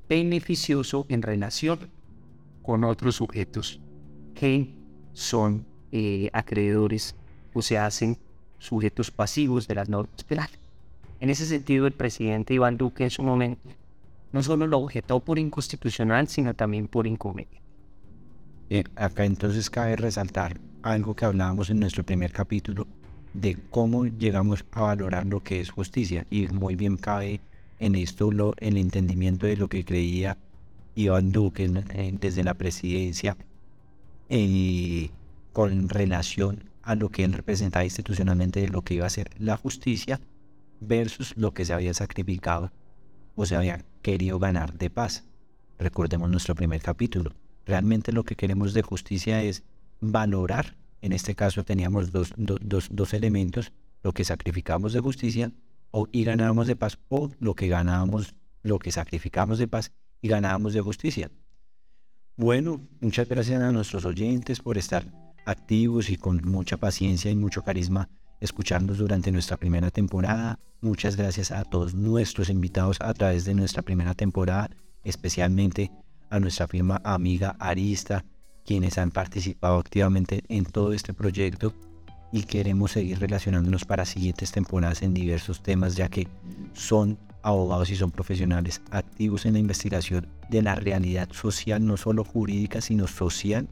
beneficioso 0.10 1.06
en 1.10 1.22
relación 1.22 1.80
con 2.62 2.84
otros 2.84 3.16
sujetos 3.16 3.80
que 4.34 4.74
son 5.14 5.66
eh, 5.92 6.30
acreedores 6.34 7.16
o 7.54 7.62
se 7.62 7.78
hacen 7.78 8.18
sujetos 8.58 9.12
pasivos 9.12 9.68
de 9.68 9.76
las 9.76 9.90
normas 9.90 10.24
penales. 10.24 10.60
En 11.22 11.30
ese 11.30 11.46
sentido, 11.46 11.86
el 11.86 11.94
presidente 11.94 12.56
Iván 12.56 12.78
Duque 12.78 13.04
en 13.04 13.12
su 13.12 13.22
momento 13.22 13.70
no 14.34 14.42
solo 14.42 14.66
lo 14.66 14.80
objetó 14.80 15.20
por 15.20 15.38
inconstitucional, 15.38 16.28
sino 16.28 16.56
también 16.56 16.88
por 16.88 17.06
inconveniente. 17.06 17.62
Eh, 18.72 18.84
acá 18.96 19.26
entonces 19.26 19.70
cabe 19.70 19.96
resaltar 19.96 20.60
algo 20.82 21.16
que 21.16 21.26
hablábamos 21.26 21.70
en 21.70 21.80
nuestro 21.80 22.04
primer 22.04 22.32
capítulo 22.32 22.88
de 23.36 23.56
cómo 23.70 24.06
llegamos 24.06 24.66
a 24.72 24.82
valorar 24.82 25.28
lo 25.28 25.42
que 25.42 25.62
es 25.62 25.70
justicia 25.70 26.26
y 26.32 26.48
muy 26.48 26.76
bien 26.76 26.98
cabe 26.98 27.40
en 27.80 27.96
esto 27.96 28.32
lo, 28.32 28.56
el 28.58 28.78
entendimiento 28.78 29.46
de 29.46 29.58
lo 29.58 29.68
que 29.68 29.86
creía 29.86 30.38
Iván 30.96 31.32
Duque 31.32 31.68
desde 32.20 32.44
la 32.44 32.56
presidencia 32.56 33.38
eh, 34.30 35.10
con 35.54 35.88
relación 35.88 36.64
a 36.82 36.96
lo 36.96 37.10
que 37.10 37.24
él 37.24 37.34
representaba 37.34 37.84
institucionalmente 37.84 38.62
de 38.62 38.70
lo 38.70 38.82
que 38.82 38.96
iba 38.96 39.06
a 39.06 39.10
ser 39.10 39.30
la 39.38 39.56
justicia 39.56 40.20
versus 40.82 41.34
lo 41.38 41.54
que 41.54 41.64
se 41.64 41.74
había 41.74 41.94
sacrificado 41.94 42.74
o 43.36 43.46
se 43.46 43.56
había 43.56 43.86
querido 44.02 44.40
ganar 44.40 44.78
de 44.78 44.90
paz. 44.90 45.24
Recordemos 45.80 46.30
nuestro 46.30 46.56
primer 46.56 46.82
capítulo. 46.82 47.34
Realmente 47.66 48.12
lo 48.12 48.24
que 48.24 48.36
queremos 48.36 48.74
de 48.74 48.82
justicia 48.82 49.42
es 49.42 49.64
valorar, 50.02 50.76
en 51.02 51.14
este 51.14 51.36
caso 51.36 51.64
teníamos 51.64 52.12
dos, 52.12 52.34
dos 52.36 53.14
elementos, 53.14 53.72
lo 54.04 54.12
que 54.14 54.26
sacrificamos 54.26 54.94
de 54.94 55.00
justicia 55.00 55.52
o, 55.92 56.08
y 56.12 56.24
ganábamos 56.24 56.68
de 56.68 56.76
paz, 56.76 56.98
o 57.08 57.32
lo 57.40 57.56
que 57.56 57.68
ganábamos, 57.68 58.36
lo 58.64 58.80
que 58.80 58.92
sacrificamos 58.92 59.60
de 59.60 59.68
paz 59.68 59.92
y 60.22 60.28
ganábamos 60.28 60.74
de 60.74 60.82
justicia. 60.82 61.32
Bueno, 62.36 62.82
muchas 63.00 63.28
gracias 63.28 63.62
a 63.62 63.72
nuestros 63.72 64.06
oyentes 64.06 64.60
por 64.60 64.78
estar 64.78 65.06
activos 65.46 66.10
y 66.10 66.18
con 66.18 66.42
mucha 66.44 66.78
paciencia 66.78 67.30
y 67.30 67.36
mucho 67.36 67.64
carisma 67.64 68.10
escucharnos 68.42 68.98
durante 68.98 69.32
nuestra 69.32 69.56
primera 69.56 69.92
temporada. 69.92 70.60
Muchas 70.82 71.16
gracias 71.16 71.52
a 71.52 71.64
todos 71.64 71.94
nuestros 71.94 72.50
invitados 72.50 72.98
a 73.00 73.14
través 73.14 73.46
de 73.46 73.54
nuestra 73.54 73.84
primera 73.84 74.14
temporada, 74.16 74.70
especialmente 75.04 75.92
a 76.30 76.40
nuestra 76.40 76.68
firma 76.68 77.00
amiga 77.06 77.56
Arista, 77.60 78.26
quienes 78.66 78.98
han 78.98 79.12
participado 79.12 79.78
activamente 79.78 80.44
en 80.50 80.66
todo 80.66 80.92
este 80.94 81.14
proyecto 81.14 81.74
y 82.32 82.44
queremos 82.44 82.92
seguir 82.92 83.20
relacionándonos 83.20 83.86
para 83.86 84.06
siguientes 84.06 84.52
temporadas 84.52 85.02
en 85.02 85.14
diversos 85.14 85.62
temas, 85.62 85.96
ya 85.96 86.10
que 86.10 86.28
son 86.74 87.20
abogados 87.44 87.90
y 87.90 87.96
son 87.96 88.12
profesionales 88.12 88.82
activos 88.92 89.46
en 89.46 89.54
la 89.54 89.60
investigación 89.60 90.28
de 90.50 90.62
la 90.62 90.76
realidad 90.76 91.30
social, 91.32 91.86
no 91.86 91.98
solo 91.98 92.24
jurídica, 92.24 92.82
sino 92.82 93.08
social 93.08 93.68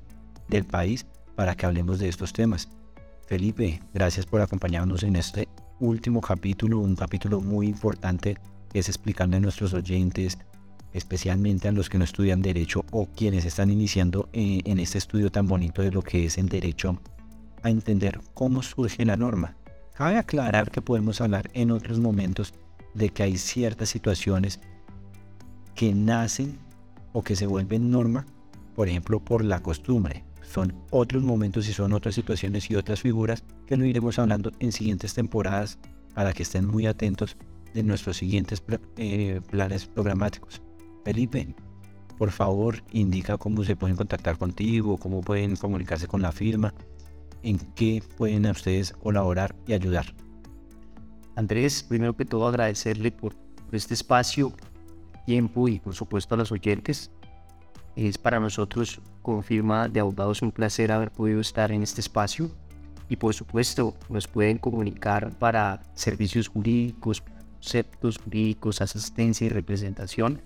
del 0.47 0.65
país, 0.65 1.05
para 1.35 1.55
que 1.55 1.65
hablemos 1.65 1.99
de 1.99 2.09
estos 2.09 2.33
temas. 2.33 2.69
Felipe, 3.29 3.79
gracias 3.93 4.25
por 4.25 4.41
acompañarnos 4.41 5.03
en 5.03 5.15
este 5.15 5.47
último 5.79 6.19
capítulo, 6.19 6.79
un 6.79 6.95
capítulo 6.95 7.41
muy 7.41 7.67
importante 7.67 8.39
que 8.73 8.79
es 8.79 8.89
explicarle 8.89 9.37
a 9.37 9.39
nuestros 9.39 9.71
oyentes, 9.75 10.39
especialmente 10.93 11.67
a 11.67 11.71
los 11.71 11.89
que 11.89 11.99
no 11.99 12.05
estudian 12.05 12.41
derecho 12.41 12.83
o 12.91 13.05
quienes 13.05 13.45
están 13.45 13.69
iniciando 13.69 14.29
eh, 14.33 14.61
en 14.65 14.79
este 14.79 14.97
estudio 14.97 15.31
tan 15.31 15.47
bonito 15.47 15.83
de 15.83 15.91
lo 15.91 16.01
que 16.01 16.25
es 16.25 16.39
el 16.39 16.49
derecho 16.49 16.99
a 17.61 17.69
entender 17.69 18.19
cómo 18.33 18.63
surge 18.63 19.05
la 19.05 19.15
norma. 19.15 19.55
Cabe 19.93 20.17
aclarar 20.17 20.71
que 20.71 20.81
podemos 20.81 21.21
hablar 21.21 21.51
en 21.53 21.69
otros 21.69 21.99
momentos 21.99 22.55
de 22.95 23.09
que 23.09 23.21
hay 23.21 23.37
ciertas 23.37 23.89
situaciones 23.89 24.59
que 25.75 25.93
nacen 25.93 26.57
o 27.13 27.21
que 27.21 27.35
se 27.35 27.45
vuelven 27.45 27.91
norma, 27.91 28.25
por 28.73 28.89
ejemplo, 28.89 29.19
por 29.19 29.45
la 29.45 29.61
costumbre. 29.61 30.23
Son 30.49 30.73
otros 30.89 31.21
momentos 31.23 31.67
y 31.69 31.73
son 31.73 31.93
otras 31.93 32.15
situaciones 32.15 32.69
y 32.71 32.75
otras 32.75 33.01
figuras 33.01 33.43
que 33.67 33.77
lo 33.77 33.85
iremos 33.85 34.17
hablando 34.17 34.51
en 34.59 34.71
siguientes 34.71 35.13
temporadas 35.13 35.77
para 36.15 36.33
que 36.33 36.41
estén 36.41 36.65
muy 36.65 36.87
atentos 36.87 37.37
de 37.73 37.83
nuestros 37.83 38.17
siguientes 38.17 38.63
eh, 38.97 39.41
planes 39.51 39.85
programáticos. 39.85 40.61
Felipe, 41.05 41.53
por 42.17 42.31
favor, 42.31 42.83
indica 42.91 43.37
cómo 43.37 43.63
se 43.63 43.75
pueden 43.75 43.95
contactar 43.95 44.39
contigo, 44.39 44.97
cómo 44.97 45.21
pueden 45.21 45.55
comunicarse 45.55 46.07
con 46.07 46.21
la 46.21 46.31
firma 46.31 46.73
en 47.43 47.59
qué 47.75 48.03
pueden 48.17 48.45
ustedes 48.47 48.91
colaborar 48.93 49.55
y 49.67 49.73
ayudar. 49.73 50.13
Andrés, 51.35 51.83
primero 51.83 52.15
que 52.15 52.25
todo 52.25 52.47
agradecerle 52.47 53.11
por, 53.11 53.35
este 53.71 53.93
espacio, 53.93 54.51
tiempo 55.25 55.67
y 55.67 55.79
por 55.79 55.93
supuesto 55.93 56.33
a 56.33 56.37
los 56.39 56.51
oyentes. 56.51 57.11
Es 57.95 58.17
para 58.17 58.39
nosotros, 58.39 59.01
como 59.21 59.41
firma 59.41 59.87
de 59.87 59.99
abogados, 59.99 60.41
un 60.41 60.51
placer 60.51 60.91
haber 60.91 61.11
podido 61.11 61.41
estar 61.41 61.71
en 61.71 61.83
este 61.83 62.01
espacio. 62.01 62.49
Y 63.09 63.15
por 63.15 63.33
supuesto, 63.33 63.95
nos 64.09 64.27
pueden 64.27 64.57
comunicar 64.57 65.31
para 65.37 65.81
servicios 65.95 66.47
jurídicos, 66.47 67.21
conceptos 67.21 68.19
jurídicos, 68.19 68.81
asistencia 68.81 69.45
y 69.45 69.49
representación 69.49 70.41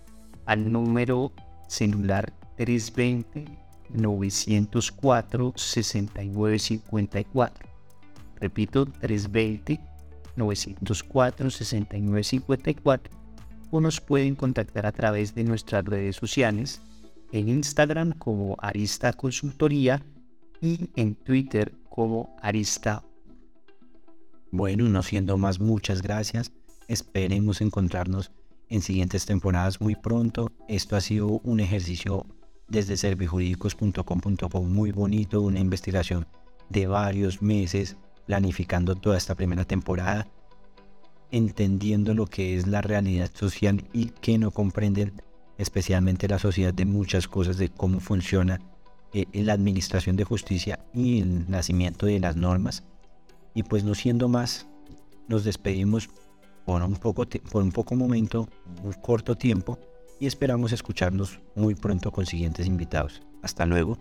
al 0.46 0.72
número 0.72 1.32
celular 1.68 2.34
320 2.58 3.46
904 3.90 5.54
6954. 5.56 7.70
Repito, 8.40 8.86
320 8.86 9.80
904 10.36 11.50
6954 11.50 13.14
o 13.72 13.82
nos 13.82 14.02
pueden 14.02 14.36
contactar 14.36 14.86
a 14.86 14.92
través 14.92 15.34
de 15.34 15.44
nuestras 15.44 15.84
redes 15.86 16.16
sociales 16.16 16.82
en 17.34 17.50
Instagram 17.50 18.14
como 18.14 18.56
Arista 18.60 19.12
Consultoría 19.12 20.02
y 20.62 20.92
en 20.96 21.16
Twitter 21.16 21.74
como 21.90 22.36
Arista. 22.42 23.04
Bueno, 24.52 24.88
no 24.88 25.02
siendo 25.02 25.38
más, 25.38 25.60
muchas 25.60 26.04
gracias. 26.04 26.52
Esperemos 26.88 27.60
encontrarnos 27.62 28.32
en 28.70 28.82
siguientes 28.82 29.26
temporadas 29.26 29.82
muy 29.82 29.96
pronto. 29.96 30.52
Esto 30.68 30.96
ha 30.96 31.02
sido 31.02 31.42
un 31.44 31.60
ejercicio 31.60 32.28
desde 32.68 32.98
servijurídicos.com.co 32.98 34.62
muy 34.62 34.92
bonito, 34.92 35.42
una 35.42 35.60
investigación 35.60 36.28
de 36.70 36.86
varios 36.86 37.42
meses, 37.42 37.98
planificando 38.28 38.94
toda 38.96 39.18
esta 39.18 39.34
primera 39.34 39.66
temporada, 39.66 40.28
entendiendo 41.32 42.14
lo 42.14 42.28
que 42.28 42.56
es 42.56 42.68
la 42.68 42.82
realidad 42.82 43.32
social 43.34 43.84
y 43.92 44.10
que 44.10 44.38
no 44.38 44.52
comprenden 44.52 45.14
especialmente 45.58 46.28
la 46.28 46.40
sociedad 46.40 46.74
de 46.74 46.86
muchas 46.86 47.28
cosas 47.28 47.58
de 47.58 47.70
cómo 47.70 48.00
funciona 48.00 48.60
eh, 49.14 49.26
la 49.34 49.54
administración 49.54 50.16
de 50.16 50.24
justicia 50.24 50.80
y 50.94 51.22
el 51.22 51.50
nacimiento 51.50 52.06
de 52.06 52.20
las 52.20 52.36
normas. 52.36 52.84
Y 53.54 53.64
pues 53.64 53.84
no 53.84 53.96
siendo 53.96 54.28
más, 54.28 54.68
nos 55.28 55.44
despedimos 55.44 56.10
por 56.66 56.82
un 56.82 56.96
poco, 56.96 57.26
por 57.52 57.62
un 57.62 57.72
poco 57.72 57.96
momento, 57.96 58.50
un 58.84 58.94
corto 58.94 59.36
tiempo, 59.36 59.78
y 60.20 60.28
esperamos 60.28 60.72
escucharnos 60.72 61.40
muy 61.56 61.76
pronto 61.76 62.12
con 62.12 62.26
siguientes 62.26 62.66
invitados. 62.66 63.22
Hasta 63.42 63.66
luego. 63.66 63.98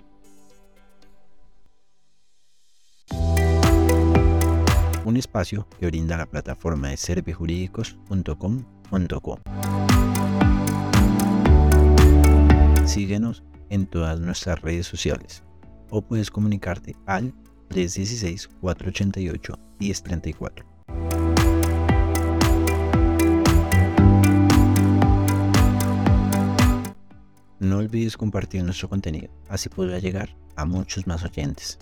Un 5.04 5.16
espacio 5.16 5.66
que 5.80 5.86
brinda 5.86 6.16
la 6.16 6.26
plataforma 6.26 6.90
de 6.90 6.96
servijurídicos.com.co. 6.96 9.40
Síguenos 12.92 13.42
en 13.70 13.86
todas 13.86 14.20
nuestras 14.20 14.60
redes 14.60 14.86
sociales 14.86 15.42
o 15.88 16.02
puedes 16.02 16.30
comunicarte 16.30 16.94
al 17.06 17.32
316-488-1034. 17.70 20.66
No 27.60 27.78
olvides 27.78 28.18
compartir 28.18 28.62
nuestro 28.62 28.90
contenido, 28.90 29.32
así 29.48 29.70
podrá 29.70 29.98
llegar 29.98 30.36
a 30.56 30.66
muchos 30.66 31.06
más 31.06 31.24
oyentes. 31.24 31.78